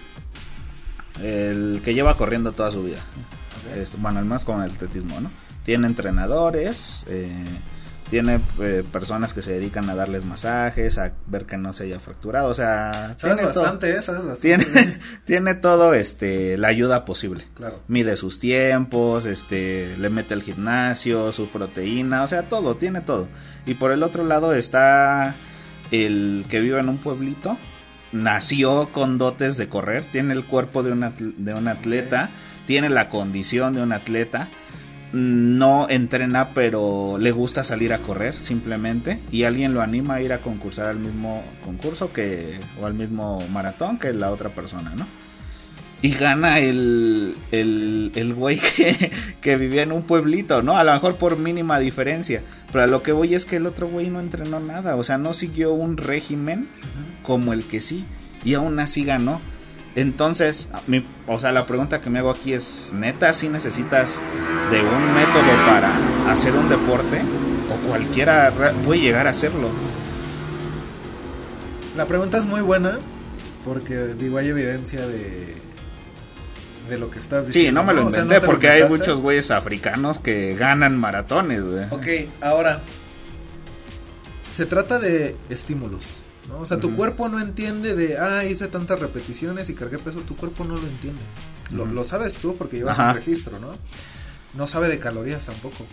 el 1.23 1.83
que 1.85 1.95
lleva 1.95 2.17
corriendo 2.17 2.53
toda 2.53 2.71
su 2.71 2.85
vida. 2.85 3.01
bueno, 3.99 4.21
el 4.21 4.25
más 4.25 4.45
con 4.45 4.63
el 4.63 4.71
atletismo, 4.71 5.21
¿no? 5.21 5.31
Tiene 5.65 5.87
entrenadores, 5.87 7.05
eh, 7.09 7.31
tiene 8.11 8.41
eh, 8.61 8.85
personas 8.91 9.35
que 9.35 9.43
se 9.43 9.53
dedican 9.53 9.89
a 9.91 9.95
darles 9.95 10.25
masajes, 10.25 10.99
a 10.99 11.13
ver 11.27 11.45
que 11.45 11.57
no 11.57 11.73
se 11.73 11.85
haya 11.85 12.01
fracturado, 12.01 12.49
o 12.49 12.55
sea, 12.55 13.15
sabes 13.17 13.43
bastante, 13.45 13.91
¿eh? 13.91 14.03
sabes 14.03 14.25
bastante. 14.25 14.65
Tiene, 14.65 14.99
tiene 15.25 15.55
todo 15.55 15.95
este 15.95 16.57
la 16.57 16.69
ayuda 16.69 17.05
posible. 17.05 17.47
Claro. 17.55 17.81
Mide 17.89 18.17
sus 18.17 18.41
tiempos, 18.41 19.27
este 19.27 19.97
le 19.99 20.11
mete 20.11 20.35
al 20.35 20.43
gimnasio, 20.43 21.33
su 21.33 21.49
proteína, 21.49 22.23
o 22.23 22.29
sea, 22.29 22.49
todo, 22.49 22.77
tiene 22.77 23.01
todo. 23.01 23.29
Y 23.67 23.75
por 23.75 23.93
el 23.93 24.03
otro 24.03 24.25
lado 24.25 24.55
está 24.55 25.35
el 25.91 26.45
que 26.49 26.61
vive 26.61 26.81
en 26.81 26.89
un 26.89 26.99
pueblito, 26.99 27.57
nació 28.13 28.91
con 28.93 29.19
dotes 29.19 29.57
de 29.57 29.69
correr, 29.69 30.03
tiene 30.03 30.33
el 30.33 30.45
cuerpo 30.45 30.83
de 30.83 30.93
un, 30.93 31.35
de 31.39 31.55
un 31.55 31.69
atleta, 31.69 32.31
tiene 32.67 32.89
la 32.89 33.09
condición 33.09 33.75
de 33.75 33.83
un 33.83 33.93
atleta 33.93 34.49
no 35.13 35.89
entrena 35.89 36.51
pero 36.51 37.17
le 37.19 37.31
gusta 37.31 37.65
salir 37.65 37.93
a 37.93 37.99
correr 37.99 38.35
simplemente 38.35 39.21
y 39.31 39.45
alguien 39.45 39.73
lo 39.75 39.81
anima 39.81 40.15
a 40.15 40.23
ir 40.23 40.33
a 40.33 40.43
concursar 40.43 40.89
al 40.89 40.99
mismo 40.99 41.43
concurso 41.65 42.13
que 42.13 42.59
o 42.81 42.87
al 42.87 42.95
mismo 42.95 43.43
maratón 43.51 43.99
que 43.99 44.13
la 44.13 44.31
otra 44.31 44.51
persona, 44.51 44.93
¿no? 44.97 45.07
Y 46.01 46.11
gana 46.11 46.61
el, 46.61 47.35
el, 47.51 48.13
el 48.15 48.35
güey 48.35 48.59
que, 48.77 49.11
que, 49.41 49.57
vivía 49.57 49.83
en 49.83 49.91
un 49.91 50.03
pueblito, 50.03 50.63
¿no? 50.63 50.77
A 50.77 50.85
lo 50.85 50.93
mejor 50.93 51.17
por 51.17 51.39
mínima 51.39 51.79
diferencia. 51.81 52.43
Pero 52.71 52.85
a 52.85 52.87
lo 52.87 53.03
que 53.03 53.11
voy 53.11 53.35
es 53.35 53.45
que 53.45 53.57
el 53.57 53.67
otro 53.67 53.89
güey 53.89 54.09
no 54.09 54.21
entrenó 54.21 54.61
nada. 54.61 54.95
O 54.95 55.03
sea, 55.03 55.19
no 55.19 55.35
siguió 55.35 55.73
un 55.73 55.97
régimen 55.97 56.69
como 57.25 57.53
el 57.53 57.65
que 57.65 57.81
sí. 57.81 58.05
Y 58.45 58.55
aún 58.55 58.79
así 58.79 59.05
ganó. 59.05 59.41
Entonces, 59.97 60.71
mi, 60.87 61.07
o 61.27 61.39
sea, 61.39 61.51
la 61.53 61.67
pregunta 61.67 62.01
que 62.01 62.11
me 62.11 62.21
hago 62.21 62.31
aquí 62.31 62.53
es, 62.53 62.93
¿neta 62.95 63.33
si 63.33 63.49
necesitas 63.49 64.21
de 64.71 64.81
un 64.81 65.15
método 65.15 65.67
para 65.67 65.91
hacer 66.31 66.53
un 66.55 66.69
deporte? 66.69 67.21
¿O 67.73 67.89
cualquiera 67.89 68.53
puede 68.85 69.01
llegar 69.01 69.27
a 69.27 69.31
hacerlo? 69.31 69.69
La 71.97 72.07
pregunta 72.07 72.39
es 72.39 72.45
muy 72.45 72.61
buena 72.61 72.99
porque, 73.65 74.15
digo, 74.15 74.39
hay 74.39 74.49
evidencia 74.49 75.07
de, 75.07 75.55
de 76.89 76.99
lo 76.99 77.11
que 77.11 77.19
estás 77.19 77.49
diciendo. 77.49 77.71
Sí, 77.71 77.75
no 77.75 77.85
me 77.85 77.93
lo 77.93 78.03
inventé 78.03 78.41
porque 78.41 78.69
hay 78.69 78.89
muchos 78.89 79.21
güeyes 79.21 79.51
africanos 79.51 80.21
que 80.21 80.55
ganan 80.55 80.97
maratones, 80.99 81.63
güey. 81.65 81.87
Ok, 81.91 82.31
ahora, 82.41 82.81
se 84.51 84.67
trata 84.67 84.99
de 84.99 85.37
estímulos. 85.51 86.19
O 86.57 86.67
sea, 86.67 86.81
tu 86.81 86.95
cuerpo 86.97 87.29
no 87.29 87.41
entiende 87.41 87.95
de, 87.95 88.19
ah, 88.19 88.45
hice 88.45 88.69
tantas 88.69 88.99
repeticiones 89.01 89.69
y 89.69 89.75
cargué 89.75 89.99
peso, 89.99 90.21
tu 90.21 90.37
cuerpo 90.37 90.65
no 90.65 90.77
lo 90.77 90.87
entiende. 90.87 91.21
lo, 91.71 92.05
sabes 92.05 92.35
tú 92.35 92.57
porque 92.57 92.79
llevas 92.79 92.99
un 92.99 93.15
registro, 93.15 93.59
¿no? 93.61 93.75
No 94.55 94.67
sabe 94.67 94.89
de 94.89 94.99
calorías 94.99 95.45
tampoco. 95.45 95.87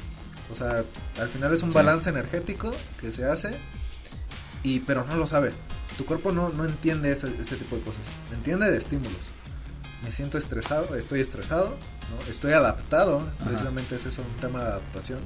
O 0.51 0.55
sea, 0.55 0.83
al 1.19 1.29
final 1.29 1.53
es 1.53 1.63
un 1.63 1.73
balance 1.73 2.09
energético 2.09 2.71
que 3.01 3.11
se 3.11 3.25
hace, 3.25 3.49
y 4.63 4.79
pero 4.81 5.03
no 5.05 5.17
lo 5.17 5.27
sabe. 5.27 5.51
Tu 5.97 6.05
cuerpo 6.05 6.31
no, 6.31 6.49
no 6.49 6.65
entiende 6.65 7.11
ese, 7.11 7.33
ese 7.39 7.55
tipo 7.57 7.75
de 7.75 7.81
cosas. 7.81 8.11
Entiende 8.33 8.71
de 8.71 8.77
estímulos. 8.77 9.29
Me 10.03 10.11
siento 10.11 10.37
estresado, 10.37 10.95
estoy 10.95 11.19
estresado, 11.19 11.69
¿no? 11.69 12.31
estoy 12.31 12.53
adaptado. 12.53 13.19
Ajá. 13.19 13.45
Precisamente 13.45 13.95
es 13.95 14.17
un 14.17 14.27
tema 14.39 14.59
de 14.59 14.65
adaptación. 14.65 15.19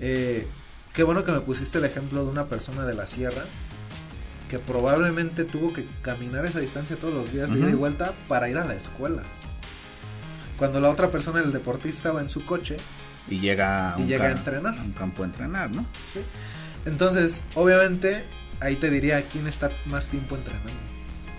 Eh, 0.00 0.46
qué 0.92 1.02
bueno 1.02 1.24
que 1.24 1.32
me 1.32 1.40
pusiste 1.40 1.78
el 1.78 1.84
ejemplo 1.84 2.24
de 2.24 2.30
una 2.30 2.46
persona 2.46 2.84
de 2.84 2.94
la 2.94 3.06
sierra 3.06 3.44
que 4.48 4.58
probablemente 4.58 5.44
tuvo 5.44 5.72
que 5.72 5.84
caminar 6.02 6.44
esa 6.46 6.60
distancia 6.60 6.96
todos 6.96 7.14
los 7.14 7.32
días 7.32 7.50
de 7.50 7.58
ida 7.58 7.70
y 7.70 7.74
vuelta 7.74 8.12
para 8.28 8.48
ir 8.48 8.56
a 8.58 8.64
la 8.64 8.74
escuela. 8.74 9.22
Cuando 10.58 10.80
la 10.80 10.88
otra 10.90 11.10
persona, 11.10 11.40
el 11.40 11.52
deportista, 11.52 12.12
va 12.12 12.20
en 12.20 12.30
su 12.30 12.44
coche, 12.44 12.76
Y 13.28 13.40
llega 13.40 13.94
a 13.94 13.98
Y 13.98 14.02
un, 14.02 14.08
llega 14.08 14.26
a 14.26 14.30
entrenar. 14.30 14.78
a 14.78 14.82
un 14.82 14.92
campo 14.92 15.22
a 15.22 15.26
entrenar, 15.26 15.70
¿no? 15.74 15.84
¿sí? 16.06 16.20
Entonces, 16.86 17.42
obviamente, 17.56 18.24
ahí 18.60 18.76
te 18.76 18.88
diría 18.88 19.26
quién 19.28 19.46
está 19.48 19.68
más 19.86 20.06
tiempo 20.06 20.36
entrenando. 20.36 20.72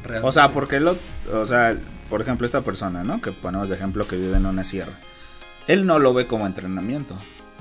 Realmente. 0.04 0.28
O 0.28 0.32
sea, 0.32 0.50
porque 0.50 0.80
lo, 0.80 0.98
o 1.34 1.46
sea, 1.46 1.76
por 2.10 2.22
ejemplo, 2.22 2.46
esta 2.46 2.62
persona, 2.62 3.04
¿no? 3.04 3.22
Que 3.22 3.32
ponemos 3.32 3.70
de 3.70 3.76
ejemplo 3.76 4.06
que 4.08 4.18
vive 4.18 4.36
en 4.38 4.46
una 4.46 4.64
sierra. 4.64 4.94
Él 5.68 5.86
no 5.86 5.98
lo 6.00 6.14
ve 6.14 6.28
como 6.28 6.46
entrenamiento. 6.46 7.16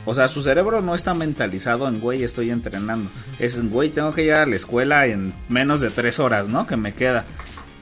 O 0.07 0.15
sea, 0.15 0.29
su 0.29 0.43
cerebro 0.43 0.81
no 0.83 0.95
está 0.95 1.15
mentalizado 1.15 1.89
en, 1.89 2.01
güey, 2.01 2.23
estoy 2.23 2.51
entrenando. 2.51 3.11
Es, 3.41 3.63
güey, 3.69 3.91
tengo 3.91 4.15
que 4.15 4.23
llegar 4.23 4.43
a 4.43 4.47
la 4.47 4.57
escuela 4.57 5.07
en 5.07 5.35
menos 5.49 5.81
de 5.81 5.91
tres 5.91 6.21
horas, 6.21 6.49
¿no? 6.49 6.67
Que 6.67 6.77
me 6.77 6.95
queda. 6.95 7.25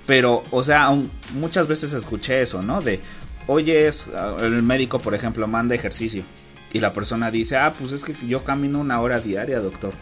Pero, 0.06 0.42
o 0.50 0.62
sea, 0.62 0.90
muchas 1.34 1.68
veces 1.68 1.92
escuché 1.92 2.40
eso, 2.40 2.62
¿no? 2.62 2.80
De, 2.80 3.00
oye, 3.46 3.86
es, 3.86 4.08
ah, 4.14 4.36
el 4.40 4.62
médico, 4.62 4.98
por 4.98 5.14
ejemplo, 5.14 5.46
manda 5.46 5.74
ejercicio. 5.74 6.24
Y 6.72 6.80
la 6.80 6.94
persona 6.94 7.30
dice, 7.30 7.58
ah, 7.58 7.74
pues 7.78 7.92
es 7.92 8.04
que 8.04 8.14
yo 8.26 8.42
camino 8.42 8.80
una 8.80 9.00
hora 9.00 9.20
diaria, 9.20 9.60
doctor. 9.60 9.92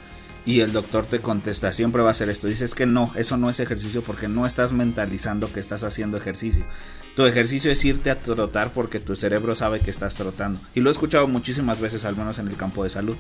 Y 0.47 0.61
el 0.61 0.73
doctor 0.73 1.07
te 1.07 1.20
contesta, 1.20 1.73
siempre 1.73 2.03
va 2.03 2.09
a 2.09 2.12
hacer 2.12 2.29
esto. 2.29 2.47
Dices 2.47 2.75
que 2.75 2.87
no, 2.87 3.12
eso 3.16 3.37
no 3.37 3.51
es 3.51 3.61
ejercicio 3.61 4.03
porque 4.03 4.29
no 4.29 4.47
estás 4.47 4.73
mentalizando 4.73 5.53
que 5.53 5.61
estás 5.61 5.85
haciendo 5.85 6.16
ejercicio. 6.16 6.64
Tu 7.17 7.27
ejercicio 7.27 7.71
es 7.71 7.85
irte 7.85 8.11
a 8.11 8.17
trotar 8.17 8.73
porque 8.73 8.99
tu 8.99 9.17
cerebro 9.17 9.55
sabe 9.55 9.81
que 9.81 9.91
estás 9.91 10.15
trotando. 10.15 10.59
Y 10.75 10.81
lo 10.81 10.89
he 10.89 10.93
escuchado 10.93 11.29
muchísimas 11.29 11.79
veces, 11.81 12.05
al 12.07 12.17
menos 12.17 12.39
en 12.39 12.49
el 12.49 12.57
campo 12.57 12.85
de 12.85 12.91
salud. 12.91 13.17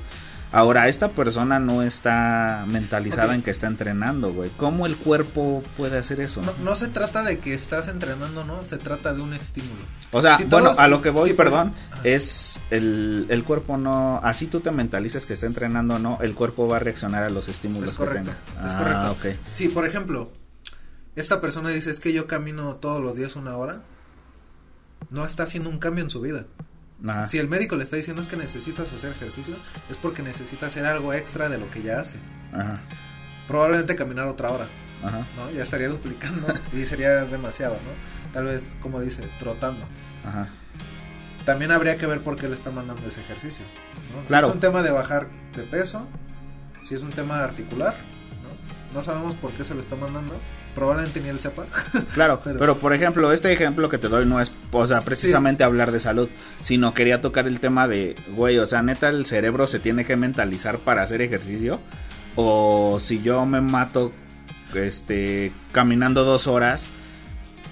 Ahora, 0.54 0.88
esta 0.88 1.08
persona 1.10 1.58
no 1.58 1.82
está 1.82 2.64
mentalizada 2.68 3.34
en 3.34 3.40
que 3.42 3.50
está 3.50 3.66
entrenando, 3.68 4.32
güey. 4.34 4.50
¿Cómo 4.58 4.84
el 4.86 4.96
cuerpo 4.96 5.62
puede 5.78 5.96
hacer 5.98 6.20
eso? 6.20 6.42
no, 6.42 6.52
no 6.62 6.76
se 6.76 6.88
trata 6.88 7.22
de 7.22 7.38
que 7.38 7.54
estás 7.54 7.88
entrenando, 7.88 8.44
¿no? 8.44 8.62
Se 8.64 8.76
trata 8.76 9.14
de 9.14 9.22
un 9.22 9.32
estímulo. 9.32 9.80
O 10.10 10.20
sea, 10.20 10.36
Si 10.36 10.44
bueno, 10.44 10.66
todos- 10.68 10.78
a 10.78 10.88
lo 10.88 11.00
que 11.00 11.08
voy, 11.08 11.30
sí, 11.30 11.34
perdón, 11.34 11.72
es 12.04 12.60
el, 12.70 13.26
el 13.30 13.44
cuerpo 13.44 13.78
no, 13.78 14.20
así 14.22 14.46
tú 14.46 14.60
te 14.60 14.70
mentalices 14.70 15.24
que 15.24 15.32
está 15.32 15.46
entrenando 15.46 15.98
no, 15.98 16.18
el 16.20 16.34
cuerpo 16.34 16.68
va 16.68 16.76
a 16.76 16.80
reaccionar 16.80 17.22
a 17.22 17.30
los 17.30 17.48
estímulos 17.48 17.90
Es 17.92 17.96
correcto, 17.96 18.30
que 18.32 18.36
tenga. 18.54 18.66
es 18.66 18.74
Ah, 18.74 18.78
correcto. 18.78 19.38
ok. 19.40 19.46
Si, 19.50 19.68
por 19.68 19.86
ejemplo, 19.86 20.30
esta 21.16 21.40
persona 21.40 21.70
dice 21.70 21.90
es 21.90 22.00
que 22.00 22.12
yo 22.12 22.26
camino 22.26 22.76
todos 22.76 23.02
los 23.02 23.16
días 23.16 23.36
una 23.36 23.56
hora, 23.56 23.82
no 25.10 25.26
está 25.26 25.42
haciendo 25.42 25.70
un 25.70 25.78
cambio 25.78 26.04
en 26.04 26.10
su 26.10 26.20
vida. 26.20 26.46
Si 27.26 27.38
el 27.38 27.48
médico 27.48 27.74
le 27.74 27.82
está 27.82 27.96
diciendo 27.96 28.22
es 28.22 28.28
que 28.28 28.36
necesitas 28.36 28.92
hacer 28.92 29.10
ejercicio, 29.10 29.56
es 29.90 29.96
porque 29.96 30.22
necesita 30.22 30.66
hacer 30.66 30.86
algo 30.86 31.12
extra 31.12 31.48
de 31.48 31.58
lo 31.58 31.68
que 31.68 31.82
ya 31.82 31.98
hace. 32.00 32.18
Ajá. 32.52 32.80
Probablemente 33.48 33.96
caminar 33.96 34.28
otra 34.28 34.50
hora, 34.50 34.68
Ajá. 35.02 35.26
¿no? 35.36 35.50
Ya 35.50 35.64
estaría 35.64 35.88
duplicando 35.88 36.46
y 36.72 36.86
sería 36.86 37.24
demasiado, 37.24 37.74
¿no? 37.74 38.32
Tal 38.32 38.44
vez, 38.44 38.76
como 38.80 39.00
dice, 39.00 39.28
trotando. 39.40 39.84
Ajá. 40.24 40.46
También 41.44 41.72
habría 41.72 41.96
que 41.96 42.06
ver 42.06 42.20
por 42.20 42.36
qué 42.36 42.46
le 42.46 42.54
está 42.54 42.70
mandando 42.70 43.04
ese 43.06 43.20
ejercicio. 43.20 43.64
¿no? 44.14 44.24
Claro. 44.26 44.46
Si 44.46 44.50
es 44.50 44.54
un 44.54 44.60
tema 44.60 44.82
de 44.82 44.92
bajar 44.92 45.26
de 45.56 45.64
peso, 45.64 46.06
si 46.84 46.94
es 46.94 47.02
un 47.02 47.10
tema 47.10 47.42
articular, 47.42 47.94
¿no? 48.42 48.98
No 48.98 49.02
sabemos 49.02 49.34
por 49.34 49.52
qué 49.52 49.64
se 49.64 49.74
lo 49.74 49.80
está 49.80 49.96
mandando. 49.96 50.40
Probablemente 50.74 51.20
ni 51.20 51.28
él 51.28 51.38
sepa. 51.38 51.64
Claro, 52.14 52.40
pero, 52.42 52.58
Pero- 52.58 52.78
por 52.78 52.92
ejemplo, 52.94 53.30
este 53.32 53.52
ejemplo 53.52 53.88
que 53.88 53.98
te 53.98 54.08
doy 54.08 54.24
no 54.26 54.40
es, 54.40 54.50
o 54.70 54.86
sea, 54.86 55.00
Sí. 55.00 55.04
precisamente 55.04 55.64
hablar 55.64 55.92
de 55.92 56.00
salud, 56.00 56.28
sino 56.62 56.94
quería 56.94 57.20
tocar 57.20 57.46
el 57.46 57.60
tema 57.60 57.88
de, 57.88 58.14
güey, 58.34 58.58
o 58.58 58.66
sea, 58.66 58.82
neta, 58.82 59.08
el 59.10 59.26
cerebro 59.26 59.66
se 59.66 59.78
tiene 59.80 60.04
que 60.04 60.16
mentalizar 60.16 60.78
para 60.78 61.02
hacer 61.02 61.20
ejercicio, 61.20 61.80
o 62.36 62.98
si 63.00 63.20
yo 63.20 63.44
me 63.44 63.60
mato, 63.60 64.12
este, 64.74 65.52
caminando 65.72 66.24
dos 66.24 66.46
horas, 66.46 66.88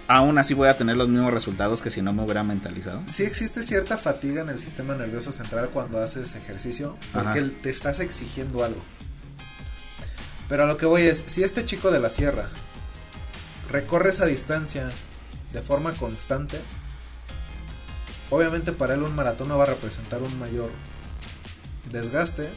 aún 0.06 0.36
así 0.36 0.52
voy 0.52 0.68
a 0.68 0.76
tener 0.76 0.96
los 0.98 1.08
mismos 1.08 1.32
resultados 1.32 1.80
que 1.80 1.88
si 1.88 2.02
no 2.02 2.12
me 2.12 2.22
hubiera 2.22 2.42
mentalizado. 2.42 3.00
Sí 3.06 3.22
existe 3.24 3.62
cierta 3.62 3.96
fatiga 3.96 4.42
en 4.42 4.50
el 4.50 4.58
sistema 4.58 4.94
nervioso 4.94 5.32
central 5.32 5.70
cuando 5.72 6.02
haces 6.02 6.34
ejercicio, 6.34 6.98
porque 7.14 7.38
Ajá. 7.40 7.50
te 7.62 7.70
estás 7.70 8.00
exigiendo 8.00 8.62
algo. 8.64 8.80
Pero 10.48 10.64
a 10.64 10.66
lo 10.66 10.76
que 10.76 10.84
voy 10.86 11.02
es, 11.02 11.22
si 11.28 11.44
este 11.44 11.64
chico 11.64 11.90
de 11.92 12.00
la 12.00 12.10
sierra 12.10 12.48
recorre 13.70 14.10
esa 14.10 14.26
distancia 14.26 14.88
de 15.52 15.62
forma 15.62 15.92
constante, 15.92 16.60
obviamente 18.30 18.72
para 18.72 18.94
él 18.94 19.02
un 19.02 19.14
maratón 19.14 19.48
no 19.48 19.58
va 19.58 19.64
a 19.64 19.68
representar 19.68 20.22
un 20.22 20.38
mayor 20.38 20.70
desgaste, 21.90 22.48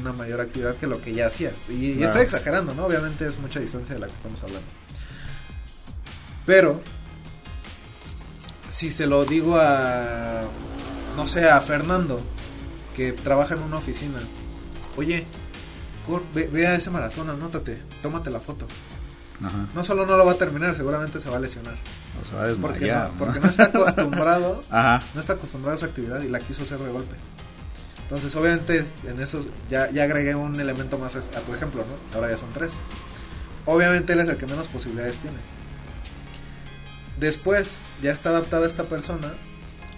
una 0.00 0.12
mayor 0.12 0.40
actividad 0.40 0.76
que 0.76 0.86
lo 0.86 1.00
que 1.00 1.14
ya 1.14 1.26
hacías. 1.26 1.68
Y, 1.70 1.90
y 1.92 1.94
Claro. 1.94 2.06
estoy 2.06 2.22
exagerando, 2.22 2.74
¿no? 2.74 2.84
Obviamente 2.86 3.26
es 3.26 3.38
mucha 3.38 3.60
distancia 3.60 3.94
de 3.94 4.00
la 4.00 4.06
que 4.08 4.14
estamos 4.14 4.42
hablando. 4.42 4.66
Pero 6.46 6.80
si 8.68 8.90
se 8.90 9.06
lo 9.06 9.24
digo 9.24 9.56
a, 9.58 10.42
no 11.16 11.26
sé, 11.26 11.48
a 11.48 11.60
Fernando, 11.60 12.22
que 12.96 13.12
trabaja 13.12 13.54
en 13.54 13.62
una 13.62 13.76
oficina, 13.78 14.18
oye, 14.96 15.24
cor- 16.06 16.24
ve, 16.34 16.48
ve 16.48 16.66
a 16.66 16.74
ese 16.74 16.90
maratón, 16.90 17.30
anótate, 17.30 17.80
tómate 18.02 18.30
la 18.30 18.40
foto. 18.40 18.66
Ajá. 19.42 19.66
No 19.74 19.82
solo 19.82 20.06
no 20.06 20.16
lo 20.16 20.24
va 20.24 20.32
a 20.32 20.36
terminar, 20.38 20.76
seguramente 20.76 21.18
se 21.20 21.28
va 21.30 21.36
a 21.36 21.40
lesionar. 21.40 21.74
O 22.22 22.24
sea, 22.24 22.38
va 22.38 22.44
a 22.50 22.54
Porque 22.54 22.80
desmayar, 22.86 23.08
no, 23.08 23.12
¿no? 23.12 23.18
porque 23.18 23.40
no 23.40 23.46
está 23.48 23.64
acostumbrado, 23.74 24.60
Ajá. 24.70 25.02
no 25.14 25.20
está 25.20 25.32
acostumbrado 25.34 25.72
a 25.72 25.76
esa 25.76 25.86
actividad 25.86 26.22
y 26.22 26.28
la 26.28 26.40
quiso 26.40 26.62
hacer 26.62 26.78
de 26.78 26.90
golpe. 26.90 27.16
Entonces, 28.02 28.34
obviamente, 28.36 28.84
en 29.06 29.20
eso 29.20 29.44
ya, 29.70 29.90
ya 29.90 30.04
agregué 30.04 30.34
un 30.34 30.60
elemento 30.60 30.98
más 30.98 31.16
a 31.16 31.20
tu 31.40 31.54
ejemplo, 31.54 31.84
¿no? 31.84 32.16
Ahora 32.16 32.30
ya 32.30 32.36
son 32.36 32.50
tres. 32.52 32.78
Obviamente 33.66 34.12
él 34.12 34.20
es 34.20 34.28
el 34.28 34.36
que 34.36 34.46
menos 34.46 34.68
posibilidades 34.68 35.16
tiene. 35.16 35.38
Después, 37.18 37.78
ya 38.02 38.12
está 38.12 38.30
adaptada 38.30 38.66
esta 38.66 38.84
persona 38.84 39.32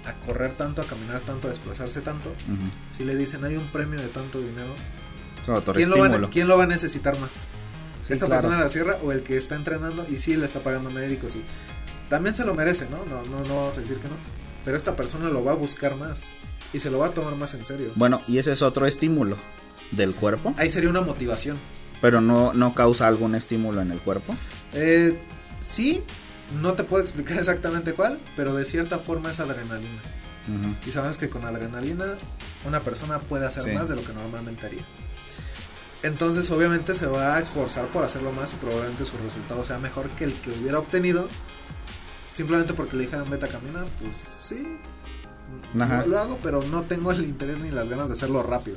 a 0.06 0.12
correr 0.24 0.52
tanto, 0.52 0.82
a 0.82 0.86
caminar 0.86 1.20
tanto, 1.22 1.48
a 1.48 1.50
desplazarse 1.50 2.00
tanto. 2.00 2.28
Ujú. 2.28 2.70
Si 2.92 3.04
le 3.04 3.16
dicen 3.16 3.44
hay 3.44 3.56
un 3.56 3.66
premio 3.66 4.00
de 4.00 4.08
tanto 4.08 4.38
dinero, 4.38 4.72
¿quién 5.74 5.90
lo, 5.90 5.98
va, 5.98 6.30
quién 6.30 6.46
lo 6.48 6.56
va 6.56 6.64
a 6.64 6.68
necesitar 6.68 7.18
más? 7.18 7.46
Sí, 8.06 8.12
¿Esta 8.12 8.26
claro. 8.26 8.40
persona 8.42 8.60
la 8.62 8.68
sierra 8.68 8.98
o 9.04 9.12
el 9.12 9.22
que 9.22 9.36
está 9.36 9.56
entrenando 9.56 10.06
y 10.08 10.18
sí 10.18 10.36
le 10.36 10.46
está 10.46 10.60
pagando 10.60 10.90
médicos? 10.90 11.34
Y 11.36 11.42
también 12.08 12.34
se 12.34 12.44
lo 12.44 12.54
merece, 12.54 12.88
¿no? 12.88 13.04
No, 13.06 13.22
no, 13.24 13.42
no 13.48 13.56
vamos 13.56 13.76
a 13.76 13.80
decir 13.80 13.98
que 13.98 14.08
no. 14.08 14.14
Pero 14.64 14.76
esta 14.76 14.94
persona 14.96 15.28
lo 15.28 15.42
va 15.44 15.52
a 15.52 15.54
buscar 15.56 15.96
más 15.96 16.26
y 16.72 16.78
se 16.78 16.90
lo 16.90 16.98
va 16.98 17.06
a 17.06 17.10
tomar 17.10 17.34
más 17.36 17.54
en 17.54 17.64
serio. 17.64 17.92
Bueno, 17.96 18.20
y 18.28 18.38
ese 18.38 18.52
es 18.52 18.62
otro 18.62 18.86
estímulo 18.86 19.36
del 19.92 20.14
cuerpo, 20.14 20.52
Ahí 20.56 20.68
sería 20.70 20.90
una 20.90 21.00
motivación. 21.00 21.56
pero 22.00 22.20
no, 22.20 22.52
no 22.52 22.74
causa 22.74 23.06
algún 23.06 23.34
estímulo 23.36 23.80
en 23.80 23.90
el 23.92 23.98
cuerpo. 24.00 24.34
Eh, 24.72 25.16
sí, 25.60 26.02
no 26.60 26.72
te 26.74 26.82
puedo 26.84 27.02
explicar 27.02 27.38
exactamente 27.38 27.92
cuál, 27.92 28.18
pero 28.36 28.54
de 28.54 28.64
cierta 28.64 28.98
forma 28.98 29.30
es 29.30 29.40
adrenalina. 29.40 30.00
Y 30.86 30.92
sabemos 30.92 31.18
que 31.18 31.28
con 31.28 31.44
adrenalina 31.44 32.04
una 32.64 32.78
persona 32.80 33.18
puede 33.18 33.46
hacer 33.46 33.64
Sí. 33.64 33.70
más 33.70 33.88
de 33.88 33.96
lo 33.96 34.02
que 34.04 34.12
normalmente 34.12 34.64
haría. 34.66 34.82
Entonces 36.06 36.48
obviamente 36.52 36.94
se 36.94 37.06
va 37.06 37.34
a 37.34 37.40
esforzar 37.40 37.86
por 37.86 38.04
hacerlo 38.04 38.30
más 38.30 38.52
y 38.52 38.56
probablemente 38.56 39.04
su 39.04 39.16
resultado 39.18 39.64
sea 39.64 39.78
mejor 39.78 40.08
que 40.10 40.22
el 40.22 40.34
que 40.34 40.50
hubiera 40.50 40.78
obtenido. 40.78 41.26
Simplemente 42.32 42.74
porque 42.74 42.96
le 42.96 43.04
dijeron 43.04 43.28
vete 43.28 43.46
a 43.46 43.48
caminar, 43.48 43.86
pues 43.98 44.12
sí. 44.40 44.78
Ajá. 45.80 46.02
Lo, 46.02 46.06
lo 46.06 46.20
hago, 46.20 46.38
pero 46.44 46.62
no 46.62 46.82
tengo 46.82 47.10
el 47.10 47.24
interés 47.24 47.58
ni 47.58 47.72
las 47.72 47.88
ganas 47.88 48.06
de 48.06 48.12
hacerlo 48.12 48.44
rápido. 48.44 48.76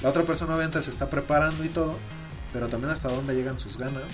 La 0.00 0.10
otra 0.10 0.22
persona 0.22 0.54
obviamente 0.54 0.80
se 0.80 0.90
está 0.90 1.10
preparando 1.10 1.64
y 1.64 1.70
todo, 1.70 1.98
pero 2.52 2.68
también 2.68 2.92
hasta 2.92 3.08
dónde 3.08 3.34
llegan 3.34 3.58
sus 3.58 3.76
ganas. 3.76 4.04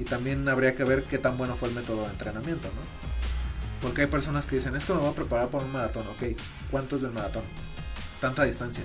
Y 0.00 0.04
también 0.04 0.48
habría 0.48 0.74
que 0.74 0.82
ver 0.82 1.04
qué 1.04 1.18
tan 1.18 1.36
bueno 1.36 1.54
fue 1.54 1.68
el 1.68 1.76
método 1.76 2.02
de 2.02 2.10
entrenamiento, 2.10 2.66
¿no? 2.68 3.82
Porque 3.82 4.02
hay 4.02 4.06
personas 4.08 4.46
que 4.46 4.56
dicen, 4.56 4.74
es 4.74 4.84
que 4.84 4.94
me 4.94 4.98
voy 4.98 5.10
a 5.10 5.14
preparar 5.14 5.48
para 5.48 5.64
un 5.64 5.72
maratón, 5.72 6.02
ok, 6.08 6.36
¿cuánto 6.72 6.96
es 6.96 7.02
del 7.02 7.12
maratón? 7.12 7.44
Tanta 8.20 8.42
distancia. 8.42 8.82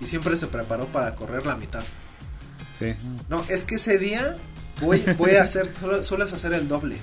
Y 0.00 0.06
siempre 0.06 0.36
se 0.36 0.46
preparó 0.46 0.86
para 0.86 1.16
correr 1.16 1.44
la 1.44 1.56
mitad. 1.56 1.82
Sí. 2.80 2.94
No, 3.28 3.44
es 3.48 3.64
que 3.64 3.76
ese 3.76 3.98
día 3.98 4.36
voy, 4.80 5.00
voy 5.18 5.32
a 5.36 5.44
hacer, 5.44 5.72
solo, 5.78 6.02
sueles 6.02 6.32
hacer 6.32 6.52
el 6.54 6.66
doble. 6.66 6.96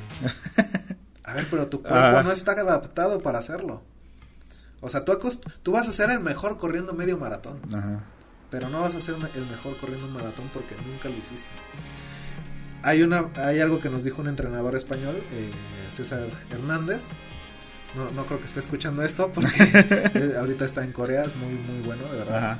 A 1.24 1.34
ver, 1.34 1.48
pero 1.50 1.68
tu 1.68 1.82
cuerpo 1.82 1.98
Ajá. 1.98 2.24
no 2.24 2.32
está 2.34 2.52
adaptado 2.54 3.22
para 3.22 3.40
hacerlo. 3.40 3.82
O 4.82 4.90
sea, 4.90 5.02
tú, 5.02 5.18
tú 5.64 5.72
vas 5.72 5.88
a 5.88 5.92
ser 5.92 6.10
el 6.12 6.20
mejor 6.20 6.58
corriendo 6.58 6.94
medio 6.94 7.18
maratón, 7.18 7.60
Ajá. 7.76 8.04
pero 8.50 8.70
no 8.70 8.82
vas 8.82 8.96
a 8.96 9.02
ser 9.02 9.16
el 9.16 9.46
mejor 9.48 9.78
corriendo 9.78 10.08
un 10.08 10.14
maratón 10.14 10.50
porque 10.54 10.76
nunca 10.86 11.10
lo 11.10 11.16
hiciste. 11.16 11.50
Hay, 12.84 13.02
una, 13.02 13.30
hay 13.36 13.60
algo 13.60 13.80
que 13.80 13.90
nos 13.90 14.04
dijo 14.04 14.22
un 14.22 14.28
entrenador 14.30 14.76
español, 14.76 15.16
eh, 15.34 15.52
César 15.92 16.28
Hernández. 16.52 17.10
No, 17.96 18.12
no 18.12 18.26
creo 18.26 18.40
que 18.40 18.46
esté 18.46 18.60
escuchando 18.60 19.02
esto 19.04 19.32
porque 19.34 19.50
eh, 20.14 20.36
ahorita 20.38 20.66
está 20.66 20.84
en 20.84 20.92
Corea, 20.92 21.26
es 21.26 21.36
muy, 21.36 21.54
muy 21.54 21.82
bueno, 21.86 22.04
de 22.12 22.18
verdad. 22.20 22.38
Ajá. 22.38 22.58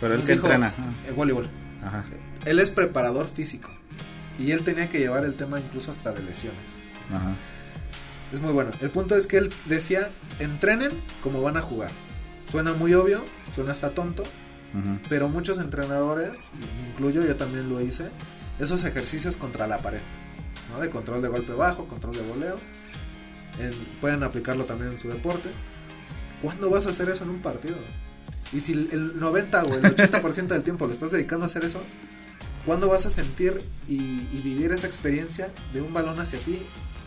Pero 0.00 0.16
Nos 0.16 0.26
que 0.26 0.32
dijo, 0.32 0.46
entrena. 0.46 0.72
eh, 1.06 1.12
voleibol. 1.12 1.48
Ajá. 1.82 2.04
Él 2.44 2.58
es 2.58 2.70
preparador 2.70 3.28
físico. 3.28 3.70
Y 4.38 4.52
él 4.52 4.62
tenía 4.62 4.88
que 4.88 4.98
llevar 4.98 5.24
el 5.24 5.34
tema 5.34 5.60
incluso 5.60 5.90
hasta 5.90 6.12
de 6.12 6.22
lesiones. 6.22 6.78
Ajá. 7.10 7.34
Es 8.32 8.40
muy 8.40 8.52
bueno. 8.52 8.70
El 8.80 8.90
punto 8.90 9.16
es 9.16 9.26
que 9.26 9.38
él 9.38 9.52
decía, 9.66 10.08
entrenen 10.38 10.92
como 11.22 11.42
van 11.42 11.56
a 11.56 11.62
jugar. 11.62 11.90
Suena 12.44 12.72
muy 12.72 12.94
obvio, 12.94 13.24
suena 13.54 13.72
hasta 13.72 13.90
tonto, 13.90 14.22
pero 15.08 15.28
muchos 15.28 15.58
entrenadores, 15.58 16.40
incluyo 16.90 17.24
yo 17.24 17.36
también 17.36 17.68
lo 17.68 17.80
hice, 17.80 18.10
esos 18.58 18.84
ejercicios 18.84 19.36
contra 19.36 19.66
la 19.66 19.78
pared, 19.78 20.00
¿no? 20.72 20.80
De 20.80 20.90
control 20.90 21.22
de 21.22 21.28
golpe 21.28 21.52
bajo, 21.52 21.86
control 21.86 22.14
de 22.14 22.22
voleo. 22.22 22.58
pueden 24.00 24.22
aplicarlo 24.22 24.64
también 24.64 24.92
en 24.92 24.98
su 24.98 25.08
deporte. 25.08 25.50
¿Cuándo 26.42 26.70
vas 26.70 26.86
a 26.86 26.90
hacer 26.90 27.08
eso 27.08 27.24
en 27.24 27.30
un 27.30 27.42
partido? 27.42 27.76
Y 28.52 28.60
si 28.60 28.72
el 28.72 29.18
90 29.18 29.62
o 29.62 29.74
el 29.74 29.82
80% 29.82 30.46
del 30.48 30.62
tiempo 30.62 30.86
lo 30.86 30.92
estás 30.92 31.12
dedicando 31.12 31.44
a 31.44 31.46
hacer 31.46 31.64
eso, 31.64 31.80
¿cuándo 32.66 32.88
vas 32.88 33.06
a 33.06 33.10
sentir 33.10 33.58
y, 33.88 33.98
vivir 34.42 34.72
esa 34.72 34.86
experiencia 34.86 35.50
de 35.72 35.80
un 35.80 35.92
balón 35.92 36.18
hacia 36.18 36.38
ti 36.40 36.60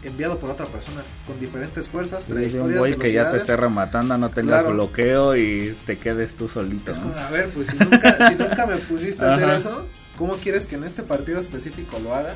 enviado 0.04 0.38
por 0.38 0.50
otra 0.50 0.66
persona 0.66 1.02
con 1.26 1.40
diferentes 1.40 1.88
fuerzas, 1.88 2.26
trayectorias, 2.26 2.66
un 2.66 2.78
güey 2.78 2.98
que 2.98 3.14
ya 3.14 3.32
te 3.32 3.38
esté 3.38 3.56
rematando, 3.56 4.18
no 4.18 4.32
tengas 4.32 4.68
bloqueo 4.68 5.38
y 5.38 5.78
te 5.86 5.98
quedes 5.98 6.36
tú 6.36 6.50
solito. 6.50 6.92
Es 6.92 7.00
como, 7.00 7.16
a 7.16 7.30
ver, 7.30 7.50
pues 7.52 7.70
si 7.70 7.78
nunca, 7.78 8.30
si 8.30 8.36
nunca 8.36 8.66
me 8.66 8.76
pusiste 8.78 9.24
a 9.24 9.34
hacer 9.34 9.50
eso, 9.50 9.86
¿cómo 10.18 10.34
quieres 10.36 10.66
que 10.66 10.76
en 10.76 10.84
este 10.84 11.04
partido 11.04 11.40
específico 11.40 12.00
lo 12.04 12.14
haga? 12.14 12.34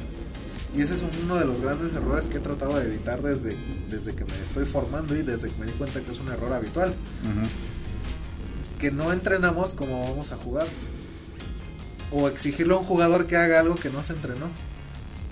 Y 0.76 0.82
ese 0.82 0.94
es 0.94 1.04
uno 1.24 1.36
de 1.36 1.46
los 1.46 1.60
grandes 1.60 1.94
errores 1.94 2.28
que 2.28 2.38
he 2.38 2.40
tratado 2.40 2.78
de 2.78 2.86
evitar 2.86 3.22
desde, 3.22 3.56
desde 3.90 4.14
que 4.14 4.26
me 4.26 4.42
estoy 4.44 4.66
formando 4.66 5.16
y 5.16 5.24
desde 5.24 5.50
que 5.50 5.58
me 5.60 5.66
di 5.66 5.72
cuenta 5.74 6.02
que 6.02 6.12
es 6.12 6.20
un 6.20 6.30
error 6.30 6.54
habitual. 6.54 6.94
Que 8.80 8.92
no 8.92 9.12
entrenamos 9.12 9.74
como 9.74 10.10
vamos 10.10 10.32
a 10.32 10.38
jugar. 10.38 10.68
O 12.12 12.28
exigirle 12.28 12.74
a 12.74 12.78
un 12.78 12.86
jugador 12.86 13.28
que 13.28 13.36
haga 13.36 13.60
algo 13.60 13.76
que 13.76 13.90
no 13.90 14.04
se 14.04 14.14
entrenó. 14.14 14.48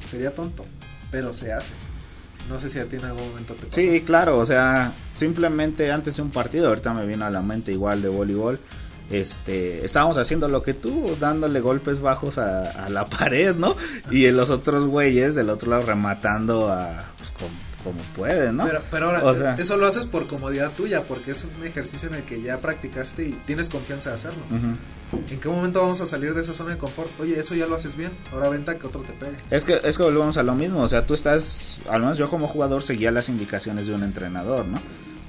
Sería 0.10 0.34
tonto, 0.34 0.66
pero 1.12 1.34
se 1.34 1.54
hace. 1.54 1.74
No 2.50 2.60
sé 2.60 2.70
si 2.70 2.80
a 2.80 2.86
ti 2.86 2.98
en 2.98 3.06
algún 3.06 3.28
momento 3.30 3.54
te 3.56 3.66
pasó. 3.66 3.82
Sí, 3.82 4.02
claro, 4.02 4.38
o 4.38 4.46
sea, 4.46 4.93
simplemente 5.16 5.91
antes 5.91 6.18
de 6.18 6.22
un 6.22 6.32
partido, 6.32 6.68
ahorita 6.68 6.93
me 6.93 7.06
viene 7.08 7.24
a 7.24 7.30
la 7.30 7.41
mente 7.41 7.72
igual 7.72 8.02
de 8.02 8.10
voleibol 8.10 8.60
este, 9.10 9.86
estábamos 9.86 10.18
haciendo 10.18 10.48
lo 10.48 10.64
que 10.64 10.74
tú, 10.74 11.16
dándole 11.20 11.60
golpes 11.60 12.02
bajos 12.02 12.38
a, 12.38 12.89
la 12.89 13.06
pared, 13.18 13.56
¿no? 13.56 13.76
Y 14.10 14.30
los 14.32 14.50
otros 14.50 14.88
güeyes 14.88 15.36
del 15.36 15.50
otro 15.50 15.70
lado 15.70 15.84
rematando 15.84 16.72
a, 16.72 17.04
pues, 17.18 17.32
como, 17.86 18.01
pueden, 18.15 18.57
¿no? 18.57 18.65
Pero, 18.65 18.81
pero 18.91 19.05
ahora, 19.05 19.55
eso 19.57 19.77
lo 19.77 19.86
haces 19.86 20.05
por 20.05 20.27
comodidad 20.27 20.71
tuya, 20.71 21.03
porque 21.03 21.31
es 21.31 21.45
un 21.45 21.65
ejercicio 21.65 22.09
en 22.09 22.15
el 22.15 22.23
que 22.23 22.41
ya 22.41 22.57
practicaste 22.57 23.29
y 23.29 23.31
tienes 23.45 23.69
confianza 23.69 24.09
de 24.09 24.15
hacerlo. 24.15 24.43
¿En 25.29 25.39
qué 25.39 25.47
momento 25.47 25.81
vamos 25.81 26.01
a 26.01 26.07
salir 26.07 26.33
de 26.33 26.41
esa 26.41 26.53
zona 26.53 26.71
de 26.71 26.77
confort? 26.77 27.09
Oye, 27.21 27.39
eso 27.39 27.55
ya 27.55 27.67
lo 27.67 27.75
haces 27.75 27.95
bien, 27.95 28.11
ahora 28.33 28.49
venta 28.49 28.77
que 28.77 28.88
otro 28.88 29.01
te 29.01 29.13
pegue. 29.13 29.38
Es 29.51 29.63
que, 29.63 29.79
es 29.81 29.97
que 29.97 30.03
volvemos 30.03 30.36
a 30.36 30.43
lo 30.43 30.55
mismo, 30.55 30.81
o 30.81 30.88
sea, 30.89 31.05
tú 31.05 31.13
estás, 31.13 31.77
al 31.88 32.01
menos 32.01 32.17
yo 32.17 32.29
como 32.29 32.47
jugador 32.47 32.83
seguía 32.83 33.11
las 33.11 33.29
indicaciones 33.29 33.88
de 33.88 33.93
un 33.93 34.03
entrenador, 34.03 34.65
¿no? 34.65 34.79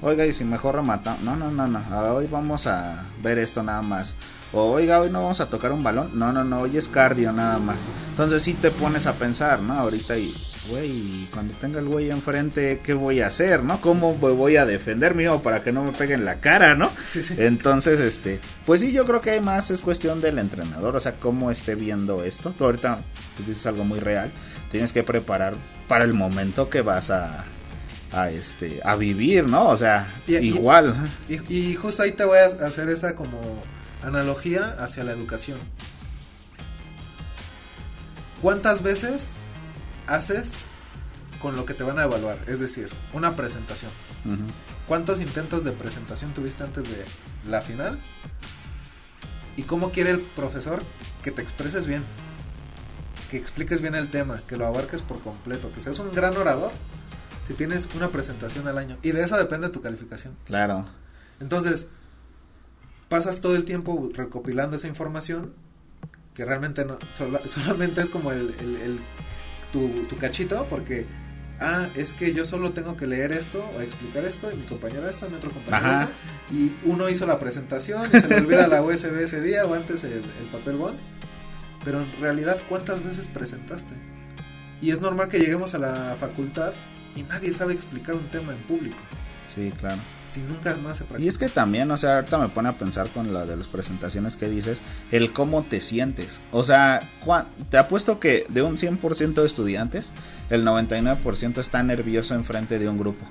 oiga, 0.01 0.25
y 0.25 0.33
si 0.33 0.43
mejor 0.43 0.75
rematamos, 0.75 1.21
no, 1.21 1.35
no, 1.35 1.51
no, 1.51 1.67
no, 1.67 1.81
hoy 2.13 2.27
vamos 2.27 2.67
a 2.67 3.03
ver 3.21 3.37
esto 3.37 3.63
nada 3.63 3.81
más. 3.81 4.13
O 4.53 4.71
oiga, 4.71 4.99
hoy 4.99 5.09
no 5.09 5.21
vamos 5.21 5.41
a 5.41 5.49
tocar 5.49 5.71
un 5.71 5.83
balón, 5.83 6.11
no, 6.13 6.31
no, 6.31 6.43
no, 6.43 6.61
hoy 6.61 6.77
es 6.77 6.87
cardio 6.87 7.31
nada 7.31 7.59
más. 7.59 7.77
Entonces 8.11 8.43
sí 8.43 8.53
te 8.53 8.71
pones 8.71 9.05
a 9.05 9.13
pensar, 9.13 9.61
¿no? 9.61 9.73
Ahorita 9.73 10.17
y, 10.17 10.33
güey, 10.69 11.27
cuando 11.33 11.53
tenga 11.55 11.79
el 11.79 11.85
güey 11.85 12.09
enfrente, 12.09 12.79
¿qué 12.83 12.93
voy 12.93 13.19
a 13.19 13.27
hacer, 13.27 13.63
no? 13.63 13.81
¿Cómo 13.81 14.15
voy 14.15 14.55
a 14.55 14.65
defender 14.65 15.15
mío 15.15 15.41
para 15.41 15.63
que 15.63 15.73
no 15.73 15.83
me 15.83 15.91
peguen 15.91 16.23
la 16.23 16.39
cara, 16.39 16.75
no? 16.75 16.89
Sí, 17.05 17.23
sí. 17.23 17.35
Entonces, 17.37 17.99
este, 17.99 18.39
pues 18.65 18.81
sí, 18.81 18.93
yo 18.93 19.05
creo 19.05 19.19
que 19.19 19.31
hay 19.31 19.41
más 19.41 19.69
es 19.69 19.81
cuestión 19.81 20.21
del 20.21 20.39
entrenador, 20.39 20.95
o 20.95 20.99
sea, 20.99 21.13
cómo 21.19 21.51
esté 21.51 21.75
viendo 21.75 22.23
esto. 22.23 22.53
Tú 22.57 22.63
ahorita 22.63 22.99
dices 23.45 23.65
algo 23.65 23.83
muy 23.83 23.99
real, 23.99 24.31
tienes 24.71 24.93
que 24.93 25.03
preparar 25.03 25.55
para 25.89 26.05
el 26.05 26.13
momento 26.13 26.69
que 26.69 26.81
vas 26.81 27.11
a, 27.11 27.45
a 28.13 28.29
este 28.29 28.79
a 28.83 28.95
vivir, 28.95 29.49
¿no? 29.49 29.67
O 29.67 29.77
sea, 29.77 30.07
igual. 30.27 30.95
Y, 31.27 31.73
justo 31.75 32.03
ahí 32.03 32.11
te 32.11 32.25
voy 32.25 32.37
a 32.37 32.65
hacer 32.65 32.89
esa 32.89 33.15
como 33.15 33.41
analogía 34.03 34.75
hacia 34.79 35.03
la 35.03 35.11
educación. 35.11 35.57
¿Cuántas 38.41 38.83
veces 38.83 39.35
haces 40.05 40.67
con 41.41 41.55
lo 41.55 41.65
que 41.65 41.73
te 41.73 41.83
van 41.83 41.99
a 41.99 42.03
evaluar? 42.03 42.37
Es 42.47 42.59
decir, 42.59 42.89
una 43.13 43.35
presentación. 43.35 43.91
¿Cuántos 44.87 45.21
intentos 45.21 45.63
de 45.63 45.71
presentación 45.71 46.33
tuviste 46.33 46.63
antes 46.63 46.89
de 46.89 47.03
la 47.49 47.61
final? 47.61 47.97
¿Y 49.55 49.63
cómo 49.63 49.91
quiere 49.91 50.11
el 50.11 50.19
profesor 50.19 50.83
que 51.23 51.31
te 51.31 51.41
expreses 51.41 51.87
bien? 51.87 52.03
Que 53.31 53.37
expliques 53.37 53.81
bien 53.81 53.95
el 53.95 54.09
tema, 54.09 54.37
que 54.47 54.57
lo 54.57 54.67
abarques 54.67 55.01
por 55.01 55.19
completo, 55.19 55.71
que 55.73 55.81
seas 55.81 55.99
un 55.99 56.13
gran 56.13 56.37
orador 56.37 56.71
si 57.47 57.53
tienes 57.53 57.87
una 57.95 58.09
presentación 58.09 58.67
al 58.67 58.77
año. 58.77 58.97
Y 59.01 59.11
de 59.11 59.23
eso 59.23 59.37
depende 59.37 59.69
tu 59.69 59.81
calificación. 59.81 60.35
Claro. 60.45 60.85
Entonces, 61.39 61.87
pasas 63.09 63.41
todo 63.41 63.55
el 63.55 63.65
tiempo 63.65 64.09
recopilando 64.13 64.75
esa 64.75 64.87
información 64.87 65.53
que 66.33 66.45
realmente 66.45 66.85
no, 66.85 66.97
solamente 67.45 68.01
es 68.01 68.09
como 68.09 68.31
el, 68.31 68.53
el, 68.59 68.99
tu, 69.71 70.03
tu, 70.03 70.15
cachito, 70.17 70.67
porque, 70.69 71.07
ah, 71.59 71.87
es 71.95 72.13
que 72.13 72.31
yo 72.33 72.45
solo 72.45 72.71
tengo 72.71 72.95
que 72.95 73.07
leer 73.07 73.31
esto 73.31 73.63
o 73.75 73.81
explicar 73.81 74.23
esto, 74.25 74.51
y 74.51 74.55
mi 74.55 74.63
compañero 74.63 75.09
esto, 75.09 75.27
mi 75.29 75.35
otro 75.35 75.51
compañero 75.51 75.91
esto, 75.91 76.11
y 76.51 76.75
uno 76.83 77.09
hizo 77.09 77.25
la 77.25 77.39
presentación 77.39 78.09
y 78.13 78.19
se 78.19 78.27
le 78.27 78.35
olvida 78.35 78.67
la 78.67 78.83
USB 78.83 79.19
ese 79.23 79.41
día 79.41 79.65
o 79.65 79.73
antes 79.73 80.03
el, 80.03 80.13
el 80.13 80.47
papel 80.51 80.75
bond. 80.77 80.99
Pero 81.83 82.01
en 82.01 82.21
realidad, 82.21 82.61
¿cuántas 82.69 83.03
veces 83.03 83.27
presentaste? 83.27 83.93
Y 84.81 84.91
es 84.91 85.01
normal 85.01 85.29
que 85.29 85.39
lleguemos 85.39 85.73
a 85.73 85.79
la 85.79 86.15
facultad 86.19 86.73
y 87.15 87.23
nadie 87.23 87.51
sabe 87.51 87.73
explicar 87.73 88.13
un 88.15 88.29
tema 88.29 88.53
en 88.53 88.59
público. 88.59 88.97
Sí, 89.57 89.73
claro. 89.79 89.97
Si 90.27 90.41
nunca 90.41 90.75
más 90.83 90.97
se 90.97 91.05
practica. 91.05 91.25
Y 91.25 91.27
es 91.27 91.39
que 91.39 91.49
también, 91.49 91.89
o 91.89 91.97
sea, 91.97 92.17
ahorita 92.17 92.37
me 92.37 92.49
pone 92.49 92.69
a 92.69 92.77
pensar 92.77 93.07
con 93.09 93.33
la 93.33 93.47
de 93.47 93.57
las 93.57 93.67
presentaciones 93.67 94.35
que 94.35 94.47
dices, 94.47 94.83
el 95.11 95.33
cómo 95.33 95.63
te 95.63 95.81
sientes. 95.81 96.39
O 96.51 96.63
sea, 96.63 97.01
te 97.71 97.77
apuesto 97.79 98.19
que 98.19 98.45
de 98.49 98.61
un 98.61 98.77
100% 98.77 99.33
de 99.33 99.47
estudiantes, 99.47 100.11
el 100.51 100.63
99% 100.63 101.57
está 101.57 101.81
nervioso 101.81 102.35
enfrente 102.35 102.77
de 102.77 102.87
un 102.87 102.99
grupo. 102.99 103.25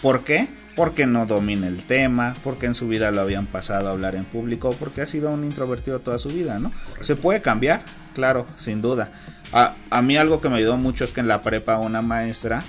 ¿Por 0.00 0.24
qué? 0.24 0.48
Porque 0.76 1.06
no 1.06 1.26
domina 1.26 1.66
el 1.66 1.84
tema, 1.84 2.34
porque 2.42 2.66
en 2.66 2.74
su 2.74 2.88
vida 2.88 3.10
lo 3.10 3.20
habían 3.20 3.46
pasado 3.46 3.88
a 3.88 3.92
hablar 3.92 4.14
en 4.14 4.24
público, 4.24 4.74
porque 4.78 5.02
ha 5.02 5.06
sido 5.06 5.28
un 5.30 5.44
introvertido 5.44 6.00
toda 6.00 6.18
su 6.18 6.30
vida, 6.30 6.58
¿no? 6.58 6.72
¿Se 7.02 7.16
puede 7.16 7.42
cambiar? 7.42 7.82
Claro, 8.14 8.46
sin 8.56 8.80
duda. 8.80 9.12
A, 9.52 9.74
a 9.90 10.00
mí 10.00 10.16
algo 10.16 10.40
que 10.40 10.48
me 10.48 10.56
ayudó 10.56 10.78
mucho 10.78 11.04
es 11.04 11.12
que 11.12 11.20
en 11.20 11.28
la 11.28 11.42
prepa 11.42 11.78
una 11.78 12.00
maestra 12.00 12.62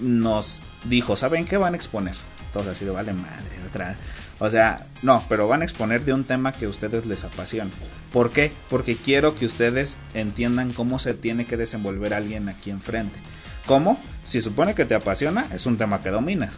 nos 0.00 0.62
dijo, 0.84 1.16
¿saben 1.16 1.44
qué 1.44 1.56
van 1.56 1.74
a 1.74 1.76
exponer? 1.76 2.14
Todos 2.52 2.68
así 2.68 2.84
de 2.84 2.90
vale 2.90 3.12
madre, 3.12 3.50
otra. 3.66 3.96
O 4.38 4.50
sea, 4.50 4.86
no, 5.02 5.24
pero 5.28 5.48
van 5.48 5.62
a 5.62 5.64
exponer 5.64 6.04
de 6.04 6.12
un 6.12 6.24
tema 6.24 6.52
que 6.52 6.66
a 6.66 6.68
ustedes 6.68 7.06
les 7.06 7.24
apasiona. 7.24 7.70
¿Por 8.12 8.30
qué? 8.30 8.52
Porque 8.68 8.96
quiero 8.96 9.34
que 9.34 9.46
ustedes 9.46 9.96
entiendan 10.14 10.72
cómo 10.72 10.98
se 10.98 11.14
tiene 11.14 11.46
que 11.46 11.56
desenvolver 11.56 12.12
alguien 12.12 12.48
aquí 12.48 12.70
enfrente. 12.70 13.18
¿Cómo? 13.66 14.00
Si 14.24 14.40
supone 14.40 14.74
que 14.74 14.84
te 14.84 14.94
apasiona, 14.94 15.48
es 15.52 15.66
un 15.66 15.78
tema 15.78 16.00
que 16.00 16.10
dominas. 16.10 16.54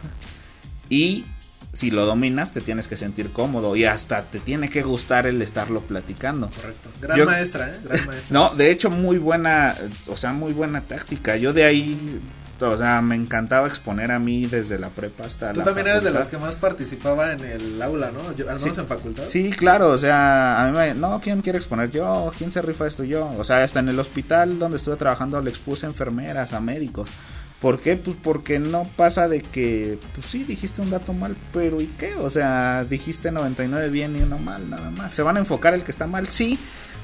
Y 0.89 1.25
si 1.71 1.91
lo 1.91 2.05
dominas, 2.05 2.51
te 2.51 2.61
tienes 2.61 2.87
que 2.87 2.97
sentir 2.97 3.31
cómodo 3.31 3.75
y 3.75 3.85
hasta 3.85 4.23
te 4.23 4.39
tiene 4.39 4.69
que 4.69 4.81
gustar 4.81 5.27
el 5.27 5.41
estarlo 5.41 5.81
platicando. 5.81 6.49
Correcto. 6.49 6.89
Gran 7.01 7.25
maestra, 7.25 7.69
¿eh? 7.69 7.79
Gran 7.83 8.05
maestra. 8.07 8.27
No, 8.29 8.55
de 8.55 8.71
hecho, 8.71 8.89
muy 8.89 9.17
buena, 9.17 9.75
o 10.07 10.17
sea, 10.17 10.33
muy 10.33 10.51
buena 10.51 10.81
táctica. 10.81 11.37
Yo 11.37 11.53
de 11.53 11.63
ahí 11.63 12.19
o 12.61 12.77
sea, 12.77 13.01
me 13.01 13.15
encantaba 13.15 13.67
exponer 13.67 14.11
a 14.11 14.19
mí 14.19 14.45
desde 14.45 14.77
la 14.77 14.89
prepa 14.89 15.25
hasta 15.25 15.53
Tú 15.53 15.61
también 15.61 15.87
eres 15.87 16.03
de 16.03 16.11
las 16.11 16.27
que 16.27 16.37
más 16.37 16.57
participaba 16.57 17.31
en 17.33 17.43
el 17.43 17.81
aula, 17.81 18.11
¿no? 18.11 18.19
al 18.49 18.59
menos 18.59 18.77
en 18.77 18.87
facultad. 18.87 19.23
Sí, 19.27 19.51
claro, 19.51 19.89
o 19.89 19.97
sea, 19.97 20.63
a 20.63 20.69
mí 20.69 20.77
me... 20.77 20.93
No, 20.93 21.19
¿quién 21.21 21.41
quiere 21.41 21.57
exponer? 21.57 21.91
Yo, 21.91 22.31
¿quién 22.37 22.51
se 22.51 22.61
rifa 22.61 22.87
esto? 22.87 23.03
Yo. 23.03 23.31
O 23.37 23.43
sea, 23.43 23.63
hasta 23.63 23.79
en 23.79 23.89
el 23.89 23.99
hospital 23.99 24.59
donde 24.59 24.77
estuve 24.77 24.95
trabajando 24.97 25.41
le 25.41 25.49
expuse 25.49 25.85
a 25.85 25.89
enfermeras, 25.89 26.53
a 26.53 26.59
médicos. 26.59 27.09
¿Por 27.61 27.81
qué? 27.81 27.97
Pues 27.97 28.15
porque 28.23 28.57
no 28.57 28.87
pasa 28.95 29.27
de 29.27 29.41
que, 29.41 29.99
pues 30.13 30.27
sí, 30.27 30.45
dijiste 30.45 30.81
un 30.81 30.89
dato 30.89 31.13
mal, 31.13 31.35
pero 31.51 31.81
¿y 31.81 31.87
qué? 31.87 32.15
O 32.15 32.29
sea, 32.29 32.85
dijiste 32.89 33.31
99 33.31 33.89
bien 33.89 34.15
y 34.15 34.21
uno 34.21 34.37
mal, 34.37 34.69
nada 34.69 34.91
más. 34.91 35.13
¿Se 35.13 35.23
van 35.23 35.35
a 35.35 35.41
enfocar 35.41 35.73
el 35.73 35.83
que 35.83 35.91
está 35.91 36.07
mal? 36.07 36.29
Sí, 36.29 36.57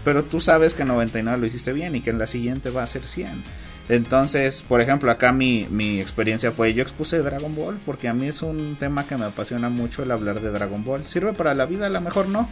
pero 0.06 0.24
tú 0.24 0.40
sabes 0.40 0.74
que 0.74 0.86
99 0.86 1.38
lo 1.38 1.46
hiciste 1.46 1.74
bien 1.74 1.96
y 1.96 2.02
que 2.02 2.12
en 2.12 2.20
la 2.20 2.28
siguiente 2.28 2.70
va 2.70 2.84
a 2.84 2.88
ser 2.88 3.06
100. 3.06 3.44
Entonces, 3.88 4.64
por 4.68 4.82
ejemplo, 4.82 5.12
acá 5.12 5.32
mi, 5.32 5.68
mi 5.70 6.02
experiencia 6.02 6.52
fue, 6.52 6.74
yo 6.74 6.82
expuse 6.82 7.20
Dragon 7.20 7.56
Ball 7.56 7.78
porque 7.86 8.08
a 8.08 8.14
mí 8.14 8.28
es 8.28 8.42
un 8.42 8.78
tema 8.80 9.06
que 9.06 9.16
me 9.16 9.26
apasiona 9.26 9.70
mucho 9.70 10.02
el 10.02 10.12
hablar 10.12 10.42
de 10.42 10.50
Dragon 10.50 10.84
Ball. 10.84 11.06
¿Sirve 11.06 11.34
para 11.34 11.54
la 11.54 11.66
vida? 11.66 11.86
A 11.86 11.90
lo 11.90 12.02
mejor 12.02 12.28
no, 12.28 12.50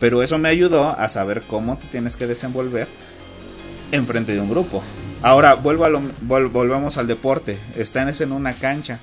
pero 0.00 0.22
eso 0.22 0.38
me 0.38 0.50
ayudó 0.50 0.90
a 0.90 1.08
saber 1.08 1.42
cómo 1.42 1.78
te 1.78 1.86
tienes 1.86 2.16
que 2.16 2.26
desenvolver 2.26 2.86
enfrente 3.92 4.34
de 4.34 4.40
un 4.40 4.50
grupo. 4.50 4.82
Ahora, 5.22 5.54
vuelvo 5.54 5.86
a 5.86 5.88
lo, 5.88 6.02
volvemos 6.20 6.98
al 6.98 7.06
deporte. 7.06 7.56
Estás 7.76 8.20
en 8.20 8.32
una 8.32 8.52
cancha. 8.52 9.00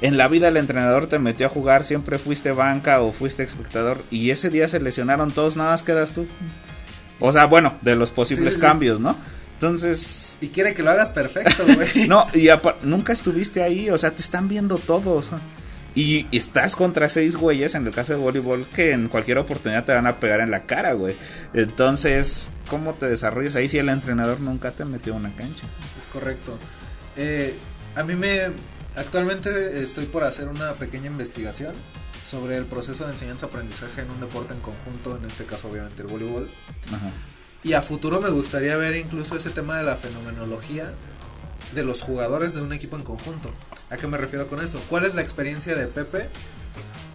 En 0.00 0.16
la 0.16 0.26
vida 0.26 0.48
el 0.48 0.56
entrenador 0.56 1.06
te 1.06 1.20
metió 1.20 1.46
a 1.46 1.50
jugar, 1.50 1.84
siempre 1.84 2.18
fuiste 2.18 2.50
banca 2.50 3.00
o 3.00 3.12
fuiste 3.12 3.44
espectador 3.44 4.02
y 4.10 4.30
ese 4.30 4.50
día 4.50 4.66
se 4.66 4.80
lesionaron 4.80 5.30
todos, 5.30 5.56
nada 5.56 5.70
más 5.70 5.84
quedas 5.84 6.12
tú. 6.12 6.26
O 7.20 7.30
sea, 7.30 7.44
bueno, 7.44 7.74
de 7.82 7.94
los 7.94 8.10
posibles 8.10 8.58
cambios, 8.58 8.98
¿no? 8.98 9.14
Entonces. 9.62 10.38
Y 10.40 10.48
quiere 10.48 10.74
que 10.74 10.82
lo 10.82 10.90
hagas 10.90 11.10
perfecto, 11.10 11.64
güey. 11.64 12.08
no, 12.08 12.26
y 12.34 12.48
nunca 12.82 13.12
estuviste 13.12 13.62
ahí, 13.62 13.90
o 13.90 13.98
sea, 13.98 14.10
te 14.10 14.20
están 14.20 14.48
viendo 14.48 14.76
todos. 14.76 15.30
Y, 15.94 16.26
estás 16.36 16.74
contra 16.74 17.08
seis 17.08 17.36
güeyes, 17.36 17.76
en 17.76 17.86
el 17.86 17.94
caso 17.94 18.12
de 18.12 18.18
voleibol, 18.18 18.66
que 18.74 18.90
en 18.90 19.08
cualquier 19.08 19.38
oportunidad 19.38 19.84
te 19.84 19.94
van 19.94 20.08
a 20.08 20.16
pegar 20.16 20.40
en 20.40 20.50
la 20.50 20.64
cara, 20.64 20.94
güey. 20.94 21.16
Entonces, 21.54 22.48
¿cómo 22.68 22.94
te 22.94 23.06
desarrollas 23.06 23.54
ahí 23.54 23.68
si 23.68 23.78
el 23.78 23.88
entrenador 23.88 24.40
nunca 24.40 24.72
te 24.72 24.84
metió 24.84 25.14
una 25.14 25.32
cancha? 25.36 25.64
Es 25.96 26.08
correcto. 26.08 26.58
Eh, 27.16 27.54
a 27.94 28.02
mí 28.02 28.16
me... 28.16 28.50
Actualmente 28.96 29.80
estoy 29.80 30.06
por 30.06 30.24
hacer 30.24 30.48
una 30.48 30.72
pequeña 30.72 31.06
investigación 31.06 31.72
sobre 32.28 32.56
el 32.56 32.64
proceso 32.64 33.04
de 33.04 33.12
enseñanza-aprendizaje 33.12 34.02
en 34.02 34.10
un 34.10 34.20
deporte 34.20 34.54
en 34.54 34.60
conjunto, 34.60 35.16
en 35.16 35.24
este 35.24 35.44
caso 35.44 35.68
obviamente 35.68 36.02
el 36.02 36.08
voleibol. 36.08 36.48
Y 37.64 37.74
a 37.74 37.82
futuro 37.82 38.20
me 38.20 38.30
gustaría 38.30 38.76
ver 38.76 38.96
incluso 38.96 39.36
ese 39.36 39.50
tema 39.50 39.76
de 39.76 39.84
la 39.84 39.96
fenomenología 39.96 40.92
de 41.74 41.84
los 41.84 42.02
jugadores 42.02 42.54
de 42.54 42.62
un 42.62 42.72
equipo 42.72 42.96
en 42.96 43.02
conjunto. 43.02 43.50
¿A 43.90 43.96
qué 43.96 44.06
me 44.06 44.18
refiero 44.18 44.48
con 44.48 44.60
eso? 44.60 44.80
¿Cuál 44.88 45.04
es 45.04 45.14
la 45.14 45.22
experiencia 45.22 45.74
de 45.74 45.86
Pepe 45.86 46.28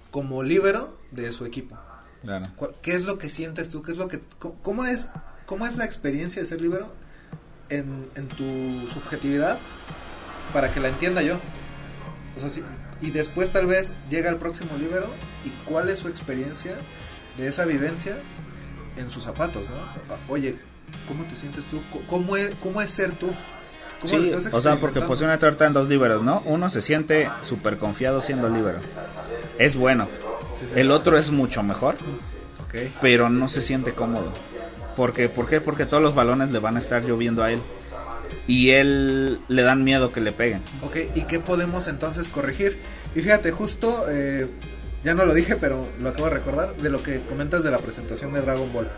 como 0.10 0.44
líbero 0.44 0.98
de 1.12 1.32
su 1.32 1.46
equipo? 1.46 1.78
¿Qué 2.82 2.94
es 2.94 3.06
lo 3.06 3.18
que 3.18 3.30
sientes 3.30 3.70
tú? 3.70 3.82
¿Qué 3.82 3.92
es 3.92 3.98
lo 3.98 4.08
que 4.08 4.20
cómo 4.64 4.86
es 4.86 5.08
cómo 5.46 5.66
es 5.66 5.78
la 5.78 5.86
experiencia 5.86 6.42
de 6.42 6.46
ser 6.46 6.62
líbero 6.62 6.92
en, 7.70 8.10
en 8.16 8.28
tu 8.28 8.88
subjetividad 8.88 9.60
para 10.54 10.74
que 10.74 10.80
la 10.80 10.90
entienda 10.90 11.22
yo? 11.22 11.40
O 12.36 12.40
sea, 12.40 12.50
y 13.02 13.12
después 13.12 13.52
tal 13.52 13.68
vez 13.68 13.94
llega 14.10 14.30
el 14.30 14.38
próximo 14.38 14.78
líbero 14.78 15.08
y 15.46 15.50
cuál 15.66 15.90
es 15.90 16.00
su 16.00 16.08
experiencia 16.08 16.76
de 17.38 17.48
esa 17.48 17.66
vivencia 17.66 18.18
en 18.98 19.10
sus 19.10 19.24
zapatos, 19.24 19.68
¿no? 19.70 20.34
Oye, 20.34 20.58
¿cómo 21.08 21.24
te 21.26 21.36
sientes 21.36 21.66
tú? 21.66 21.82
¿Cómo 22.10 22.36
es, 22.38 22.52
cómo 22.62 22.82
es 22.82 22.92
ser 22.92 23.12
tú? 23.14 23.32
sí, 24.04 24.32
o 24.52 24.62
sea, 24.62 24.80
porque 24.80 25.02
posiciona 25.02 25.40
torta 25.40 25.66
en 25.66 25.74
dos 25.74 25.88
liberos, 25.88 26.22
¿no? 26.22 26.44
Uno 26.46 26.70
se 26.70 26.82
siente 26.82 27.30
súper 27.44 27.78
confiado 27.78 28.22
siendo 28.22 28.50
libero. 28.50 28.80
Es 29.58 29.76
bueno. 29.76 30.08
El 30.76 30.92
otro 30.92 31.18
es 31.18 31.32
mucho 31.32 31.64
mejor, 31.64 31.96
pero 33.02 33.30
no 33.30 33.50
se 33.50 33.62
siente 33.62 33.94
cómodo. 33.94 34.32
Porque, 34.96 35.30
¿Por 35.30 35.48
qué? 35.48 35.62
Porque 35.62 35.86
todos 35.86 36.02
los 36.02 36.16
balones 36.16 36.52
le 36.52 36.60
van 36.60 36.76
a 36.76 36.80
estar 36.80 37.04
lloviendo 37.04 37.44
a 37.44 37.52
él. 37.52 37.60
Y 38.48 38.72
él 38.72 39.40
le 39.48 39.62
dan 39.62 39.84
miedo 39.84 40.12
que 40.12 40.22
le 40.22 40.32
peguen. 40.32 40.62
Ok, 40.84 40.98
¿y 41.16 41.22
qué 41.24 41.40
podemos 41.40 41.88
entonces 41.88 42.30
corregir? 42.30 42.80
Y 43.16 43.22
fíjate, 43.22 43.52
justo, 43.52 44.06
eh, 44.10 44.48
ya 45.08 45.16
no 45.16 45.26
lo 45.26 45.34
dije, 45.34 45.56
pero 45.56 45.88
lo 46.02 46.10
acabo 46.10 46.26
de 46.26 46.32
recordar, 46.32 46.76
de 46.76 46.90
lo 46.90 47.02
que 47.02 47.22
comentas 47.22 47.64
de 47.64 47.72
la 47.72 47.78
presentación 47.78 48.34
de 48.34 48.42
Dragon 48.42 48.74
Ball. 48.74 48.92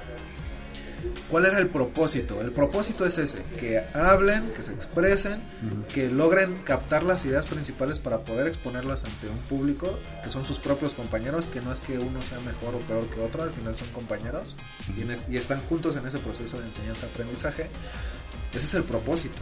¿Cuál 1.29 1.45
era 1.45 1.59
el 1.59 1.67
propósito? 1.67 2.41
El 2.41 2.49
propósito 2.49 3.05
es 3.05 3.19
ese, 3.19 3.43
que 3.59 3.77
hablen, 3.93 4.51
que 4.53 4.63
se 4.63 4.73
expresen, 4.73 5.39
que 5.93 6.09
logren 6.09 6.63
captar 6.63 7.03
las 7.03 7.25
ideas 7.25 7.45
principales 7.45 7.99
para 7.99 8.21
poder 8.21 8.47
exponerlas 8.47 9.03
ante 9.03 9.29
un 9.29 9.37
público, 9.43 9.99
que 10.23 10.31
son 10.31 10.43
sus 10.45 10.57
propios 10.57 10.95
compañeros, 10.95 11.47
que 11.47 11.61
no 11.61 11.71
es 11.71 11.79
que 11.79 11.99
uno 11.99 12.21
sea 12.21 12.39
mejor 12.39 12.73
o 12.73 12.79
peor 12.79 13.05
que 13.05 13.21
otro, 13.21 13.43
al 13.43 13.51
final 13.51 13.77
son 13.77 13.89
compañeros 13.89 14.55
y, 14.97 15.37
están 15.37 15.61
juntos 15.61 15.95
en 15.95 16.07
ese 16.07 16.17
proceso 16.17 16.59
de 16.59 16.65
enseñanza-aprendizaje. 16.65 17.69
Ese 18.51 18.65
es 18.65 18.73
el 18.73 18.83
propósito. 18.83 19.37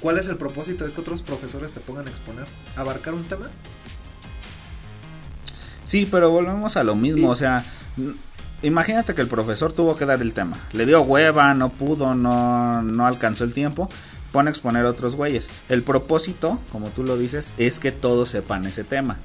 ¿Cuál 0.00 0.16
es 0.16 0.28
el 0.28 0.38
propósito? 0.38 0.86
Es 0.86 0.92
que 0.92 1.02
otros 1.02 1.20
profesores 1.20 1.72
te 1.74 1.80
pongan 1.80 2.06
a 2.06 2.10
exponer, 2.10 2.46
abarcar 2.74 3.12
un 3.12 3.24
tema. 3.24 3.50
Sí, 5.88 6.06
pero 6.10 6.30
volvemos 6.30 6.76
a 6.76 6.84
lo 6.84 6.94
mismo, 6.94 7.30
o 7.30 7.34
sea, 7.34 7.64
imagínate 8.60 9.14
que 9.14 9.22
el 9.22 9.26
profesor 9.26 9.72
tuvo 9.72 9.96
que 9.96 10.04
dar 10.04 10.20
el 10.20 10.34
tema. 10.34 10.60
Le 10.72 10.84
dio 10.84 11.00
hueva, 11.00 11.54
no 11.54 11.70
pudo, 11.70 12.14
no, 12.14 12.82
no 12.82 13.06
alcanzó 13.06 13.44
el 13.44 13.54
tiempo. 13.54 13.88
Pone 14.30 14.50
a 14.50 14.52
exponer 14.52 14.84
a 14.84 14.90
otros 14.90 15.16
güeyes. 15.16 15.48
El 15.70 15.82
propósito, 15.82 16.60
como 16.72 16.90
tú 16.90 17.04
lo 17.04 17.16
dices, 17.16 17.54
es 17.56 17.78
que 17.78 17.90
todos 17.90 18.28
sepan 18.28 18.66
ese 18.66 18.84
tema. 18.84 19.16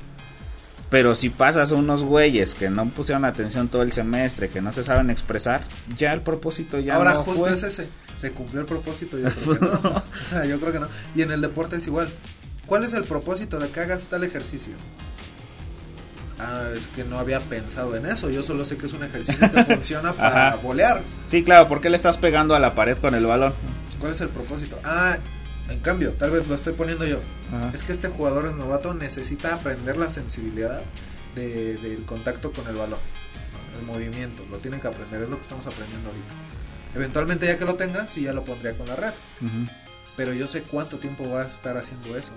Pero 0.90 1.16
si 1.16 1.30
pasas 1.30 1.74
a 1.74 1.76
unos 1.76 2.02
güeyes 2.02 2.56
que 2.56 2.70
no 2.70 2.88
pusieron 2.88 3.26
atención 3.26 3.68
todo 3.68 3.82
el 3.82 3.92
semestre, 3.92 4.48
que 4.48 4.62
no 4.62 4.72
se 4.72 4.84
saben 4.84 5.10
expresar, 5.10 5.66
ya 5.98 6.14
el 6.14 6.22
propósito 6.22 6.80
ya 6.80 6.96
Ahora 6.96 7.16
justo 7.16 7.50
es 7.50 7.64
ese. 7.64 7.90
Se 8.16 8.32
cumplió 8.32 8.62
el 8.62 8.68
propósito, 8.68 9.20
yo 9.20 9.28
creo 9.30 9.60
que 9.60 9.66
no. 9.66 9.90
o 9.98 10.30
sea, 10.30 10.46
yo 10.46 10.62
creo 10.62 10.72
que 10.72 10.80
no. 10.80 10.88
Y 11.14 11.24
en 11.24 11.32
el 11.32 11.42
deporte 11.42 11.76
es 11.76 11.88
igual. 11.88 12.08
¿Cuál 12.68 12.86
es 12.86 12.94
el 12.94 13.04
propósito 13.04 13.60
de 13.60 13.68
que 13.68 13.82
hagas 13.82 14.04
tal 14.04 14.24
ejercicio? 14.24 14.76
Ah, 16.44 16.70
es 16.76 16.88
que 16.88 17.04
no 17.04 17.20
había 17.20 17.40
pensado 17.40 17.96
en 17.96 18.06
eso. 18.06 18.30
Yo 18.30 18.44
solo 18.44 18.66
sé 18.66 18.78
que 18.78 18.86
es 18.86 18.94
un 18.94 19.04
ejercicio 19.04 19.50
que 19.52 19.64
funciona 19.76 20.14
para 20.14 20.56
volear. 20.58 21.02
Sí, 21.26 21.44
claro, 21.44 21.68
¿por 21.68 21.82
qué 21.82 21.90
le 21.90 21.96
estás 21.96 22.18
pegando 22.18 22.56
a 22.56 22.60
la 22.60 22.76
pared 22.76 22.98
con 22.98 23.16
el 23.16 23.26
balón? 23.26 23.54
¿Cuál 24.00 24.12
es 24.12 24.22
el 24.22 24.30
propósito? 24.30 24.78
Ah, 24.84 25.18
en 25.70 25.80
cambio, 25.80 26.12
tal 26.12 26.32
vez 26.32 26.48
lo 26.48 26.56
estoy 26.56 26.74
poniendo 26.74 27.06
yo. 27.06 27.20
Es 27.74 27.84
que 27.84 27.92
este 27.92 28.08
jugador 28.08 28.48
es 28.48 28.54
novato 28.54 28.94
necesita 28.94 29.54
aprender 29.54 29.96
la 29.96 30.10
sensibilidad 30.10 30.82
del 31.36 32.04
contacto 32.06 32.52
con 32.52 32.68
el 32.68 32.76
balón, 32.76 33.00
el 33.80 33.86
movimiento. 33.86 34.44
Lo 34.52 34.58
tiene 34.58 34.80
que 34.80 34.88
aprender, 34.88 35.22
es 35.22 35.30
lo 35.30 35.38
que 35.38 35.44
estamos 35.44 35.66
aprendiendo 35.68 36.10
ahorita. 36.10 36.34
Eventualmente, 36.96 37.46
ya 37.46 37.58
que 37.58 37.66
lo 37.66 37.76
tenga, 37.76 38.08
sí 38.08 38.24
ya 38.24 38.34
lo 38.34 38.44
pondría 38.44 38.74
con 38.74 38.88
la 38.88 38.96
red 38.96 39.14
pero 40.16 40.34
yo 40.34 40.48
sé 40.48 40.64
cuánto 40.64 40.98
tiempo 40.98 41.30
va 41.30 41.42
a 41.42 41.48
estar 41.48 41.78
haciendo 41.78 42.16
eso. 42.18 42.34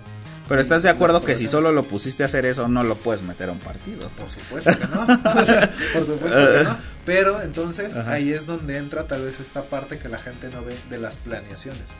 Pero 0.48 0.60
estás 0.60 0.82
de 0.82 0.90
acuerdo 0.90 1.20
que 1.20 1.34
si 1.34 1.48
solo 1.48 1.72
lo 1.72 1.82
pusiste 1.82 2.22
a 2.22 2.26
hacer 2.26 2.46
eso, 2.46 2.68
no 2.68 2.82
lo 2.82 2.96
puedes 2.96 3.22
meter 3.22 3.48
a 3.48 3.52
un 3.52 3.58
partido. 3.58 4.08
Por 4.10 4.30
supuesto 4.30 4.70
que 4.70 4.86
no. 4.86 5.06
por 5.94 6.06
supuesto 6.06 6.52
que 6.52 6.64
no. 6.64 6.76
Pero 7.04 7.40
entonces 7.42 7.96
ahí 7.96 8.32
es 8.32 8.46
donde 8.46 8.78
entra 8.78 9.06
tal 9.06 9.24
vez 9.24 9.40
esta 9.40 9.62
parte 9.62 9.98
que 9.98 10.08
la 10.08 10.18
gente 10.18 10.48
no 10.50 10.64
ve 10.64 10.76
de 10.90 10.98
las 10.98 11.16
planeaciones. 11.16 11.92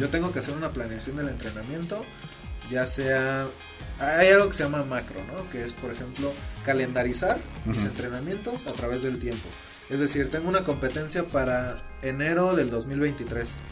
Yo 0.00 0.08
tengo 0.08 0.32
que 0.32 0.38
hacer 0.38 0.54
una 0.54 0.70
planeación 0.70 1.16
del 1.16 1.28
entrenamiento, 1.28 2.04
ya 2.70 2.86
sea. 2.86 3.46
Hay 3.98 4.28
algo 4.28 4.48
que 4.48 4.54
se 4.54 4.62
llama 4.64 4.84
macro, 4.84 5.20
¿no? 5.32 5.48
Que 5.50 5.62
es, 5.62 5.72
por 5.72 5.92
ejemplo, 5.92 6.32
calendarizar 6.64 7.38
mis 7.64 7.82
entrenamientos 7.84 8.66
a 8.66 8.72
través 8.72 9.02
del 9.02 9.18
tiempo. 9.18 9.48
Es 9.90 9.98
decir, 9.98 10.30
tengo 10.30 10.48
una 10.48 10.64
competencia 10.64 11.24
para 11.26 11.82
enero 12.02 12.54
del 12.54 12.70
2023 12.70 13.62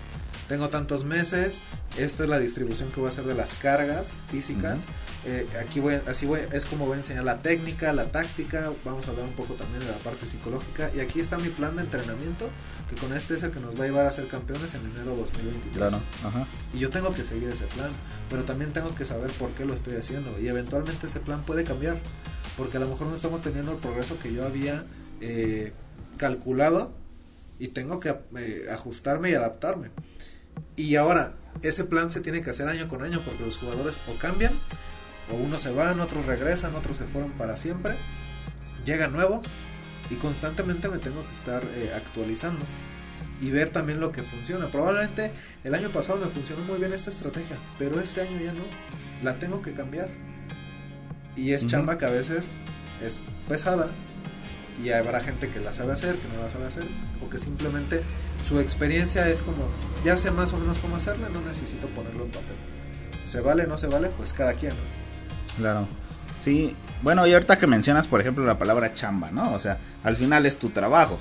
tengo 0.51 0.69
tantos 0.69 1.05
meses, 1.05 1.61
esta 1.97 2.25
es 2.25 2.29
la 2.29 2.41
distribución 2.41 2.91
que 2.91 2.97
voy 2.99 3.07
a 3.07 3.11
hacer 3.11 3.25
de 3.25 3.37
las 3.37 3.55
cargas 3.55 4.15
físicas. 4.33 4.85
Eh, 5.25 5.47
aquí 5.65 5.79
voy, 5.79 6.01
así 6.09 6.27
voy, 6.27 6.41
es 6.51 6.67
como 6.67 6.87
voy 6.87 6.95
a 6.95 6.97
enseñar 6.97 7.23
la 7.23 7.41
técnica, 7.41 7.93
la 7.93 8.07
táctica, 8.07 8.73
vamos 8.85 9.07
a 9.07 9.11
hablar 9.13 9.27
un 9.27 9.35
poco 9.35 9.55
también 9.55 9.79
de 9.79 9.93
la 9.93 9.99
parte 9.99 10.27
psicológica. 10.27 10.91
Y 10.93 10.99
aquí 10.99 11.21
está 11.21 11.39
mi 11.39 11.51
plan 11.51 11.77
de 11.77 11.83
entrenamiento, 11.83 12.51
que 12.89 12.97
con 12.97 13.13
este 13.13 13.35
es 13.35 13.45
el 13.45 13.53
que 13.53 13.61
nos 13.61 13.79
va 13.79 13.85
a 13.85 13.87
llevar 13.87 14.07
a 14.07 14.11
ser 14.11 14.27
campeones 14.27 14.75
en 14.75 14.87
enero 14.87 15.15
2023. 15.15 15.73
Claro, 15.77 15.99
Y 16.75 16.81
yo 16.81 16.91
tengo 16.91 17.15
que 17.15 17.23
seguir 17.23 17.49
ese 17.49 17.67
plan, 17.67 17.93
pero 18.29 18.45
también 18.45 18.73
tengo 18.73 18.93
que 18.93 19.05
saber 19.05 19.31
por 19.31 19.51
qué 19.51 19.65
lo 19.65 19.75
estoy 19.75 19.95
haciendo. 19.95 20.37
Y 20.41 20.49
eventualmente 20.49 21.07
ese 21.07 21.21
plan 21.21 21.43
puede 21.43 21.63
cambiar, 21.63 21.97
porque 22.57 22.79
a 22.79 22.81
lo 22.81 22.89
mejor 22.89 23.07
no 23.07 23.15
estamos 23.15 23.41
teniendo 23.41 23.71
el 23.71 23.79
progreso 23.79 24.19
que 24.19 24.33
yo 24.33 24.45
había 24.45 24.85
eh, 25.21 25.73
calculado 26.21 26.93
y 27.59 27.69
tengo 27.69 27.99
que 27.99 28.15
eh, 28.37 28.67
ajustarme 28.71 29.31
y 29.31 29.35
adaptarme. 29.35 29.91
Y 30.77 30.97
ahora, 30.97 31.33
ese 31.63 31.85
plan 31.85 32.11
se 32.11 32.21
tiene 32.21 32.43
que 32.43 32.51
hacer 32.51 32.69
año 32.69 32.89
con 32.89 33.03
año 33.03 33.23
porque 33.25 33.43
los 33.43 33.57
jugadores 33.57 33.99
o 34.07 34.19
cambian, 34.19 34.53
o 35.33 35.37
unos 35.37 35.63
se 35.63 35.71
van, 35.71 35.99
otros 35.99 36.27
regresan, 36.27 36.75
otros 36.75 36.99
se 36.99 37.05
fueron 37.05 37.33
para 37.33 37.57
siempre, 37.57 37.95
llegan 38.85 39.13
nuevos 39.15 39.51
y 40.11 40.17
constantemente 40.17 40.91
me 40.91 40.99
tengo 40.99 41.25
que 41.25 41.33
estar 41.33 41.65
eh, 41.75 41.91
actualizando 41.97 42.67
y 43.41 43.51
ver 43.51 43.71
también 43.71 43.99
lo 43.99 44.13
que 44.13 44.23
funciona. 44.23 44.67
Probablemente 44.67 45.33
el 45.65 45.75
año 45.75 45.89
pasado 45.89 46.19
me 46.19 46.27
funcionó 46.27 46.63
muy 46.65 46.79
bien 46.79 46.93
esta 46.93 47.09
estrategia, 47.09 47.57
pero 47.79 47.99
este 47.99 48.21
año 48.21 48.39
ya 48.39 48.53
no. 48.53 48.65
La 49.23 49.39
tengo 49.39 49.63
que 49.63 49.73
cambiar. 49.73 50.11
Y 51.37 51.53
es 51.53 51.67
chamba 51.67 51.97
que 51.97 52.05
a 52.05 52.11
veces 52.11 52.55
es 53.03 53.21
pesada 53.49 53.91
y 54.83 54.91
habrá 54.91 55.21
gente 55.21 55.49
que 55.49 55.61
la 55.61 55.73
sabe 55.73 55.93
hacer, 55.93 56.17
que 56.17 56.29
no 56.29 56.43
la 56.43 56.51
sabe 56.51 56.67
hacer, 56.67 56.85
o 57.25 57.29
que 57.29 57.39
simplemente 57.39 58.03
su 58.43 58.59
experiencia 58.61 59.29
es 59.29 59.43
como, 59.43 59.69
ya 60.05 60.17
sé 60.17 60.31
más 60.31 60.53
o 60.53 60.59
menos 60.59 60.79
cómo 60.79 60.97
hacerla, 60.97 61.29
no 61.29 61.41
necesito 61.41 61.87
ponerlo 61.89 62.25
en 62.25 62.31
papel. 62.31 62.57
¿Se 63.27 63.41
vale, 63.41 63.67
no 63.67 63.79
se 63.79 63.87
vale? 63.87 64.09
Pues 64.17 64.33
cada 64.33 64.55
quien. 64.55 64.73
Claro. 65.57 65.87
Sí, 66.43 66.75
bueno, 67.03 67.27
y 67.27 67.35
ahorita 67.35 67.59
que 67.59 67.67
mencionas, 67.67 68.07
por 68.07 68.21
ejemplo, 68.21 68.45
la 68.45 68.59
palabra 68.59 68.95
chamba, 68.95 69.31
¿no? 69.31 69.53
O 69.53 69.59
sea, 69.59 69.79
al 70.03 70.17
final 70.17 70.47
es 70.47 70.59
tu 70.59 70.71
trabajo. 70.71 71.19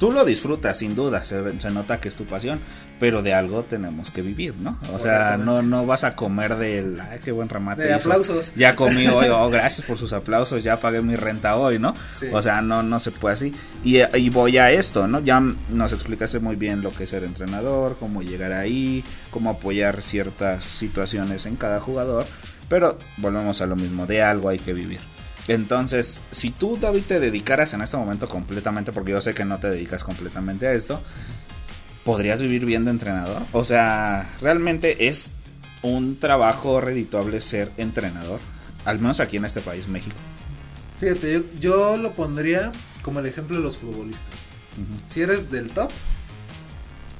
Tú 0.00 0.10
lo 0.10 0.24
disfrutas, 0.24 0.78
sin 0.78 0.94
duda, 0.94 1.22
se, 1.24 1.42
nota 1.70 2.00
que 2.00 2.08
es 2.08 2.16
tu 2.16 2.24
pasión, 2.24 2.58
pero 2.98 3.22
de 3.22 3.34
algo 3.34 3.64
tenemos 3.64 4.10
que 4.10 4.22
vivir, 4.22 4.54
¿no? 4.54 4.78
O 4.94 4.98
sea, 4.98 5.36
no, 5.36 5.60
no 5.60 5.84
vas 5.84 6.04
a 6.04 6.16
comer 6.16 6.56
del, 6.56 6.98
ay, 6.98 7.18
qué 7.22 7.32
buen 7.32 7.50
remate. 7.50 7.82
De 7.82 7.92
aplausos. 7.92 8.54
Ya 8.56 8.74
comí 8.76 9.06
hoy, 9.08 9.26
oh, 9.28 9.50
gracias 9.50 9.86
por 9.86 9.98
sus 9.98 10.14
aplausos, 10.14 10.64
ya 10.64 10.78
pagué 10.78 11.02
mi 11.02 11.16
renta 11.16 11.56
hoy, 11.56 11.78
¿no? 11.78 11.92
O 12.32 12.40
sea, 12.40 12.62
no, 12.62 12.82
no 12.82 12.98
se 12.98 13.10
puede 13.10 13.34
así. 13.34 13.54
Y, 13.84 13.98
y 14.16 14.30
voy 14.30 14.56
a 14.56 14.72
esto, 14.72 15.06
¿no? 15.06 15.20
Ya 15.20 15.38
nos 15.68 15.92
explicaste 15.92 16.40
muy 16.40 16.56
bien 16.56 16.80
lo 16.80 16.92
que 16.92 17.04
es 17.04 17.10
ser 17.10 17.22
entrenador, 17.22 17.98
cómo 18.00 18.22
llegar 18.22 18.54
ahí, 18.54 19.04
cómo 19.30 19.50
apoyar 19.50 20.00
ciertas 20.00 20.64
situaciones 20.64 21.44
en 21.44 21.56
cada 21.56 21.78
jugador, 21.78 22.24
pero 22.70 22.98
volvemos 23.18 23.60
a 23.60 23.66
lo 23.66 23.76
mismo, 23.76 24.06
de 24.06 24.22
algo 24.22 24.48
hay 24.48 24.60
que 24.60 24.72
vivir. 24.72 25.00
Entonces, 25.48 26.20
si 26.30 26.50
tú, 26.50 26.78
David, 26.80 27.02
te 27.08 27.20
dedicaras 27.20 27.72
en 27.74 27.82
este 27.82 27.96
momento 27.96 28.28
completamente, 28.28 28.92
porque 28.92 29.12
yo 29.12 29.20
sé 29.20 29.34
que 29.34 29.44
no 29.44 29.58
te 29.58 29.70
dedicas 29.70 30.04
completamente 30.04 30.66
a 30.66 30.72
esto, 30.72 31.02
¿podrías 32.04 32.40
vivir 32.40 32.64
bien 32.64 32.84
de 32.84 32.92
entrenador? 32.92 33.42
O 33.52 33.64
sea, 33.64 34.30
realmente 34.40 35.08
es 35.08 35.34
un 35.82 36.16
trabajo 36.18 36.80
redituable 36.80 37.40
ser 37.40 37.72
entrenador, 37.76 38.40
al 38.84 38.98
menos 38.98 39.20
aquí 39.20 39.38
en 39.38 39.44
este 39.44 39.60
país, 39.60 39.88
México. 39.88 40.16
Fíjate, 41.00 41.32
yo, 41.32 41.40
yo 41.58 41.96
lo 41.96 42.12
pondría 42.12 42.70
como 43.02 43.20
el 43.20 43.26
ejemplo 43.26 43.56
de 43.56 43.62
los 43.62 43.78
futbolistas. 43.78 44.50
Si 45.06 45.20
eres 45.20 45.50
del 45.50 45.70
top, 45.70 45.90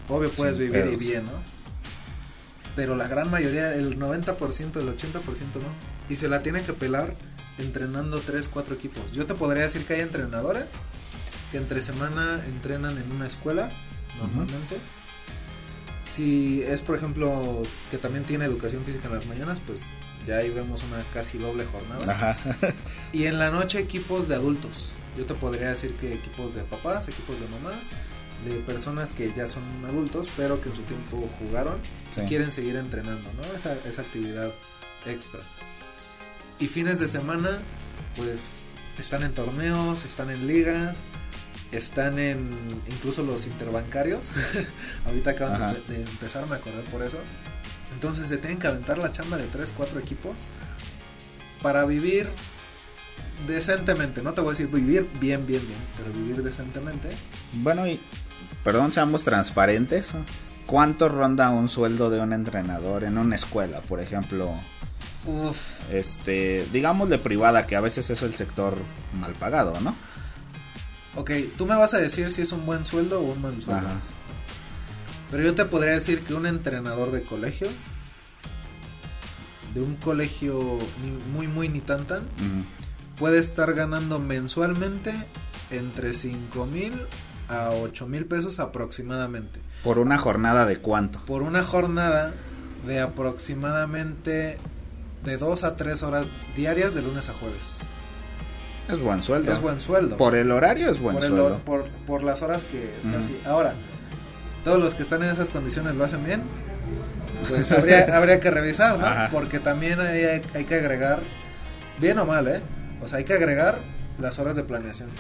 obvio 0.08 0.30
puedes 0.30 0.56
Sin 0.56 0.66
vivir 0.66 0.90
y 0.92 0.96
bien, 0.96 1.24
¿no? 1.24 1.59
Pero 2.80 2.96
la 2.96 3.06
gran 3.06 3.30
mayoría, 3.30 3.74
el 3.74 3.98
90%, 3.98 4.76
el 4.80 4.96
80% 4.96 5.22
no. 5.26 5.68
Y 6.08 6.16
se 6.16 6.30
la 6.30 6.42
tienen 6.42 6.64
que 6.64 6.72
pelar 6.72 7.14
entrenando 7.58 8.20
3, 8.20 8.48
4 8.48 8.74
equipos. 8.74 9.12
Yo 9.12 9.26
te 9.26 9.34
podría 9.34 9.64
decir 9.64 9.84
que 9.84 9.96
hay 9.96 10.00
entrenadores 10.00 10.76
que 11.52 11.58
entre 11.58 11.82
semana 11.82 12.42
entrenan 12.46 12.96
en 12.96 13.12
una 13.12 13.26
escuela, 13.26 13.68
normalmente. 14.18 14.78
Si 16.00 16.62
es, 16.62 16.80
por 16.80 16.96
ejemplo, 16.96 17.60
que 17.90 17.98
también 17.98 18.24
tiene 18.24 18.46
educación 18.46 18.82
física 18.82 19.08
en 19.08 19.14
las 19.14 19.26
mañanas, 19.26 19.60
pues 19.60 19.82
ya 20.26 20.38
ahí 20.38 20.48
vemos 20.48 20.82
una 20.84 21.02
casi 21.12 21.36
doble 21.36 21.66
jornada. 21.66 22.10
Ajá. 22.10 22.38
Y 23.12 23.24
en 23.24 23.38
la 23.38 23.50
noche 23.50 23.78
equipos 23.78 24.26
de 24.26 24.36
adultos. 24.36 24.92
Yo 25.18 25.26
te 25.26 25.34
podría 25.34 25.68
decir 25.68 25.92
que 25.96 26.14
equipos 26.14 26.54
de 26.54 26.62
papás, 26.62 27.08
equipos 27.08 27.40
de 27.40 27.46
mamás, 27.48 27.90
de 28.45 28.55
personas 28.61 29.12
que 29.12 29.32
ya 29.36 29.47
son 29.47 29.62
adultos, 29.86 30.28
pero 30.36 30.61
que 30.61 30.68
en 30.70 30.76
su 30.76 30.82
tiempo 30.82 31.28
jugaron 31.38 31.76
Sí. 32.14 32.22
y 32.22 32.26
quieren 32.28 32.51
seguir 32.53 32.76
entrenando, 32.76 33.28
¿no? 33.36 33.57
Esa, 33.57 33.74
esa 33.88 34.03
actividad 34.03 34.51
extra. 35.07 35.41
Y 36.59 36.66
fines 36.68 36.99
de 37.01 37.09
semana, 37.09 37.59
pues 38.16 38.38
están 38.99 39.22
en 39.22 39.32
torneos, 39.32 40.05
están 40.05 40.30
en 40.30 40.47
ligas, 40.47 40.97
están 41.72 42.18
en 42.18 42.51
incluso 42.88 43.22
los 43.22 43.47
interbancarios. 43.47 44.30
Ahorita 45.07 45.30
acaban 45.30 45.62
Ajá. 45.62 45.74
de, 45.88 45.95
de 45.97 46.03
empezar, 46.03 46.47
me 46.49 46.57
acordé 46.57 46.82
por 46.91 47.03
eso. 47.03 47.18
Entonces 47.95 48.28
se 48.28 48.36
tienen 48.38 48.59
que 48.59 48.66
aventar 48.66 48.99
la 48.99 49.11
chamba 49.12 49.36
de 49.36 49.47
3, 49.49 49.72
4 49.76 49.99
equipos 50.01 50.41
para 51.62 51.84
vivir 51.84 52.28
decentemente. 53.47 54.22
No 54.22 54.32
te 54.32 54.41
voy 54.41 54.49
a 54.49 54.53
decir 54.53 54.68
vivir 54.68 55.09
bien, 55.20 55.47
bien, 55.47 55.66
bien, 55.66 55.78
pero 55.97 56.12
vivir 56.12 56.43
decentemente. 56.43 57.09
Bueno, 57.55 57.86
y 57.86 58.01
perdón, 58.64 58.93
seamos 58.93 59.24
transparentes. 59.24 60.09
¿Cuánto 60.66 61.09
ronda 61.09 61.51
un 61.51 61.68
sueldo 61.68 62.11
de 62.11 62.20
un 62.20 62.32
entrenador 62.32 63.05
en 63.05 63.18
una 63.18 63.34
escuela, 63.34 63.80
por 63.82 64.01
ejemplo? 64.01 64.53
Uf, 65.26 65.57
Este, 65.91 66.64
digamos 66.72 67.09
de 67.09 67.18
privada, 67.18 67.66
que 67.66 67.76
a 67.76 67.80
veces 67.80 68.09
es 68.11 68.22
el 68.22 68.34
sector 68.34 68.76
mal 69.18 69.32
pagado, 69.34 69.78
¿no? 69.80 69.95
ok, 71.16 71.30
tú 71.59 71.66
me 71.66 71.74
vas 71.76 71.93
a 71.93 71.99
decir 71.99 72.30
si 72.30 72.43
es 72.43 72.53
un 72.53 72.64
buen 72.64 72.86
sueldo 72.86 73.20
o 73.20 73.32
un 73.32 73.43
mal 73.43 73.61
sueldo. 73.61 73.88
Ajá. 73.88 73.99
Pero 75.30 75.43
yo 75.43 75.55
te 75.55 75.64
podría 75.64 75.93
decir 75.93 76.22
que 76.22 76.34
un 76.34 76.47
entrenador 76.47 77.11
de 77.11 77.22
colegio, 77.22 77.68
de 79.74 79.80
un 79.80 79.97
colegio 79.97 80.78
muy, 81.32 81.47
muy 81.49 81.68
ni 81.68 81.80
tan 81.80 82.05
tan. 82.05 82.22
Puede 83.20 83.38
estar 83.38 83.72
ganando 83.74 84.18
mensualmente 84.18 85.14
entre 85.70 86.12
5 86.14 86.66
mil 86.66 86.92
a 87.48 87.70
8 87.70 88.06
mil 88.08 88.24
pesos 88.26 88.58
aproximadamente. 88.58 89.60
Por 89.84 89.98
una 90.00 90.18
jornada 90.18 90.66
de 90.66 90.78
cuánto? 90.78 91.20
Por 91.26 91.42
una 91.42 91.62
jornada 91.62 92.32
de 92.86 93.00
aproximadamente 93.00 94.58
de 95.24 95.36
2 95.36 95.64
a 95.64 95.76
3 95.76 96.02
horas 96.02 96.32
diarias 96.56 96.94
de 96.94 97.02
lunes 97.02 97.28
a 97.28 97.34
jueves. 97.34 97.80
Es 98.88 98.98
buen 99.00 99.22
sueldo. 99.22 99.52
Es 99.52 99.60
buen 99.60 99.80
sueldo. 99.80 100.16
Por 100.16 100.34
el 100.34 100.50
horario 100.50 100.90
es 100.90 100.98
buen 100.98 101.14
por, 101.16 101.24
el 101.24 101.30
sueldo. 101.30 101.58
por, 101.58 101.84
por 102.06 102.22
las 102.24 102.42
horas 102.42 102.64
que 102.64 102.90
Ujú. 103.06 103.18
así. 103.18 103.40
Ahora, 103.44 103.74
todos 104.64 104.80
los 104.80 104.94
que 104.94 105.02
están 105.02 105.22
en 105.22 105.28
esas 105.30 105.50
condiciones 105.50 105.94
lo 105.94 106.04
hacen 106.04 106.24
bien. 106.24 106.42
Pues 107.48 107.70
habría, 107.70 108.16
habría 108.16 108.40
que 108.40 108.50
revisar, 108.50 108.98
¿no? 108.98 109.06
Ajá. 109.06 109.28
Porque 109.30 109.60
también 109.60 110.00
hay- 110.00 110.42
hay 110.54 110.64
que 110.64 110.74
agregar, 110.74 111.20
bien 112.00 112.18
o 112.18 112.24
mal, 112.24 112.48
¿eh? 112.48 112.60
O 113.03 113.09
sea, 113.09 113.18
hay 113.18 113.24
que 113.24 113.32
agregar 113.34 113.78
las 114.20 114.38
horas 114.38 114.57
de 114.57 114.64
planeación. 114.64 115.11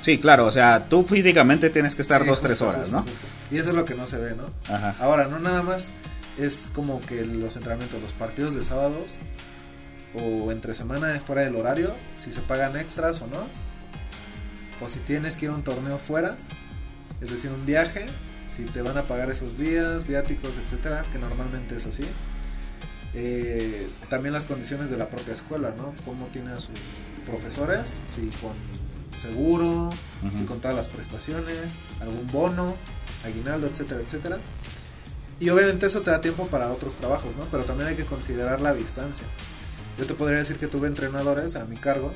Sí, 0.00 0.18
claro, 0.18 0.46
o 0.46 0.50
sea, 0.50 0.86
tú 0.88 1.04
físicamente 1.04 1.68
tienes 1.70 1.94
que 1.94 2.02
estar 2.02 2.22
Sí, 2.22 2.26
dos, 2.28 2.36
justo, 2.38 2.48
tres 2.48 2.62
horas, 2.62 2.82
justo, 2.82 2.96
¿no? 2.96 3.02
justo. 3.02 3.26
Y 3.50 3.58
eso 3.58 3.70
es 3.70 3.74
lo 3.76 3.84
que 3.84 3.94
no 3.94 4.06
se 4.06 4.18
ve, 4.18 4.34
¿no? 4.36 4.44
Ajá. 4.72 4.96
Ahora, 5.00 5.26
no 5.26 5.38
nada 5.38 5.62
más 5.62 5.90
es 6.38 6.70
como 6.74 7.00
que 7.00 7.24
los 7.24 7.56
entrenamientos, 7.56 8.00
los 8.00 8.12
partidos 8.12 8.54
de 8.54 8.62
sábados 8.62 9.16
o 10.14 10.52
entre 10.52 10.74
semana 10.74 11.20
fuera 11.26 11.42
del 11.42 11.56
horario, 11.56 11.94
si 12.18 12.30
se 12.30 12.40
pagan 12.40 12.76
extras 12.76 13.20
o 13.20 13.26
no, 13.26 13.46
o 14.84 14.88
si 14.88 15.00
tienes 15.00 15.36
que 15.36 15.46
ir 15.46 15.50
a 15.50 15.54
un 15.54 15.62
torneo 15.64 15.98
fuera, 15.98 16.36
es 17.20 17.30
decir, 17.30 17.50
un 17.50 17.66
viaje, 17.66 18.06
si 18.54 18.64
te 18.64 18.82
van 18.82 18.96
a 18.96 19.02
pagar 19.02 19.30
esos 19.30 19.58
días, 19.58 20.06
viáticos, 20.06 20.56
etcétera, 20.64 21.04
que 21.12 21.18
normalmente 21.18 21.76
es 21.76 21.86
así. 21.86 22.04
Eh, 23.18 23.88
también 24.10 24.34
las 24.34 24.44
condiciones 24.44 24.90
de 24.90 24.98
la 24.98 25.08
propia 25.08 25.32
escuela, 25.32 25.72
¿no? 25.76 25.94
Cómo 26.04 26.26
tiene 26.26 26.52
a 26.52 26.58
sus 26.58 26.76
profesores, 27.24 28.02
si 28.06 28.26
con 28.42 28.52
seguro, 29.22 29.88
Ujú. 30.22 30.36
si 30.36 30.44
con 30.44 30.60
todas 30.60 30.76
las 30.76 30.88
prestaciones, 30.88 31.76
algún 32.00 32.26
bono, 32.26 32.76
aguinaldo, 33.24 33.68
etcétera, 33.68 34.02
etcétera. 34.04 34.38
Y 35.40 35.48
obviamente 35.48 35.86
eso 35.86 36.02
te 36.02 36.10
da 36.10 36.20
tiempo 36.20 36.46
para 36.48 36.70
otros 36.70 36.94
trabajos, 36.96 37.34
¿no? 37.36 37.44
Pero 37.44 37.64
también 37.64 37.88
hay 37.88 37.96
que 37.96 38.04
considerar 38.04 38.60
la 38.60 38.74
distancia. 38.74 39.26
Yo 39.98 40.04
te 40.04 40.12
podría 40.12 40.38
decir 40.38 40.56
que 40.56 40.66
tuve 40.66 40.86
entrenadores 40.86 41.56
a 41.56 41.64
mi 41.64 41.76
cargo 41.76 42.12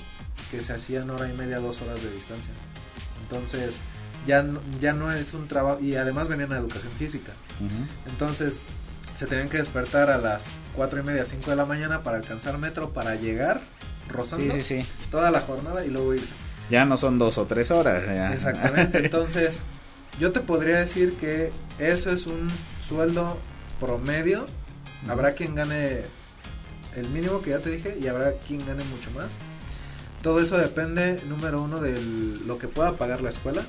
que 0.50 0.60
se 0.60 0.74
hacían 0.74 1.08
hora 1.08 1.30
y 1.32 1.34
media, 1.34 1.60
dos 1.60 1.80
horas 1.80 2.02
de 2.02 2.10
distancia. 2.12 2.52
Entonces, 3.22 3.80
ya 4.26 4.42
no, 4.42 4.60
ya 4.80 4.92
no 4.92 5.10
es 5.10 5.32
un 5.32 5.48
trabajo, 5.48 5.80
y 5.80 5.96
además 5.96 6.28
venían 6.28 6.52
a 6.52 6.58
educación 6.58 6.92
física. 6.98 7.32
Ujú. 7.58 8.10
Entonces, 8.10 8.60
se 9.20 9.26
tenían 9.26 9.50
que 9.50 9.58
despertar 9.58 10.08
a 10.08 10.16
las 10.16 10.54
cuatro 10.74 10.98
y 10.98 11.02
media, 11.02 11.26
5 11.26 11.50
de 11.50 11.54
la 11.56 11.66
mañana 11.66 12.00
para 12.00 12.16
alcanzar 12.16 12.56
metro, 12.56 12.88
para 12.94 13.16
llegar 13.16 13.60
rozando 14.08 14.54
Sí, 14.54 14.62
sí, 14.62 14.80
sí. 14.82 14.88
toda 15.10 15.30
la 15.30 15.40
jornada 15.42 15.84
y 15.84 15.90
luego 15.90 16.14
irse. 16.14 16.32
Ya 16.70 16.86
no 16.86 16.96
son 16.96 17.18
dos 17.18 17.36
o 17.36 17.44
tres 17.44 17.70
horas. 17.70 18.02
ya. 18.06 18.32
Exactamente. 18.32 18.96
Entonces, 19.04 19.60
yo 20.18 20.32
te 20.32 20.40
podría 20.40 20.78
decir 20.78 21.16
que 21.20 21.52
eso 21.78 22.10
es 22.10 22.26
un 22.26 22.48
sueldo 22.88 23.38
promedio. 23.78 24.46
Habrá 25.06 25.32
quien 25.34 25.54
gane 25.54 26.00
el 26.96 27.06
mínimo 27.10 27.42
que 27.42 27.50
ya 27.50 27.58
te 27.58 27.68
dije 27.68 27.98
y 28.00 28.06
habrá 28.06 28.32
quien 28.38 28.64
gane 28.66 28.84
mucho 28.84 29.10
más. 29.10 29.36
Todo 30.22 30.40
eso 30.40 30.56
depende, 30.56 31.20
número 31.28 31.60
uno, 31.60 31.78
de 31.80 32.00
lo 32.46 32.56
que 32.56 32.68
pueda 32.68 32.94
pagar 32.94 33.20
la 33.20 33.28
escuela, 33.28 33.60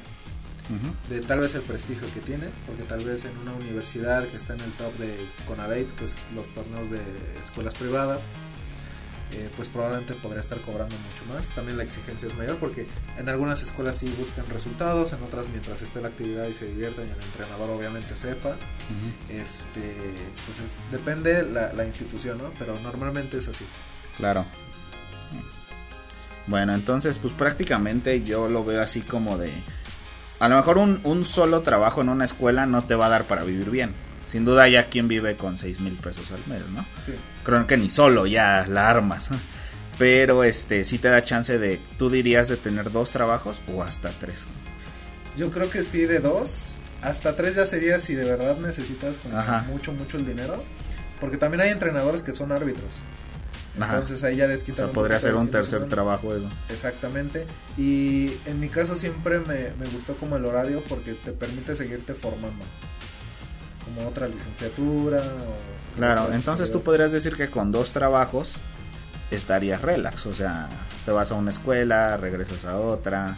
De 1.09 1.19
tal 1.21 1.39
vez 1.39 1.53
el 1.55 1.61
prestigio 1.63 2.07
que 2.13 2.19
tiene, 2.21 2.47
porque 2.65 2.83
tal 2.83 3.03
vez 3.03 3.25
en 3.25 3.37
una 3.39 3.53
universidad 3.53 4.25
que 4.27 4.37
está 4.37 4.53
en 4.53 4.61
el 4.61 4.71
top 4.73 4.93
de 4.97 5.15
CONADEIP, 5.47 5.89
pues 5.97 6.13
los 6.35 6.47
torneos 6.53 6.89
de 6.89 7.01
escuelas 7.43 7.73
privadas, 7.75 8.23
eh, 9.33 9.49
pues 9.55 9.69
probablemente 9.69 10.13
podría 10.15 10.39
estar 10.41 10.59
cobrando 10.61 10.95
mucho 10.95 11.33
más. 11.33 11.49
También 11.49 11.77
la 11.77 11.83
exigencia 11.83 12.27
es 12.27 12.35
mayor 12.35 12.57
porque 12.57 12.85
en 13.17 13.27
algunas 13.29 13.61
escuelas 13.63 13.97
sí 13.97 14.13
buscan 14.17 14.45
resultados, 14.47 15.13
en 15.13 15.23
otras 15.23 15.47
mientras 15.49 15.81
esté 15.81 16.01
la 16.01 16.09
actividad 16.09 16.47
y 16.47 16.53
se 16.53 16.65
diviertan 16.65 17.05
y 17.07 17.11
el 17.11 17.21
entrenador 17.25 17.69
obviamente 17.69 18.15
sepa. 18.15 18.49
Ujú. 18.49 19.33
Este, 19.33 19.95
pues 20.45 20.59
es- 20.59 20.91
depende 20.91 21.43
la, 21.43 21.71
la 21.73 21.85
institución, 21.85 22.37
¿no? 22.37 22.51
Pero 22.59 22.77
normalmente 22.81 23.37
es 23.37 23.47
así. 23.47 23.65
Claro. 24.17 24.45
Bueno, 26.47 26.73
entonces 26.73 27.17
pues 27.17 27.33
prácticamente 27.33 28.23
yo 28.23 28.47
lo 28.49 28.63
veo 28.65 28.81
así 28.81 29.01
como 29.01 29.37
de... 29.37 29.51
A 30.41 30.49
lo 30.49 30.55
mejor 30.55 30.79
un, 30.79 30.99
un 31.03 31.23
solo 31.23 31.61
trabajo 31.61 32.01
en 32.01 32.09
una 32.09 32.25
escuela 32.25 32.65
no 32.65 32.83
te 32.83 32.95
va 32.95 33.05
a 33.05 33.09
dar 33.09 33.25
para 33.25 33.43
vivir 33.43 33.69
bien. 33.69 33.93
Sin 34.27 34.43
duda 34.43 34.67
ya 34.67 34.85
quien 34.85 35.07
vive 35.07 35.37
con 35.37 35.57
seis 35.57 35.81
mil 35.81 35.93
pesos 35.93 36.31
al 36.31 36.39
mes, 36.47 36.67
¿no? 36.73 36.83
Sí. 37.05 37.13
Creo 37.43 37.67
que 37.67 37.77
ni 37.77 37.91
solo 37.91 38.25
ya 38.25 38.65
la 38.67 38.89
armas. 38.89 39.29
Pero 39.99 40.43
este 40.43 40.83
sí 40.83 40.97
te 40.97 41.09
da 41.09 41.23
chance 41.23 41.59
de, 41.59 41.79
tú 41.99 42.09
dirías 42.09 42.47
de 42.47 42.57
tener 42.57 42.91
dos 42.91 43.11
trabajos 43.11 43.61
o 43.71 43.83
hasta 43.83 44.09
tres. 44.09 44.47
Yo 45.37 45.51
creo 45.51 45.69
que 45.69 45.83
sí, 45.83 46.05
de 46.05 46.19
dos. 46.19 46.73
Hasta 47.03 47.35
tres 47.35 47.55
ya 47.55 47.67
sería 47.67 47.99
si 47.99 48.15
de 48.15 48.25
verdad 48.25 48.57
necesitas 48.57 49.19
mucho, 49.67 49.93
mucho 49.93 50.17
el 50.17 50.25
dinero. 50.25 50.63
Porque 51.19 51.37
también 51.37 51.61
hay 51.61 51.69
entrenadores 51.69 52.23
que 52.23 52.33
son 52.33 52.51
árbitros. 52.51 53.01
Ajá. 53.79 53.93
Entonces 53.93 54.23
ahí 54.23 54.35
ya 54.35 54.45
o 54.45 54.47
desquitan 54.49 54.85
sea, 54.87 54.93
podría 54.93 55.19
ser 55.19 55.35
un 55.35 55.49
tercer 55.49 55.85
trabajo 55.87 56.35
eso. 56.35 56.49
Exactamente. 56.69 57.45
Y 57.77 58.33
en 58.45 58.59
mi 58.59 58.67
caso 58.67 58.97
siempre 58.97 59.39
me, 59.39 59.71
me 59.79 59.87
gustó 59.93 60.15
como 60.17 60.35
el 60.35 60.45
horario 60.45 60.81
porque 60.89 61.13
te 61.13 61.31
permite 61.31 61.75
seguirte 61.75 62.13
formando. 62.13 62.65
Como 63.85 64.07
otra 64.07 64.27
licenciatura. 64.27 65.19
O 65.21 65.95
Claro, 65.97 66.29
entonces 66.33 66.71
tú 66.71 66.81
podrías 66.81 67.11
decir 67.11 67.35
que 67.35 67.49
con 67.49 67.71
dos 67.71 67.91
trabajos 67.93 68.53
estarías 69.31 69.81
relax, 69.81 70.25
o 70.25 70.33
sea, 70.33 70.67
te 71.05 71.11
vas 71.11 71.31
a 71.31 71.35
una 71.35 71.51
escuela, 71.51 72.17
regresas 72.17 72.65
a 72.65 72.77
otra 72.77 73.37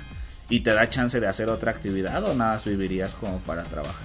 y 0.49 0.61
te 0.61 0.73
da 0.73 0.89
chance 0.89 1.19
de 1.19 1.27
hacer 1.27 1.49
otra 1.49 1.71
actividad 1.71 2.23
o 2.23 2.33
nada 2.35 2.53
más 2.53 2.65
vivirías 2.65 3.13
como 3.15 3.39
para 3.39 3.63
trabajar. 3.65 4.03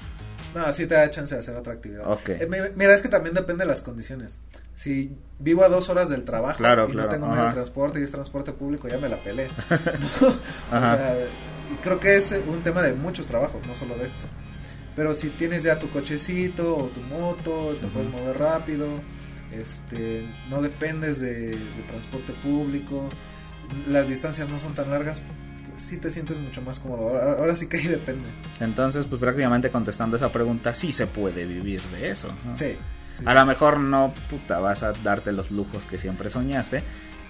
No, 0.55 0.63
así 0.65 0.87
te 0.87 0.95
da 0.95 1.11
chance 1.11 1.35
de 1.35 1.41
hacer 1.41 1.57
otra 1.57 1.73
actividad. 1.75 2.11
Ok. 2.11 2.29
Eh, 2.31 2.47
mi- 2.49 2.59
mira, 2.77 2.95
es 2.95 3.03
que 3.03 3.09
también 3.09 3.35
depende 3.35 3.65
de 3.65 3.69
las 3.69 3.81
condiciones. 3.83 4.39
Si 4.79 5.19
vivo 5.41 5.65
a 5.65 5.69
dos 5.69 5.89
horas 5.89 6.09
del 6.09 6.23
trabajo 6.23 6.59
Claro, 6.59 6.87
y 6.89 6.93
claro, 6.93 7.09
no 7.09 7.13
tengo 7.13 7.27
medio 7.27 7.47
de 7.47 7.53
transporte 7.53 7.99
y 7.99 8.05
es 8.05 8.13
transporte 8.13 8.53
público, 8.53 8.87
ya 8.87 8.99
me 8.99 9.09
la 9.09 9.17
pelé. 9.17 9.49
¿no? 10.21 10.29
O 10.29 10.81
sea, 10.81 11.17
creo 11.83 11.99
que 11.99 12.17
es 12.17 12.41
un 12.47 12.63
tema 12.63 12.81
de 12.83 12.93
muchos 12.93 13.27
trabajos, 13.27 13.67
no 13.67 13.75
solo 13.75 13.97
de 13.97 14.05
esto. 14.05 14.25
Pero 14.95 15.15
si 15.15 15.31
tienes 15.31 15.65
ya 15.65 15.81
tu 15.81 15.89
cochecito 15.89 16.77
o 16.77 16.85
tu 16.87 17.01
moto, 17.01 17.77
te 17.81 17.89
puedes 17.89 18.09
mover 18.09 18.39
rápido, 18.39 18.87
este, 19.51 20.23
no 20.49 20.63
dependes 20.63 21.19
de, 21.19 21.57
de, 21.57 21.83
transporte 21.89 22.33
público, 22.35 23.09
las 23.89 24.07
distancias 24.07 24.49
no 24.49 24.61
son 24.61 24.77
tan 24.77 24.93
largas, 24.93 25.23
pues 25.69 25.83
sí 25.83 25.97
te 25.97 26.09
sientes 26.09 26.39
mucho 26.39 26.63
más 26.63 26.79
cómodo. 26.79 27.09
Ahora, 27.09 27.33
ahora, 27.33 27.57
sí 27.57 27.67
que 27.67 27.79
ahí 27.79 27.89
depende. 27.89 28.29
Entonces, 28.61 29.07
pues 29.07 29.21
prácticamente 29.21 29.71
contestando 29.71 30.17
esa 30.17 30.31
pregunta, 30.31 30.73
sí 30.73 30.93
se 30.93 31.09
puede 31.09 31.47
vivir 31.47 31.83
de 31.83 32.11
eso. 32.11 32.33
¿no? 32.47 32.55
Sí. 32.55 32.77
Sí 33.19 33.25
a 33.27 33.35
lo 33.35 33.47
mejor 33.47 33.79
no, 33.81 34.13
puta, 34.31 34.59
vas 34.59 34.83
a 34.83 34.93
darte 34.93 35.33
los 35.33 35.51
lujos 35.51 35.85
que 35.85 35.99
siempre 35.99 36.31
soñaste, 36.31 36.83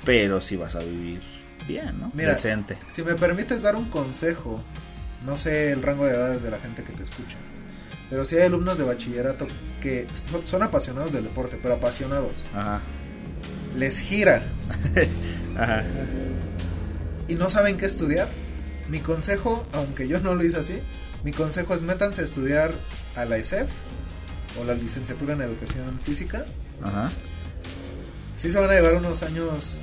pero 0.05 0.41
sí 0.41 0.57
vas 0.57 0.77
a 0.77 0.81
vivir 0.81 1.21
bien, 1.67 1.99
¿no? 2.01 2.11
Mira, 2.15 2.31
Decente. 2.31 2.79
Si 2.89 3.03
me 3.03 3.15
permites 3.15 3.63
dar 3.63 3.77
un 3.77 3.89
consejo, 3.91 4.63
no 5.25 5.37
sé 5.37 5.73
el 5.73 5.83
rango 5.83 6.07
de 6.07 6.13
edades 6.13 6.43
de 6.43 6.51
la 6.51 6.59
gente 6.59 6.83
que 6.83 6.93
te 6.93 7.03
escucha, 7.03 7.37
pero 8.11 8.25
si 8.25 8.37
hay 8.37 8.43
alumnos 8.43 8.79
de 8.79 8.85
bachillerato 8.85 9.47
que 9.83 10.07
son, 10.15 10.47
son 10.47 10.63
apasionados 10.63 11.13
del 11.13 11.25
deporte, 11.25 11.59
pero 11.61 11.75
apasionados. 11.75 12.37
Ajá. 12.55 12.81
Les 13.77 14.01
gira. 14.01 14.43
Ajá. 15.57 15.85
Y 17.29 17.35
no 17.35 17.51
saben 17.51 17.77
qué 17.77 17.87
estudiar. 17.87 18.29
Mi 18.89 19.01
consejo, 19.01 19.67
aunque 19.73 20.09
yo 20.09 20.19
no 20.21 20.35
lo 20.35 20.43
hice 20.43 20.57
así, 20.57 20.81
mi 21.25 21.33
consejo 21.33 21.75
es 21.75 21.83
métanse 21.83 22.23
a 22.23 22.25
estudiar 22.25 22.73
a 23.17 23.27
la 23.27 23.39
ISEF 23.39 23.69
o 24.61 24.65
la 24.65 24.75
licenciatura 24.75 25.35
en 25.35 25.43
educación 25.43 25.99
física. 26.01 26.45
Ajá. 26.83 27.11
Sí 28.37 28.51
se 28.51 28.59
van 28.59 28.71
a 28.71 28.75
llevar 28.75 28.95
unos 28.97 29.23
años 29.23 29.79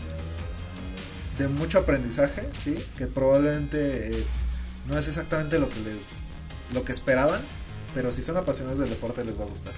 de 1.37 1.47
mucho 1.47 1.79
aprendizaje, 1.79 2.47
sí, 2.57 2.75
que 2.97 3.07
probablemente 3.07 4.11
eh, 4.11 4.25
no 4.87 4.97
es 4.97 5.07
exactamente 5.07 5.59
lo 5.59 5.67
que 5.69 5.79
les 5.81 6.07
lo 6.73 6.83
que 6.83 6.93
esperaban, 6.93 7.41
pero 7.93 8.11
si 8.11 8.21
son 8.21 8.37
apasionados 8.37 8.79
del 8.79 8.89
deporte 8.89 9.23
les 9.23 9.39
va 9.39 9.43
a 9.43 9.47
gustar. 9.47 9.73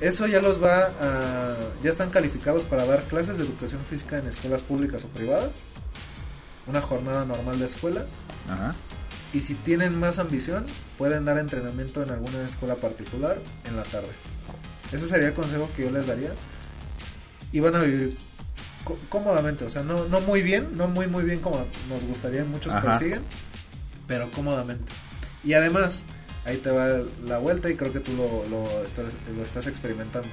Eso 0.00 0.26
ya 0.26 0.40
los 0.40 0.62
va 0.62 0.92
a 1.00 1.56
ya 1.82 1.90
están 1.90 2.10
calificados 2.10 2.64
para 2.64 2.84
dar 2.84 3.04
clases 3.04 3.38
de 3.38 3.44
educación 3.44 3.84
física 3.84 4.18
en 4.18 4.26
escuelas 4.26 4.62
públicas 4.62 5.04
o 5.04 5.08
privadas. 5.08 5.64
Una 6.66 6.80
jornada 6.80 7.24
normal 7.24 7.58
de 7.58 7.66
escuela. 7.66 8.06
Ajá. 8.48 8.74
Y 9.34 9.40
si 9.40 9.54
tienen 9.54 9.98
más 9.98 10.20
ambición, 10.20 10.64
pueden 10.96 11.24
dar 11.24 11.38
entrenamiento 11.38 12.04
en 12.04 12.10
alguna 12.10 12.46
escuela 12.46 12.76
particular 12.76 13.36
en 13.66 13.76
la 13.76 13.82
tarde. 13.82 14.08
Ese 14.92 15.08
sería 15.08 15.28
el 15.28 15.34
consejo 15.34 15.68
que 15.74 15.82
yo 15.82 15.90
les 15.90 16.06
daría. 16.06 16.30
Y 17.50 17.58
van 17.58 17.74
a 17.74 17.80
vivir 17.80 18.16
cómodamente, 19.08 19.64
o 19.64 19.70
sea, 19.70 19.82
no, 19.82 20.06
no 20.06 20.20
muy 20.20 20.42
bien, 20.42 20.76
no 20.76 20.88
muy 20.88 21.06
muy 21.06 21.24
bien 21.24 21.40
como 21.40 21.66
nos 21.88 22.04
gustaría, 22.04 22.44
muchos 22.44 22.72
Ajá. 22.72 22.92
persiguen, 22.92 23.22
pero 24.06 24.30
cómodamente. 24.30 24.84
Y 25.42 25.54
además, 25.54 26.04
ahí 26.44 26.58
te 26.58 26.70
va 26.70 27.00
la 27.26 27.38
vuelta 27.38 27.70
y 27.70 27.76
creo 27.76 27.92
que 27.92 28.00
tú 28.00 28.12
lo, 28.12 28.46
lo, 28.46 28.84
estás, 28.84 29.14
lo 29.34 29.42
estás 29.42 29.66
experimentando. 29.66 30.28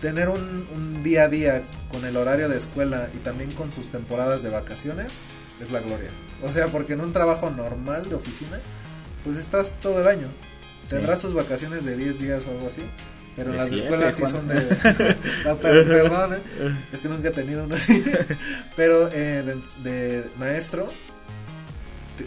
Tener 0.00 0.28
un, 0.28 0.66
un, 0.74 1.02
día 1.02 1.24
a 1.24 1.28
día 1.28 1.62
con 1.90 2.04
el 2.04 2.16
horario 2.16 2.48
de 2.48 2.56
escuela 2.56 3.10
y 3.14 3.18
también 3.18 3.50
con 3.52 3.70
sus 3.70 3.88
temporadas 3.88 4.42
de 4.42 4.48
vacaciones 4.48 5.22
es 5.60 5.70
la 5.70 5.80
gloria. 5.80 6.10
O 6.42 6.52
sea, 6.52 6.66
porque 6.68 6.94
en 6.94 7.00
un 7.00 7.12
trabajo 7.12 7.50
normal 7.50 8.08
de 8.08 8.14
oficina, 8.14 8.60
pues 9.24 9.36
estás 9.36 9.74
todo 9.80 10.00
el 10.00 10.08
año. 10.08 10.28
Tendrás 10.88 11.20
tus 11.20 11.34
vacaciones 11.34 11.84
de 11.84 11.96
10 11.96 12.18
días 12.20 12.46
o 12.46 12.50
algo 12.50 12.66
así. 12.66 12.82
Pero 13.36 13.52
las 13.52 13.68
siete, 13.68 13.84
escuelas 13.84 14.16
sí 14.16 14.26
son 14.26 14.48
de... 14.48 14.54
no, 15.44 15.56
pero, 15.62 15.84
perdón, 15.86 16.34
¿eh? 16.34 16.38
es 16.92 17.00
que 17.00 17.08
nunca 17.08 17.28
he 17.28 17.32
tenido 17.32 17.64
una 17.64 17.76
así. 17.76 18.02
pero 18.76 19.08
eh, 19.12 19.56
de, 19.82 19.90
de, 19.90 20.24
maestro, 20.36 20.88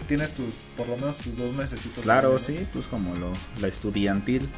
tienes 0.08 0.32
tus, 0.32 0.56
por 0.78 0.88
lo 0.88 0.96
menos 0.96 1.18
tus 1.18 1.38
dos 1.38 1.54
mesecitos. 1.54 2.04
Claro, 2.04 2.40
sí, 2.40 2.66
pues 2.72 2.86
como 2.86 3.16
lo, 3.16 3.34
la 3.62 3.68
estudiantil. 3.68 4.50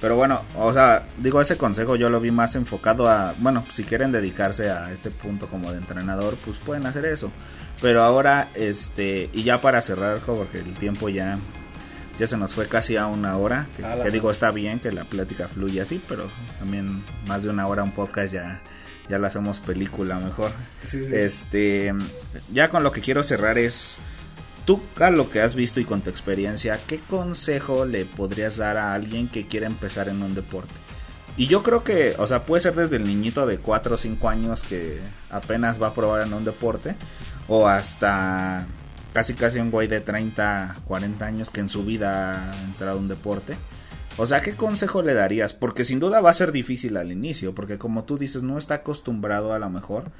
Pero 0.00 0.16
bueno, 0.16 0.42
o 0.56 0.72
sea, 0.72 1.06
digo, 1.18 1.42
ese 1.42 1.58
consejo 1.58 1.94
yo 1.94 2.08
lo 2.08 2.20
vi 2.20 2.30
más 2.30 2.56
enfocado 2.56 3.08
a, 3.08 3.34
bueno, 3.38 3.62
si 3.70 3.84
quieren 3.84 4.10
dedicarse 4.10 4.70
a 4.70 4.90
este 4.92 5.10
punto 5.10 5.46
como 5.46 5.70
de 5.72 5.78
entrenador, 5.78 6.38
pues 6.44 6.56
pueden 6.56 6.86
hacer 6.86 7.04
eso. 7.04 7.30
Pero 7.80 8.02
ahora, 8.02 8.48
este, 8.54 9.30
y 9.32 9.42
ya 9.42 9.60
para 9.60 9.80
cerrar, 9.80 10.18
porque 10.18 10.58
el 10.58 10.74
tiempo 10.74 11.08
ya, 11.08 11.38
ya 12.18 12.26
se 12.26 12.36
nos 12.36 12.52
fue 12.52 12.66
casi 12.66 12.96
a 12.96 13.06
una 13.06 13.36
hora, 13.38 13.66
que, 13.76 13.84
Ah, 13.84 13.96
digo, 14.10 14.30
está 14.30 14.50
bien 14.50 14.80
que 14.80 14.92
la 14.92 15.04
plática 15.04 15.48
fluye 15.48 15.80
así, 15.80 16.00
pero 16.08 16.26
también 16.58 17.02
más 17.26 17.42
de 17.42 17.48
una 17.48 17.66
hora 17.66 17.82
un 17.82 17.92
podcast 17.92 18.32
ya, 18.32 18.60
ya 19.08 19.18
lo 19.18 19.26
hacemos 19.26 19.60
película 19.60 20.18
mejor. 20.18 20.50
Sí, 20.82 21.04
sí. 21.06 21.14
Este, 21.14 21.94
ya 22.52 22.68
con 22.68 22.82
lo 22.82 22.92
que 22.92 23.00
quiero 23.00 23.22
cerrar 23.22 23.56
es, 23.56 23.96
tú 24.66 24.82
a 24.98 25.10
lo 25.10 25.30
que 25.30 25.40
has 25.40 25.54
visto 25.54 25.80
y 25.80 25.84
con 25.86 26.02
tu 26.02 26.10
experiencia, 26.10 26.78
¿qué 26.86 27.00
consejo 27.00 27.86
le 27.86 28.04
podrías 28.04 28.58
dar 28.58 28.76
a 28.76 28.92
alguien 28.92 29.26
que 29.28 29.46
quiere 29.46 29.64
empezar 29.64 30.08
en 30.08 30.22
un 30.22 30.34
deporte? 30.34 30.74
Y 31.36 31.46
yo 31.46 31.62
creo 31.62 31.82
que, 31.82 32.14
o 32.18 32.26
sea, 32.26 32.44
puede 32.44 32.60
ser 32.60 32.74
desde 32.74 32.96
el 32.96 33.04
niñito 33.04 33.46
de 33.46 33.58
4 33.58 33.94
o 33.94 33.98
5 33.98 34.28
años 34.28 34.62
que 34.62 35.00
apenas 35.30 35.80
va 35.80 35.88
a 35.88 35.94
probar 35.94 36.26
en 36.26 36.34
un 36.34 36.44
deporte, 36.44 36.96
o 37.48 37.66
hasta 37.66 38.66
casi 39.12 39.34
casi 39.34 39.58
un 39.58 39.70
güey 39.70 39.88
de 39.88 40.00
30, 40.00 40.76
40 40.84 41.26
años 41.26 41.50
que 41.50 41.60
en 41.60 41.68
su 41.68 41.84
vida 41.84 42.50
ha 42.50 42.64
entrado 42.64 42.96
a 42.96 43.00
un 43.00 43.08
deporte. 43.08 43.56
O 44.16 44.26
sea, 44.26 44.40
¿qué 44.40 44.52
consejo 44.52 45.02
le 45.02 45.14
darías? 45.14 45.52
Porque 45.52 45.84
sin 45.84 46.00
duda 46.00 46.20
va 46.20 46.30
a 46.30 46.34
ser 46.34 46.52
difícil 46.52 46.96
al 46.96 47.10
inicio, 47.10 47.54
porque 47.54 47.78
como 47.78 48.04
tú 48.04 48.18
dices, 48.18 48.42
no 48.42 48.58
está 48.58 48.74
acostumbrado 48.76 49.52
a 49.52 49.58
lo 49.58 49.70
mejor 49.70 50.10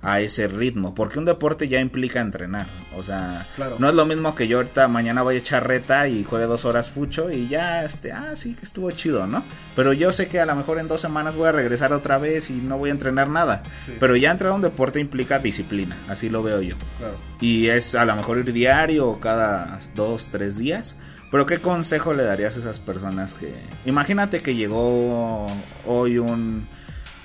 a 0.00 0.20
ese 0.20 0.46
ritmo, 0.46 0.94
porque 0.94 1.18
un 1.18 1.24
deporte 1.24 1.66
ya 1.66 1.80
implica 1.80 2.20
entrenar, 2.20 2.66
o 2.96 3.02
sea, 3.02 3.44
Claro. 3.56 3.76
no 3.80 3.88
es 3.88 3.94
lo 3.96 4.06
mismo 4.06 4.34
que 4.36 4.46
yo 4.46 4.58
ahorita 4.58 4.86
mañana 4.86 5.22
voy 5.22 5.34
a 5.34 5.38
echar 5.38 5.66
reta 5.66 6.06
y 6.06 6.22
juegue 6.22 6.46
dos 6.46 6.64
horas 6.64 6.88
fucho 6.88 7.32
y 7.32 7.48
ya, 7.48 7.84
este, 7.84 8.12
ah, 8.12 8.36
sí 8.36 8.54
que 8.54 8.64
estuvo 8.64 8.88
chido, 8.92 9.26
¿no? 9.26 9.42
Pero 9.74 9.92
yo 9.92 10.12
sé 10.12 10.28
que 10.28 10.38
a 10.38 10.46
lo 10.46 10.54
mejor 10.54 10.78
en 10.78 10.86
dos 10.86 11.00
semanas 11.00 11.34
voy 11.34 11.48
a 11.48 11.52
regresar 11.52 11.92
otra 11.92 12.16
vez 12.18 12.48
y 12.48 12.54
no 12.54 12.78
voy 12.78 12.90
a 12.90 12.92
entrenar 12.92 13.28
nada, 13.28 13.64
Sí. 13.80 13.96
pero 13.98 14.14
ya 14.14 14.30
entrar 14.30 14.52
a 14.52 14.54
un 14.54 14.62
deporte 14.62 15.00
implica 15.00 15.40
disciplina, 15.40 15.96
así 16.08 16.28
lo 16.28 16.44
veo 16.44 16.62
yo. 16.62 16.76
Claro. 16.98 17.16
Y 17.40 17.66
es 17.66 17.96
a 17.96 18.04
lo 18.04 18.14
mejor 18.14 18.38
ir 18.38 18.52
diario 18.52 19.08
o 19.08 19.18
cada 19.18 19.80
dos, 19.96 20.28
tres 20.30 20.58
días. 20.58 20.96
Pero 21.30 21.44
¿qué 21.44 21.58
consejo 21.58 22.14
le 22.14 22.22
darías 22.22 22.56
a 22.56 22.60
esas 22.60 22.78
personas 22.78 23.34
que... 23.34 23.52
Imagínate 23.84 24.40
que 24.40 24.54
llegó 24.54 25.46
hoy 25.84 26.16
un, 26.16 26.66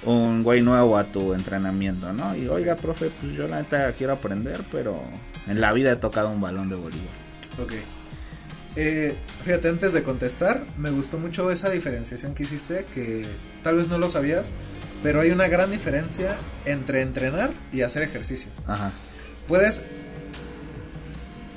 un 0.05 0.43
güey 0.43 0.61
nuevo 0.61 0.97
a 0.97 1.05
tu 1.05 1.33
entrenamiento, 1.33 2.11
¿no? 2.13 2.35
Y 2.35 2.47
oiga, 2.47 2.75
profe, 2.75 3.11
pues 3.21 3.33
yo 3.33 3.47
la 3.47 3.57
neta 3.57 3.91
quiero 3.93 4.13
aprender, 4.13 4.61
pero 4.71 5.01
en 5.47 5.61
la 5.61 5.71
vida 5.73 5.91
he 5.91 5.95
tocado 5.95 6.29
un 6.29 6.41
balón 6.41 6.69
de 6.69 6.75
voleibol. 6.75 7.07
Ok. 7.61 7.73
Eh, 8.75 9.15
fíjate, 9.43 9.69
antes 9.69 9.93
de 9.93 10.03
contestar, 10.03 10.65
me 10.77 10.89
gustó 10.89 11.19
mucho 11.19 11.51
esa 11.51 11.69
diferenciación 11.69 12.33
que 12.33 12.43
hiciste, 12.43 12.85
que 12.93 13.25
tal 13.61 13.75
vez 13.75 13.87
no 13.87 13.97
lo 13.97 14.09
sabías, 14.09 14.51
pero 15.03 15.21
hay 15.21 15.29
una 15.29 15.47
gran 15.47 15.69
diferencia 15.71 16.35
entre 16.65 17.01
entrenar 17.01 17.51
y 17.71 17.81
hacer 17.81 18.03
ejercicio. 18.03 18.51
Ajá. 18.67 18.91
Puedes 19.47 19.83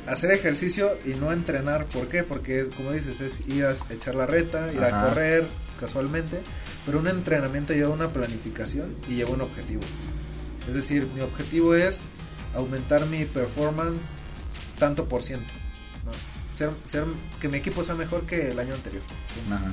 hacer 0.07 0.31
ejercicio 0.31 0.91
y 1.05 1.11
no 1.15 1.33
entrenar, 1.33 1.87
¿por 1.87 2.09
qué? 2.09 2.23
Porque, 2.23 2.69
como 2.77 2.93
dices, 2.93 3.21
es 3.21 3.49
ir 3.49 3.65
a 3.65 3.73
echar 3.91 4.15
la 4.15 4.27
reta, 4.27 4.71
ir 4.73 4.83
Ajá. 4.83 5.03
a 5.03 5.09
correr 5.09 5.47
casualmente, 5.81 6.41
pero 6.87 7.01
un 7.01 7.09
entrenamiento 7.09 7.74
lleva 7.74 7.91
una 7.91 8.09
planificación 8.09 8.95
y 9.09 9.16
lleva 9.16 9.30
un 9.30 9.41
objetivo. 9.43 9.82
Es 10.68 10.74
decir, 10.74 11.07
mi 11.14 11.20
objetivo 11.20 11.74
es 11.74 12.03
aumentar 12.55 13.05
mi 13.07 13.24
performance 13.26 14.14
tanto 14.78 15.07
por 15.09 15.22
ciento. 15.22 15.53
¿no? 16.05 16.12
Ser, 16.57 16.70
ser- 16.87 17.05
que 17.41 17.49
mi 17.49 17.59
equipo 17.59 17.84
sea 17.84 17.95
mejor 17.97 18.24
que 18.24 18.51
el 18.53 18.59
año 18.59 18.74
anterior. 18.74 19.03
Ajá. 19.51 19.72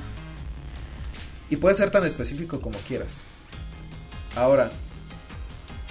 Y 1.50 1.56
puede 1.56 1.74
ser 1.74 1.90
tan 1.90 2.04
específico 2.04 2.60
como 2.60 2.78
quieras. 2.80 3.22
Ahora, 4.36 4.70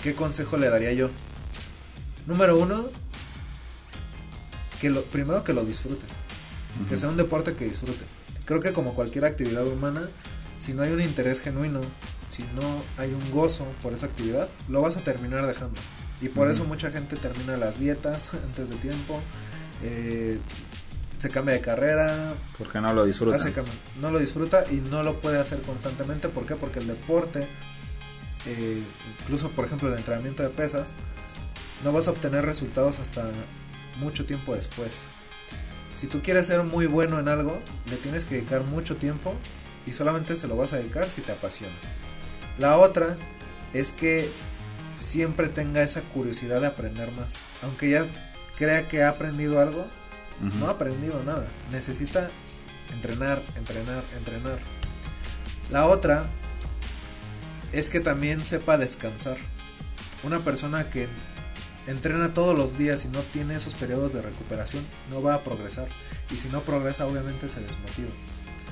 ¿qué 0.03 0.13
consejo 0.15 0.57
le 0.57 0.69
daría 0.69 0.91
yo? 0.93 1.09
Número 2.28 2.57
uno, 2.57 2.86
que 4.82 4.89
lo, 4.89 5.03
primero 5.03 5.43
que 5.43 5.53
lo 5.53 5.63
disfrute. 5.63 6.05
Que 6.89 6.97
sea 6.97 7.07
un 7.09 7.17
deporte 7.17 7.53
que 7.55 7.65
disfrute. 7.65 8.03
Creo 8.45 8.59
que 8.59 8.74
como 8.74 8.93
cualquier 8.95 9.26
actividad 9.26 9.65
humana, 9.67 10.01
si 10.64 10.74
no 10.74 10.84
hay 10.84 10.91
un 10.91 11.01
interés 11.01 11.41
genuino, 11.41 11.82
si 12.30 12.41
no 12.55 12.84
hay 12.95 13.14
un 13.14 13.32
gozo 13.32 13.66
por 13.82 13.91
esa 13.91 14.05
actividad, 14.05 14.47
lo 14.70 14.82
vas 14.82 14.95
a 14.95 15.01
terminar 15.01 15.45
dejando. 15.45 15.80
Y 16.22 16.30
por 16.30 16.49
eso 16.49 16.64
mucha 16.64 16.89
gente 16.89 17.18
termina 17.18 17.57
las 17.57 17.80
dietas 17.80 18.34
antes 18.45 18.70
de 18.70 18.78
tiempo, 18.78 19.22
eh, 19.84 20.39
se 21.18 21.30
cambia 21.30 21.55
de 21.55 21.59
carrera, 21.59 22.36
Porque 22.57 22.80
no 22.80 22.93
lo 22.93 23.03
disfrutan. 23.03 23.41
hace 23.41 23.53
no 23.99 24.09
lo 24.09 24.20
disfruta 24.20 24.64
y 24.72 24.76
no 24.76 25.03
lo 25.03 25.20
puede 25.20 25.38
hacer 25.38 25.61
constantemente. 25.64 26.30
¿Por 26.30 26.45
qué? 26.45 26.55
Porque 26.55 26.80
el 26.80 26.88
deporte, 26.88 27.45
eh, 28.45 28.82
incluso 29.20 29.49
por 29.51 29.66
ejemplo 29.66 29.89
el 29.91 29.97
entrenamiento 29.97 30.43
de 30.43 30.49
pesas, 30.49 30.93
no 31.84 31.91
vas 31.91 32.07
a 32.07 32.11
obtener 32.11 32.45
resultados 32.45 32.99
hasta 32.99 33.30
mucho 33.99 34.26
tiempo 34.26 34.55
después. 34.55 35.03
Si 35.93 36.07
tú 36.07 36.22
quieres 36.22 36.47
ser 36.47 36.64
muy 36.64 36.86
bueno 36.86 37.20
en 37.20 37.28
algo, 37.28 37.59
le 37.89 37.97
tienes 37.97 38.24
que 38.24 38.36
dedicar 38.36 38.64
mucho 38.64 38.95
tiempo 38.95 39.36
y 39.86 39.94
solamente 39.94 40.38
se 40.38 40.48
lo 40.48 40.56
vas 40.56 40.74
a 40.74 40.78
dedicar 40.78 41.10
si 41.10 41.22
te 41.22 41.32
apasiona. 41.32 41.74
La 42.58 42.78
otra 42.78 43.18
es 43.74 43.92
que 43.92 44.32
siempre 44.96 45.50
tenga 45.50 45.82
esa 45.82 46.02
curiosidad 46.02 46.62
de 46.62 46.68
aprender 46.68 47.12
más. 47.14 47.42
Aunque 47.64 47.90
ya 47.90 48.06
crea 48.58 48.88
que 48.88 49.04
ha 49.04 49.10
aprendido 49.10 49.60
algo, 49.60 49.86
no 50.60 50.68
ha 50.68 50.72
aprendido 50.72 51.22
nada. 51.24 51.48
Necesita 51.72 52.30
entrenar, 52.94 53.42
entrenar, 53.56 54.04
entrenar. 54.18 54.60
La 55.72 55.88
otra 55.88 56.28
es 57.72 57.90
que 57.90 58.00
también 58.00 58.46
sepa 58.46 58.78
descansar. 58.78 59.38
Una 60.24 60.40
persona 60.40 60.90
que 60.90 61.08
entrena 61.88 62.34
todos 62.34 62.58
los 62.58 62.78
días 62.78 63.04
y 63.06 63.08
no 63.10 63.20
tiene 63.20 63.56
esos 63.56 63.74
periodos 63.74 64.14
de 64.14 64.22
recuperación 64.22 64.86
no 65.10 65.22
va 65.22 65.36
a 65.36 65.44
progresar. 65.44 65.88
Y 66.32 66.36
si 66.36 66.48
no 66.50 66.62
progresa, 66.62 67.06
obviamente 67.06 67.50
se 67.50 67.62
desmotiva. 67.62 68.10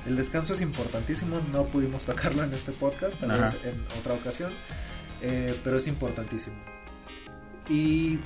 El 0.06 0.16
descanso 0.16 0.52
es 0.52 0.60
importantísimo, 0.60 1.40
no 1.52 1.66
pudimos 1.66 2.02
tocarlo 2.06 2.42
en 2.42 2.52
este 2.52 2.72
podcast, 2.72 3.20
tal 3.20 3.40
vez 3.40 3.54
en 3.64 3.80
otra 3.98 4.14
ocasión, 4.14 4.50
eh, 5.20 5.54
pero 5.62 5.76
es 5.76 5.86
importantísimo. 5.86 6.56
Y 7.68 8.18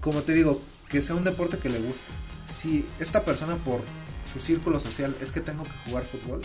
como 0.00 0.22
te 0.22 0.34
digo, 0.34 0.60
que 0.88 1.00
sea 1.00 1.14
un 1.14 1.24
deporte 1.24 1.58
que 1.58 1.68
le 1.68 1.78
guste. 1.78 2.02
Si 2.46 2.86
esta 2.98 3.24
persona 3.24 3.56
por 3.56 3.80
su 4.30 4.40
círculo 4.40 4.80
social 4.80 5.16
es 5.20 5.32
que 5.32 5.40
tengo 5.40 5.64
que 5.64 5.70
jugar 5.86 6.04
fútbol, 6.04 6.40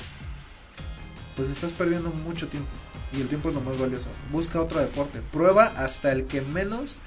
pues 1.36 1.50
estás 1.50 1.74
perdiendo 1.74 2.10
mucho 2.10 2.48
tiempo. 2.48 2.70
Y 3.14 3.22
el 3.22 3.28
tiempo 3.28 3.50
es 3.50 3.56
lo 3.56 3.62
más 3.62 3.80
valioso. 3.80 4.08
Busca 4.32 4.62
otro 4.62 4.80
deporte. 4.80 5.22
Prueba 5.32 5.66
hasta 5.66 6.12
el 6.12 6.26
que 6.26 6.42
menos 6.42 6.98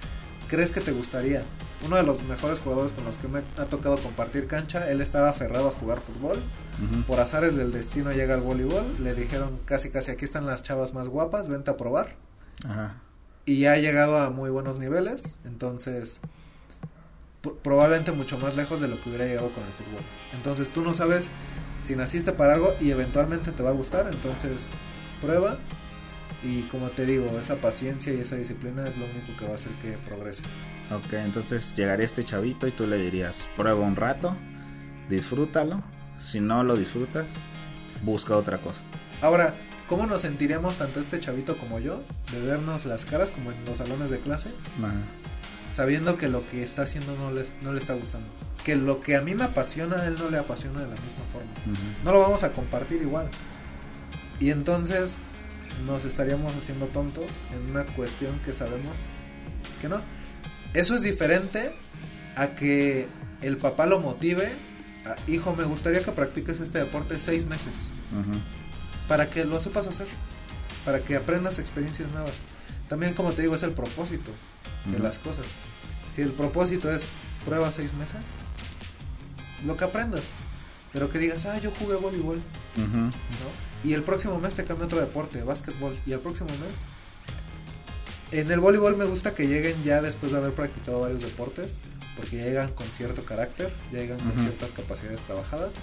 crees 0.48 0.70
que 0.70 0.80
te 0.80 0.92
gustaría. 0.92 1.44
Uno 1.84 1.96
de 1.96 2.02
los 2.02 2.22
mejores 2.24 2.60
jugadores 2.60 2.92
con 2.92 3.04
los 3.04 3.16
que 3.16 3.26
me 3.26 3.40
ha 3.56 3.64
tocado 3.64 3.96
compartir 3.96 4.46
cancha, 4.46 4.90
él 4.90 5.00
estaba 5.00 5.30
aferrado 5.30 5.68
a 5.68 5.72
jugar 5.72 5.98
fútbol. 5.98 6.38
Por 7.06 7.20
azares 7.20 7.56
del 7.56 7.72
destino 7.72 8.12
llega 8.12 8.34
al 8.34 8.42
voleibol. 8.42 9.02
Le 9.02 9.14
dijeron 9.14 9.58
casi 9.64 9.90
casi 9.90 10.10
aquí 10.10 10.24
están 10.24 10.46
las 10.46 10.62
chavas 10.62 10.94
más 10.94 11.08
guapas, 11.08 11.48
vente 11.48 11.70
a 11.70 11.76
probar. 11.76 12.16
Y 13.46 13.64
ha 13.66 13.76
llegado 13.78 14.18
a 14.18 14.30
muy 14.30 14.50
buenos 14.50 14.78
niveles. 14.78 15.38
Entonces, 15.44 16.20
probablemente 17.62 18.12
mucho 18.12 18.38
más 18.38 18.56
lejos 18.56 18.80
de 18.80 18.88
lo 18.88 19.00
que 19.00 19.08
hubiera 19.08 19.26
llegado 19.26 19.48
con 19.48 19.64
el 19.64 19.72
fútbol. 19.72 20.02
Entonces 20.34 20.70
tú 20.70 20.82
no 20.82 20.92
sabes 20.92 21.30
si 21.80 21.96
naciste 21.96 22.32
para 22.32 22.54
algo 22.54 22.74
y 22.80 22.90
eventualmente 22.90 23.52
te 23.52 23.62
va 23.62 23.70
a 23.70 23.74
gustar. 23.74 24.08
Entonces, 24.12 24.68
prueba 25.22 25.56
y 26.42 26.62
como 26.62 26.88
te 26.88 27.04
digo, 27.04 27.38
esa 27.38 27.56
paciencia 27.56 28.12
y 28.14 28.20
esa 28.20 28.36
disciplina 28.36 28.86
es 28.86 28.96
lo 28.96 29.04
único 29.04 29.36
que 29.38 29.44
va 29.44 29.52
a 29.52 29.54
hacer 29.54 29.72
que 29.72 29.98
progrese. 29.98 30.42
Ok, 30.90 31.12
entonces 31.12 31.74
llegaría 31.76 32.06
este 32.06 32.24
chavito 32.24 32.66
y 32.66 32.72
tú 32.72 32.86
le 32.86 32.96
dirías, 32.96 33.48
prueba 33.56 33.80
un 33.80 33.96
rato, 33.96 34.36
disfrútalo, 35.08 35.82
si 36.18 36.40
no 36.40 36.64
lo 36.64 36.76
disfrutas, 36.76 37.26
busca 38.02 38.36
otra 38.36 38.58
cosa. 38.58 38.80
Ahora, 39.20 39.54
¿cómo 39.88 40.06
nos 40.06 40.22
sentiríamos 40.22 40.76
tanto 40.76 41.00
este 41.00 41.20
chavito 41.20 41.56
como 41.56 41.78
yo 41.78 42.02
de 42.32 42.40
vernos 42.40 42.86
las 42.86 43.04
caras 43.04 43.30
como 43.30 43.52
en 43.52 43.64
los 43.64 43.78
salones 43.78 44.10
de 44.10 44.18
clase? 44.18 44.50
Sabiendo 45.72 46.16
que 46.16 46.28
lo 46.28 46.48
que 46.48 46.62
está 46.62 46.82
haciendo 46.82 47.14
no 47.16 47.30
le, 47.30 47.44
no 47.62 47.72
le 47.72 47.78
está 47.78 47.94
gustando. 47.94 48.26
Que 48.64 48.76
lo 48.76 49.00
que 49.00 49.16
a 49.16 49.20
mí 49.20 49.34
me 49.34 49.44
apasiona, 49.44 49.96
a 49.96 50.06
él 50.06 50.16
no 50.18 50.30
le 50.30 50.38
apasiona 50.38 50.80
de 50.80 50.86
la 50.86 51.00
misma 51.00 51.24
forma. 51.32 51.50
No 52.04 52.12
lo 52.12 52.20
vamos 52.20 52.42
a 52.42 52.52
compartir 52.52 53.02
igual. 53.02 53.28
Y 54.40 54.50
entonces 54.50 55.18
nos 55.86 56.04
estaríamos 56.04 56.54
haciendo 56.54 56.86
tontos 56.86 57.26
en 57.52 57.70
una 57.70 57.84
cuestión 57.84 58.38
que 58.40 58.52
sabemos 58.52 59.06
que 59.80 59.88
no. 59.88 60.02
Eso 60.74 60.94
es 60.94 61.02
diferente 61.02 61.74
a 62.36 62.54
que 62.54 63.08
el 63.42 63.56
papá 63.56 63.86
lo 63.86 64.00
motive. 64.00 64.52
Hijo, 65.26 65.54
me 65.56 65.64
gustaría 65.64 66.02
que 66.02 66.12
practiques 66.12 66.60
este 66.60 66.78
deporte 66.78 67.20
seis 67.20 67.46
meses. 67.46 67.90
Para 69.08 69.30
que 69.30 69.44
lo 69.44 69.58
sepas 69.58 69.86
hacer. 69.86 70.06
Para 70.84 71.02
que 71.02 71.16
aprendas 71.16 71.58
experiencias 71.58 72.10
nuevas. 72.10 72.32
También, 72.88 73.14
como 73.14 73.32
te 73.32 73.42
digo, 73.42 73.54
es 73.54 73.62
el 73.62 73.72
propósito 73.72 74.30
de 74.86 74.98
las 74.98 75.18
cosas. 75.18 75.46
Si 76.14 76.22
el 76.22 76.30
propósito 76.30 76.90
es 76.90 77.08
prueba 77.44 77.70
seis 77.72 77.94
meses, 77.94 78.34
lo 79.64 79.76
que 79.76 79.84
aprendas. 79.84 80.24
Pero 80.92 81.10
que 81.10 81.18
digas, 81.18 81.46
ah, 81.46 81.58
yo 81.58 81.70
jugué 81.70 81.96
voleibol. 81.96 82.40
¿no? 82.76 83.69
Y 83.84 83.94
el 83.94 84.02
próximo 84.02 84.38
mes 84.38 84.54
te 84.54 84.64
cambia 84.64 84.86
otro 84.86 85.00
deporte, 85.00 85.42
básquetbol. 85.42 85.96
Y 86.06 86.12
el 86.12 86.20
próximo 86.20 86.50
mes. 86.66 86.82
En 88.32 88.50
el 88.50 88.60
voleibol 88.60 88.96
me 88.96 89.04
gusta 89.04 89.34
que 89.34 89.48
lleguen 89.48 89.82
ya 89.82 90.02
después 90.02 90.32
de 90.32 90.38
haber 90.38 90.52
practicado 90.52 91.00
varios 91.00 91.22
deportes. 91.22 91.80
Porque 92.16 92.36
llegan 92.36 92.72
con 92.72 92.86
cierto 92.88 93.22
carácter, 93.22 93.72
llegan 93.92 94.18
con 94.18 94.32
ciertas 94.38 94.72
capacidades 94.72 95.20
trabajadas. 95.22 95.76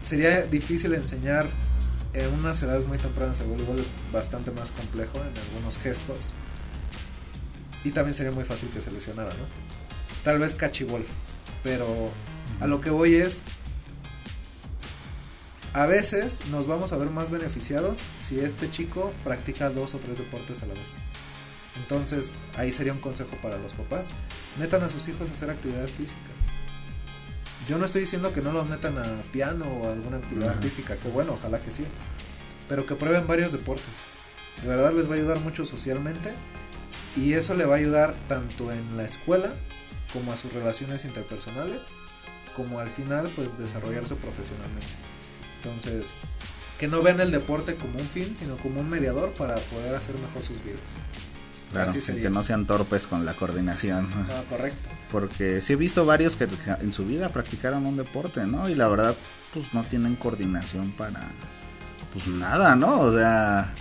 Sería 0.00 0.42
difícil 0.42 0.94
enseñar 0.94 1.46
en 2.14 2.32
unas 2.32 2.62
edades 2.62 2.86
muy 2.86 2.98
tempranas 2.98 3.40
el 3.40 3.48
voleibol 3.48 3.78
es 3.78 3.86
bastante 4.12 4.50
más 4.50 4.70
complejo 4.70 5.18
en 5.18 5.36
algunos 5.46 5.76
gestos. 5.76 6.30
Y 7.84 7.90
también 7.90 8.14
sería 8.14 8.32
muy 8.32 8.44
fácil 8.44 8.70
que 8.70 8.80
se 8.80 8.90
lesionara, 8.90 9.30
¿no? 9.30 9.44
Tal 10.24 10.38
vez 10.38 10.54
cachibol. 10.54 11.04
Pero 11.62 12.08
a 12.60 12.66
lo 12.66 12.80
que 12.80 12.90
voy 12.90 13.16
es, 13.16 13.42
a 15.78 15.86
veces 15.86 16.40
nos 16.50 16.66
vamos 16.66 16.92
a 16.92 16.96
ver 16.96 17.08
más 17.08 17.30
beneficiados 17.30 18.02
si 18.18 18.40
este 18.40 18.68
chico 18.68 19.12
practica 19.22 19.70
dos 19.70 19.94
o 19.94 19.98
tres 19.98 20.18
deportes 20.18 20.60
a 20.64 20.66
la 20.66 20.74
vez. 20.74 20.96
Entonces, 21.76 22.34
ahí 22.56 22.72
sería 22.72 22.92
un 22.92 22.98
consejo 22.98 23.36
para 23.40 23.58
los 23.58 23.74
papás. 23.74 24.10
Metan 24.58 24.82
a 24.82 24.88
sus 24.88 25.06
hijos 25.06 25.30
a 25.30 25.32
hacer 25.32 25.50
actividad 25.50 25.86
física. 25.86 26.18
Yo 27.68 27.78
no 27.78 27.86
estoy 27.86 28.00
diciendo 28.00 28.32
que 28.32 28.40
no 28.40 28.50
los 28.50 28.68
metan 28.68 28.98
a 28.98 29.22
piano 29.30 29.66
o 29.66 29.86
a 29.86 29.92
alguna 29.92 30.16
actividad 30.16 30.48
artística, 30.48 30.96
que 30.96 31.10
bueno, 31.10 31.34
ojalá 31.34 31.60
que 31.60 31.70
sí. 31.70 31.84
Pero 32.68 32.84
que 32.84 32.96
prueben 32.96 33.28
varios 33.28 33.52
deportes. 33.52 34.08
De 34.62 34.68
verdad 34.68 34.92
les 34.92 35.08
va 35.08 35.12
a 35.12 35.18
ayudar 35.18 35.38
mucho 35.38 35.64
socialmente 35.64 36.32
y 37.14 37.34
eso 37.34 37.54
le 37.54 37.66
va 37.66 37.76
a 37.76 37.78
ayudar 37.78 38.16
tanto 38.26 38.72
en 38.72 38.96
la 38.96 39.04
escuela 39.04 39.52
como 40.12 40.32
a 40.32 40.36
sus 40.36 40.52
relaciones 40.52 41.04
interpersonales, 41.04 41.86
como 42.56 42.80
al 42.80 42.88
final 42.88 43.30
pues 43.36 43.56
desarrollarse 43.56 44.16
profesionalmente. 44.16 45.17
Entonces, 45.62 46.12
que 46.78 46.88
no 46.88 47.02
vean 47.02 47.20
el 47.20 47.30
deporte 47.30 47.74
como 47.74 47.98
un 47.98 48.06
fin, 48.06 48.34
sino 48.38 48.56
como 48.56 48.80
un 48.80 48.88
mediador 48.88 49.30
para 49.32 49.54
poder 49.56 49.94
hacer 49.94 50.14
mejor 50.14 50.44
sus 50.44 50.62
vidas. 50.64 50.80
Claro, 51.72 51.92
que 51.92 52.30
no 52.30 52.42
sean 52.44 52.66
torpes 52.66 53.06
con 53.06 53.26
la 53.26 53.34
coordinación. 53.34 54.08
Ah, 54.30 54.42
correcto. 54.48 54.88
Porque 55.12 55.60
sí 55.60 55.74
he 55.74 55.76
visto 55.76 56.06
varios 56.06 56.36
que 56.36 56.48
en 56.80 56.92
su 56.92 57.04
vida 57.04 57.28
practicaron 57.28 57.84
un 57.84 57.96
deporte, 57.96 58.46
¿no? 58.46 58.68
Y 58.70 58.74
la 58.74 58.88
verdad, 58.88 59.14
pues 59.52 59.74
no 59.74 59.82
tienen 59.84 60.16
coordinación 60.16 60.92
para, 60.92 61.20
pues 62.12 62.26
nada, 62.28 62.74
¿no? 62.74 63.00
O 63.00 63.14
sea, 63.14 63.74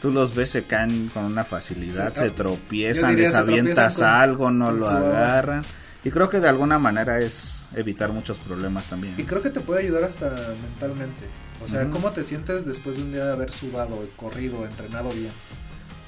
tú 0.00 0.10
los 0.10 0.34
ves 0.34 0.50
se 0.50 0.64
caen 0.64 1.10
con 1.14 1.24
una 1.24 1.44
facilidad, 1.44 2.12
se, 2.12 2.30
tropiezan, 2.30 3.14
les 3.14 3.34
avientas 3.36 4.00
algo, 4.00 4.50
no 4.50 4.72
lo 4.72 4.88
agarran. 4.88 5.62
Y 6.04 6.10
creo 6.10 6.28
que 6.28 6.40
de 6.40 6.48
alguna 6.48 6.78
manera 6.78 7.18
es 7.18 7.62
evitar 7.74 8.12
muchos 8.12 8.38
problemas 8.38 8.86
también. 8.86 9.14
Y 9.18 9.24
creo 9.24 9.40
que 9.40 9.50
te 9.50 9.60
puede 9.60 9.82
ayudar 9.82 10.04
hasta 10.04 10.30
mentalmente. 10.60 11.26
O 11.64 11.68
sea, 11.68 11.88
¿cómo 11.90 12.10
te 12.12 12.24
sientes 12.24 12.66
después 12.66 12.96
de 12.96 13.02
un 13.02 13.12
día 13.12 13.24
de 13.24 13.32
haber 13.32 13.52
sudado, 13.52 14.04
corrido, 14.16 14.66
entrenado 14.66 15.10
bien? 15.10 15.30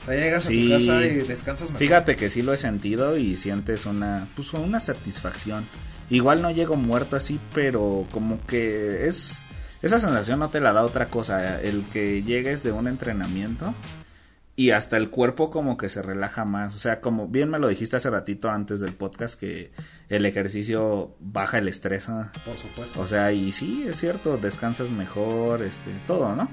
O 0.03 0.07
sea, 0.07 0.15
llegas 0.15 0.47
a 0.47 0.49
tu 0.49 0.69
casa 0.69 1.07
y 1.07 1.15
descansas 1.23 1.71
mejor. 1.71 1.79
Fíjate 1.79 2.17
que 2.17 2.29
sí 2.29 2.43
lo 2.43 2.53
he 2.53 2.57
sentido 2.57 3.17
y 3.17 3.37
sientes 3.37 3.87
una, 3.87 4.27
pues, 4.35 4.53
una 4.53 4.81
satisfacción. 4.81 5.65
Igual 6.11 6.43
no 6.43 6.51
llego 6.51 6.77
muerto 6.77 7.17
así, 7.17 7.39
pero 7.55 8.07
como 8.11 8.45
que 8.47 9.07
es... 9.07 9.45
Esa 9.81 10.01
sensación 10.01 10.41
no 10.41 10.49
te 10.49 10.61
la 10.61 10.73
da 10.73 10.85
otra 10.85 11.07
cosa. 11.07 11.61
El 11.61 11.85
que 11.93 12.23
llegues 12.23 12.63
de 12.63 12.73
un 12.73 12.89
entrenamiento 12.89 13.75
y 14.57 14.71
hasta 14.71 14.97
el 14.97 15.11
cuerpo 15.11 15.51
como 15.51 15.77
que 15.77 15.89
se 15.89 16.03
relaja 16.03 16.45
más. 16.45 16.75
O 16.77 16.79
sea, 16.79 17.01
como 17.01 17.29
bien 17.29 17.51
me 17.51 17.59
lo 17.59 17.69
dijiste 17.69 17.97
hace 17.97 18.11
ratito 18.11 18.51
antes 18.51 18.81
del 18.81 18.93
podcast, 18.93 19.39
que 19.39 19.73
el 20.09 20.27
ejercicio 20.27 21.15
baja 21.21 21.59
el 21.59 21.69
estrés. 21.69 22.07
Por 22.45 22.57
supuesto. 22.57 23.01
O 23.01 23.07
sea, 23.07 23.33
y 23.33 23.53
sí, 23.53 23.85
es 23.89 23.99
cierto, 23.99 24.37
descansas 24.37 24.91
mejor, 24.91 25.63
este, 25.63 25.91
todo, 26.07 26.37
¿no? 26.37 26.49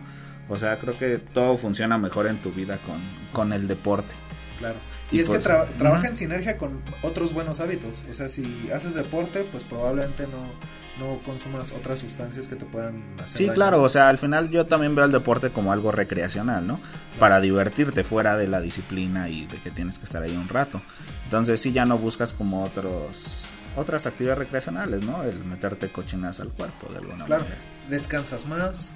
O 0.50 0.58
sea, 0.58 0.78
creo 0.78 0.98
que 0.98 1.18
todo 1.18 1.58
funciona 1.58 1.98
mejor 1.98 2.28
en 2.28 2.42
tu 2.42 2.52
vida 2.52 2.78
con, 2.86 3.00
con 3.34 3.54
el 3.54 3.68
deporte. 3.68 4.14
Claro. 4.58 4.78
Y, 5.12 5.20
es 5.20 5.30
que 5.30 5.40
trabaja 5.40 6.08
en 6.08 6.18
sinergia 6.18 6.58
con 6.58 6.82
otros 7.02 7.34
buenos 7.34 7.60
hábitos. 7.60 8.04
O 8.10 8.14
sea, 8.14 8.30
si 8.30 8.70
haces 8.74 8.94
deporte, 8.94 9.46
pues 9.52 9.64
probablemente 9.64 10.24
no 10.24 10.52
no 11.00 11.20
consumas 11.26 11.72
otras 11.72 12.00
sustancias 12.00 12.48
que 12.48 12.56
te 12.56 12.66
puedan 12.66 13.02
hacer 13.24 13.38
Sí, 13.38 13.50
claro, 13.50 13.82
o 13.82 13.90
sea, 13.90 14.10
al 14.10 14.18
final 14.18 14.50
yo 14.50 14.68
también 14.68 14.94
veo 14.96 15.06
el 15.06 15.12
deporte 15.12 15.50
como 15.50 15.72
algo 15.72 15.92
recreacional, 15.92 16.68
¿no? 16.68 16.80
Para 17.20 17.40
divertirte 17.40 18.04
fuera 18.04 18.38
de 18.38 18.48
la 18.48 18.62
disciplina 18.62 19.30
y 19.30 19.46
de 19.48 19.58
que 19.58 19.72
tienes 19.72 19.98
que 19.98 20.06
estar 20.06 20.22
ahí 20.22 20.36
un 20.36 20.50
rato. 20.50 20.82
Entonces, 21.26 21.62
sí 21.62 21.72
ya 21.72 21.86
no 21.86 21.98
buscas 21.98 22.34
como 22.34 22.64
otros 22.64 23.46
otras 23.76 24.06
actividades 24.06 24.40
recreacionales, 24.40 25.06
¿no? 25.06 25.24
El 25.24 25.46
meterte 25.46 25.88
cochinas 25.88 26.40
al 26.42 26.50
cuerpo 26.50 26.92
de 26.92 26.98
alguna 26.98 27.26
claro. 27.26 27.46
Descansas 27.90 28.46
más, 28.46 28.92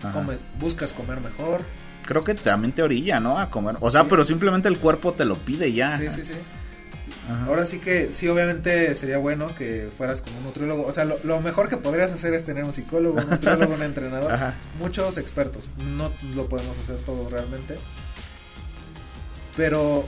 buscas 0.60 0.94
comer 0.94 1.22
mejor. 1.22 1.62
Creo 2.06 2.24
que 2.24 2.36
también 2.36 2.74
te 2.74 2.82
orilla, 2.82 3.20
¿no? 3.20 3.40
A 3.40 3.50
comer. 3.50 3.76
O 3.80 3.90
sea, 3.90 4.06
pero 4.06 4.24
simplemente 4.24 4.68
el 4.68 4.78
cuerpo 4.78 5.14
te 5.14 5.26
lo 5.26 5.36
pide 5.36 5.74
ya. 5.74 5.98
Sí, 5.98 6.10
sí, 6.10 6.24
sí. 6.24 6.34
Ahora 7.48 7.66
sí 7.66 7.80
que 7.80 8.14
sí, 8.14 8.28
obviamente 8.28 8.94
sería 8.94 9.18
bueno 9.18 9.48
que 9.56 9.90
fueras 9.98 10.22
como 10.22 10.38
un 10.38 10.44
nutriólogo. 10.46 10.86
O 10.86 10.92
sea, 10.92 11.06
lo, 11.06 11.42
mejor 11.42 11.70
que 11.70 11.78
podrías 11.78 12.12
hacer 12.12 12.34
es 12.36 12.46
tener 12.46 12.64
un 12.64 12.74
psicólogo, 12.74 13.18
un 13.18 13.30
nutriólogo, 13.30 13.74
un 13.74 13.82
entrenador. 13.84 14.32
Muchos 14.80 15.18
expertos. 15.18 15.70
No 15.98 16.12
lo 16.36 16.48
podemos 16.48 16.78
hacer 16.78 16.98
todo 16.98 17.28
realmente. 17.30 17.78
Pero 19.56 20.06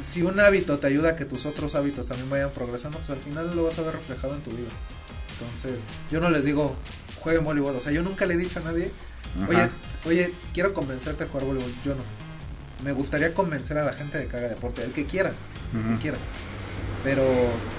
si 0.00 0.22
un 0.22 0.40
hábito 0.40 0.78
te 0.78 0.86
ayuda 0.86 1.10
a 1.10 1.16
que 1.16 1.26
tus 1.26 1.44
otros 1.44 1.74
hábitos 1.74 2.08
también 2.08 2.30
vayan 2.30 2.50
progresando, 2.50 2.98
pues 2.98 3.10
al 3.10 3.18
final 3.18 3.54
lo 3.54 3.64
vas 3.64 3.78
a 3.78 3.82
ver 3.82 3.94
reflejado 3.94 4.34
en 4.34 4.40
tu 4.40 4.50
vida. 4.50 4.70
Entonces, 5.32 5.82
yo 6.10 6.20
no 6.20 6.30
les 6.30 6.44
digo, 6.44 6.76
jueguen 7.20 7.44
voleibol. 7.44 7.76
O 7.76 7.80
sea, 7.80 7.92
yo 7.92 8.02
nunca 8.02 8.24
le 8.24 8.34
he 8.34 8.36
dicho 8.36 8.58
a 8.60 8.62
nadie, 8.62 8.90
oye, 9.46 9.68
oye, 10.06 10.34
quiero 10.52 10.74
convencerte 10.74 11.24
a 11.24 11.26
jugar 11.26 11.46
voleibol. 11.46 11.74
Yo 11.84 11.94
no. 11.94 12.02
Me 12.84 12.92
gustaría 12.92 13.34
convencer 13.34 13.78
a 13.78 13.84
la 13.84 13.92
gente 13.92 14.18
de 14.18 14.26
que 14.26 14.36
haga 14.36 14.48
deporte, 14.48 14.84
el 14.84 14.92
que 14.92 15.04
quiera, 15.04 15.32
el 15.74 15.94
que 15.96 16.02
quiera. 16.02 16.18
Pero 17.02 17.24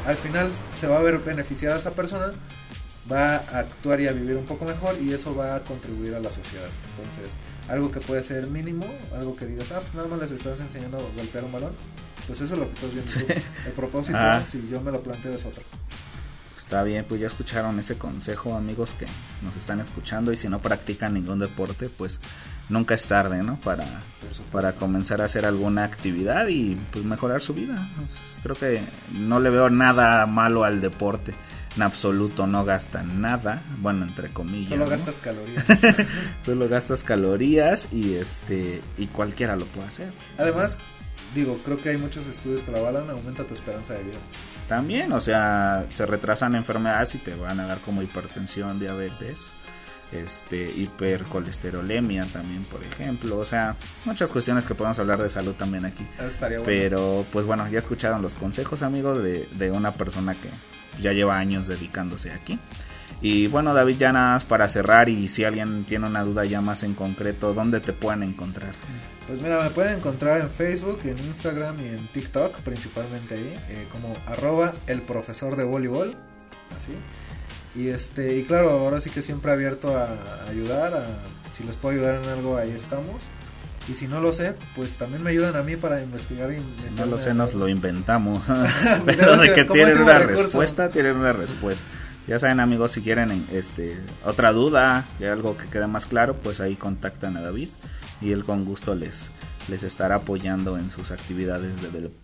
al 0.05 0.15
final 0.15 0.51
se 0.75 0.87
va 0.87 0.97
a 0.97 1.01
ver 1.01 1.19
beneficiada 1.19 1.77
esa 1.77 1.91
persona, 1.91 2.33
va 3.11 3.35
a 3.35 3.59
actuar 3.59 4.01
y 4.01 4.07
a 4.07 4.11
vivir 4.11 4.35
un 4.35 4.45
poco 4.45 4.65
mejor 4.65 4.97
y 5.01 5.13
eso 5.13 5.35
va 5.35 5.55
a 5.55 5.63
contribuir 5.63 6.15
a 6.15 6.19
la 6.19 6.31
sociedad. 6.31 6.69
Entonces, 6.97 7.37
algo 7.69 7.91
que 7.91 7.99
puede 7.99 8.23
ser 8.23 8.47
mínimo, 8.47 8.85
algo 9.15 9.35
que 9.35 9.45
digas, 9.45 9.71
ah, 9.71 9.81
pues 9.81 9.95
nada 9.95 10.07
más 10.07 10.19
les 10.19 10.31
estás 10.31 10.59
enseñando 10.59 10.97
a 10.97 11.01
golpear 11.15 11.43
un 11.43 11.51
balón, 11.51 11.71
pues 12.27 12.41
eso 12.41 12.53
es 12.53 12.59
lo 12.59 12.67
que 12.67 12.73
estás 12.73 12.93
viendo 12.93 13.11
tú. 13.11 13.41
El 13.65 13.71
propósito, 13.73 14.17
ah. 14.19 14.43
si 14.47 14.67
yo 14.69 14.81
me 14.81 14.91
lo 14.91 15.01
planteo, 15.01 15.33
es 15.33 15.45
otro. 15.45 15.63
Está 16.69 16.83
bien, 16.83 17.03
pues 17.03 17.19
ya 17.19 17.25
escucharon 17.25 17.79
ese 17.79 17.97
consejo, 17.97 18.55
amigos 18.55 18.93
que 18.93 19.07
nos 19.41 19.55
están 19.55 19.79
escuchando 19.79 20.31
y 20.31 20.37
si 20.37 20.49
no 20.49 20.59
practican 20.59 21.15
ningún 21.15 21.39
deporte, 21.39 21.89
pues 21.89 22.19
nunca 22.69 22.93
es 22.93 23.07
tarde, 23.07 23.41
¿no? 23.41 23.59
Para, 23.61 23.85
para 24.51 24.73
comenzar 24.73 25.19
a 25.23 25.25
hacer 25.25 25.47
alguna 25.47 25.83
actividad 25.83 26.47
y 26.47 26.77
pues 26.91 27.03
mejorar 27.05 27.41
su 27.41 27.55
vida. 27.55 27.89
Creo 28.43 28.55
que 28.55 28.81
no 29.13 29.39
le 29.39 29.49
veo 29.49 29.71
nada 29.71 30.27
malo 30.27 30.63
al 30.63 30.79
deporte. 30.79 31.33
En 31.75 31.81
absoluto 31.81 32.45
no 32.45 32.63
gasta 32.65 33.01
nada, 33.01 33.63
bueno, 33.79 34.05
entre 34.05 34.29
comillas. 34.29 34.69
Solo 34.69 34.87
gastas 34.87 35.17
calorías. 35.17 35.65
Solo 36.45 36.69
gastas 36.69 37.03
calorías 37.03 37.87
y 37.91 38.13
este 38.13 38.79
y 38.95 39.07
cualquiera 39.07 39.55
lo 39.55 39.65
puede 39.65 39.87
hacer. 39.87 40.13
Además, 40.37 40.77
digo, 41.33 41.57
creo 41.63 41.77
que 41.77 41.89
hay 41.89 41.97
muchos 41.97 42.27
estudios 42.27 42.63
que 42.63 42.71
lo 42.71 42.79
avalan, 42.79 43.09
aumenta 43.09 43.43
tu 43.43 43.53
esperanza 43.53 43.93
de 43.93 44.03
vida. 44.03 44.17
También, 44.67 45.11
o 45.11 45.21
sea, 45.21 45.85
se 45.93 46.05
retrasan 46.05 46.55
enfermedades 46.55 47.15
y 47.15 47.17
te 47.19 47.35
van 47.35 47.59
a 47.59 47.67
dar 47.67 47.79
como 47.79 48.01
hipertensión, 48.01 48.79
diabetes, 48.79 49.51
este, 50.11 50.63
hipercolesterolemia 50.63 52.25
también, 52.25 52.63
por 52.63 52.83
ejemplo, 52.83 53.37
o 53.37 53.45
sea, 53.45 53.75
muchas 54.05 54.29
cuestiones 54.29 54.65
que 54.65 54.75
podemos 54.75 54.97
hablar 54.99 55.21
de 55.21 55.29
salud 55.29 55.53
también 55.53 55.85
aquí. 55.85 56.05
Estaría 56.19 56.59
bueno. 56.59 56.65
Pero, 56.65 57.25
pues 57.31 57.45
bueno, 57.45 57.67
ya 57.69 57.79
escucharon 57.79 58.21
los 58.21 58.33
consejos, 58.33 58.81
amigos, 58.81 59.23
de, 59.23 59.47
de 59.51 59.71
una 59.71 59.91
persona 59.91 60.33
que 60.33 60.49
ya 61.01 61.13
lleva 61.13 61.37
años 61.37 61.67
dedicándose 61.67 62.31
aquí. 62.31 62.59
Y 63.21 63.47
bueno, 63.47 63.73
David, 63.73 63.97
ya 63.97 64.13
nada 64.13 64.33
más 64.33 64.45
para 64.45 64.69
cerrar 64.69 65.09
y 65.09 65.27
si 65.27 65.43
alguien 65.43 65.83
tiene 65.83 66.07
una 66.07 66.23
duda 66.23 66.45
ya 66.45 66.61
más 66.61 66.83
en 66.83 66.93
concreto, 66.93 67.53
¿dónde 67.53 67.81
te 67.81 67.91
pueden 67.91 68.23
encontrar? 68.23 68.71
Pues 69.27 69.41
mira, 69.41 69.61
me 69.61 69.69
pueden 69.69 69.97
encontrar 69.97 70.39
en 70.41 70.49
Facebook, 70.49 71.01
en 71.03 71.17
Instagram 71.17 71.79
y 71.81 71.87
en 71.89 72.07
TikTok, 72.07 72.61
principalmente 72.61 73.35
ahí, 73.35 73.55
eh, 73.69 73.87
como 73.91 74.15
arroba 74.25 74.73
el 74.87 75.01
profesor 75.01 75.55
de 75.55 75.65
voleibol, 75.65 76.15
así. 76.75 76.93
Y 77.75 77.89
este, 77.89 78.37
y 78.37 78.43
claro, 78.43 78.71
ahora 78.71 78.99
sí 79.01 79.09
que 79.09 79.21
siempre 79.21 79.51
abierto 79.51 79.95
a, 79.95 80.49
ayudar, 80.49 81.05
si 81.51 81.63
les 81.63 81.75
puedo 81.75 81.95
ayudar 81.95 82.23
en 82.23 82.29
algo, 82.29 82.57
ahí 82.57 82.71
estamos. 82.71 83.27
Y 83.87 83.95
si 83.95 84.07
no 84.07 84.21
lo 84.21 84.33
sé, 84.33 84.55
pues 84.75 84.97
también 84.97 85.23
me 85.23 85.31
ayudan 85.31 85.55
a 85.55 85.63
mí 85.63 85.75
para 85.75 86.01
investigar. 86.01 86.51
Y 86.51 86.63
no 86.95 87.05
lo 87.05 87.19
sé, 87.19 87.33
nos 87.33 87.53
lo 87.53 87.67
inventamos. 87.67 88.45
Pero 89.05 89.37
de 89.37 89.53
que 89.53 89.65
tienen 89.65 90.01
una 90.01 90.19
respuesta, 90.19 90.89
tienen 90.89 91.17
una 91.17 91.33
respuesta. 91.33 91.83
Ya 92.29 92.37
saben 92.37 92.59
amigos, 92.59 92.91
si 92.91 93.01
quieren 93.01 93.47
este 93.51 93.97
otra 94.23 94.51
duda, 94.51 95.07
algo 95.19 95.57
que 95.57 95.65
quede 95.65 95.87
más 95.87 96.05
claro, 96.05 96.35
pues 96.35 96.59
ahí 96.59 96.75
contactan 96.75 97.35
a 97.35 97.41
David 97.41 97.69
y 98.21 98.33
él 98.33 98.45
con 98.45 98.65
gusto 98.65 98.93
les, 98.93 99.31
les 99.67 99.81
estará 99.81 100.13
apoyando 100.13 100.77
en 100.77 100.91
sus 100.91 101.09
actividades 101.09 101.71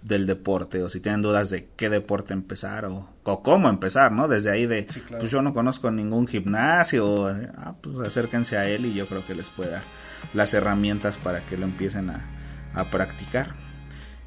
del, 0.03 0.27
deporte 0.27 0.83
o 0.83 0.89
si 0.89 0.99
tienen 0.99 1.23
dudas 1.23 1.49
de 1.49 1.69
qué 1.75 1.89
deporte 1.89 2.33
empezar 2.33 2.85
o, 2.85 3.09
cómo 3.23 3.67
empezar, 3.67 4.11
¿no? 4.11 4.27
Desde 4.27 4.51
ahí 4.51 4.67
de, 4.67 4.85
pues 5.17 5.31
yo 5.31 5.41
no 5.41 5.55
conozco 5.55 5.89
ningún 5.89 6.27
gimnasio, 6.27 7.25
ah, 7.57 7.73
pues 7.81 8.07
acérquense 8.07 8.57
a 8.57 8.69
él 8.69 8.85
y 8.85 8.93
yo 8.93 9.07
creo 9.07 9.25
que 9.25 9.33
les 9.33 9.49
pueda 9.49 9.81
las 10.35 10.53
herramientas 10.53 11.17
para 11.17 11.43
que 11.47 11.57
lo 11.57 11.65
empiecen 11.65 12.11
a, 12.11 12.23
a 12.75 12.83
practicar. 12.83 13.55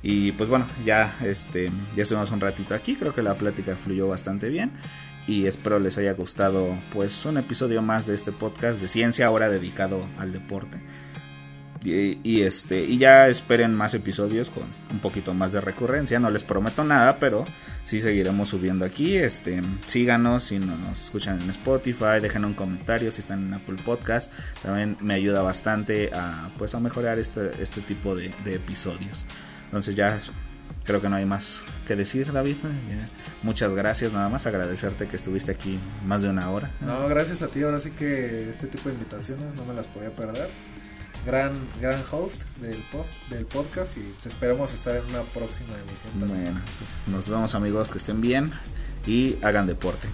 Y 0.03 0.33
pues 0.33 0.49
bueno, 0.49 0.67
ya 0.85 1.15
este 1.25 1.71
ya 1.95 2.03
estuvimos 2.03 2.33
un 2.33 2.41
ratito 2.41 2.75
aquí, 2.75 2.97
creo 2.97 3.15
que 3.15 3.23
la 3.23 3.35
plática 3.37 3.77
fluyó 3.77 4.09
bastante 4.09 4.49
bien 4.49 4.73
y 5.29 5.47
espero 5.47 5.79
les 5.79 5.99
haya 5.99 6.15
gustado 6.15 6.67
pues 6.93 7.25
un 7.27 7.37
episodio 7.37 7.83
más 7.83 8.07
de 8.07 8.15
este 8.15 8.33
podcast 8.33 8.81
de 8.81 8.89
ciencia 8.89 9.27
ahora 9.27 9.51
dedicado 9.51 10.03
al 10.19 10.33
deporte. 10.33 10.79
Y, 11.85 12.43
este 12.43 12.85
y 12.85 12.99
ya 12.99 13.29
esperen 13.29 13.73
más 13.73 13.95
episodios 13.95 14.51
con 14.51 14.65
un 14.91 14.99
poquito 14.99 15.33
más 15.33 15.53
de 15.53 15.61
recurrencia 15.61 16.19
no 16.19 16.29
les 16.29 16.43
prometo 16.43 16.83
nada 16.83 17.21
pero 17.21 17.45
sí 17.85 18.01
seguiremos 18.01 18.49
subiendo 18.49 18.85
aquí 18.85 19.17
este 19.17 19.63
síganos 19.87 20.43
si 20.43 20.59
no 20.59 20.77
nos 20.77 21.05
escuchan 21.05 21.41
en 21.41 21.51
Spotify 21.51 22.21
dejen 22.21 22.45
un 22.45 22.55
comentario 22.55 23.13
si 23.13 23.21
están 23.21 23.47
en 23.47 23.55
Apple 23.55 23.77
Podcast 23.85 24.33
también 24.61 24.97
me 25.01 25.15
ayuda 25.15 25.41
bastante 25.41 26.11
a 26.13 26.51
pues 26.59 26.75
a 26.75 26.81
mejorar 26.81 27.21
este 27.21 27.53
este 27.63 27.81
tipo 27.81 28.17
de, 28.17 28.33
episodios 28.47 29.25
entonces 29.67 29.95
ya 29.95 30.19
creo 30.85 31.01
que 31.01 31.09
no 31.09 31.15
hay 31.15 31.27
más 31.27 31.61
que 31.89 31.97
decir 31.97 32.33
David 32.33 32.57
muchas 33.43 33.75
gracias 33.75 34.13
nada 34.13 34.29
más 34.29 34.47
agradecerte 34.47 35.09
que 35.09 35.17
estuviste 35.17 35.51
aquí 35.51 35.81
más 36.07 36.23
de 36.23 36.29
una 36.29 36.51
hora 36.51 36.71
no 36.81 37.09
gracias 37.09 37.43
a 37.43 37.49
ti 37.49 37.63
ahora 37.63 37.81
sí 37.81 37.91
que 37.91 38.51
este 38.51 38.67
tipo 38.67 38.89
de 38.89 38.95
invitaciones 38.95 39.55
no 39.55 39.65
me 39.65 39.75
las 39.75 39.87
podía 39.87 40.15
perder. 40.15 40.49
Gran, 41.27 41.53
gran 41.81 42.01
host 42.11 42.43
del, 42.61 42.77
post, 42.93 43.13
del 43.31 43.45
podcast 43.45 43.97
y 43.97 44.01
pues, 44.01 44.27
esperamos 44.27 44.73
estar 44.73 44.97
en 44.97 45.05
una 45.07 45.23
próxima 45.23 45.75
emisión. 45.89 46.13
Bueno, 46.15 46.61
pues 46.79 46.91
nos 47.13 47.29
vemos 47.29 47.55
amigos, 47.55 47.91
que 47.91 47.99
estén 47.99 48.21
bien 48.21 48.53
y 49.07 49.37
hagan 49.43 49.67
deporte. 49.67 50.09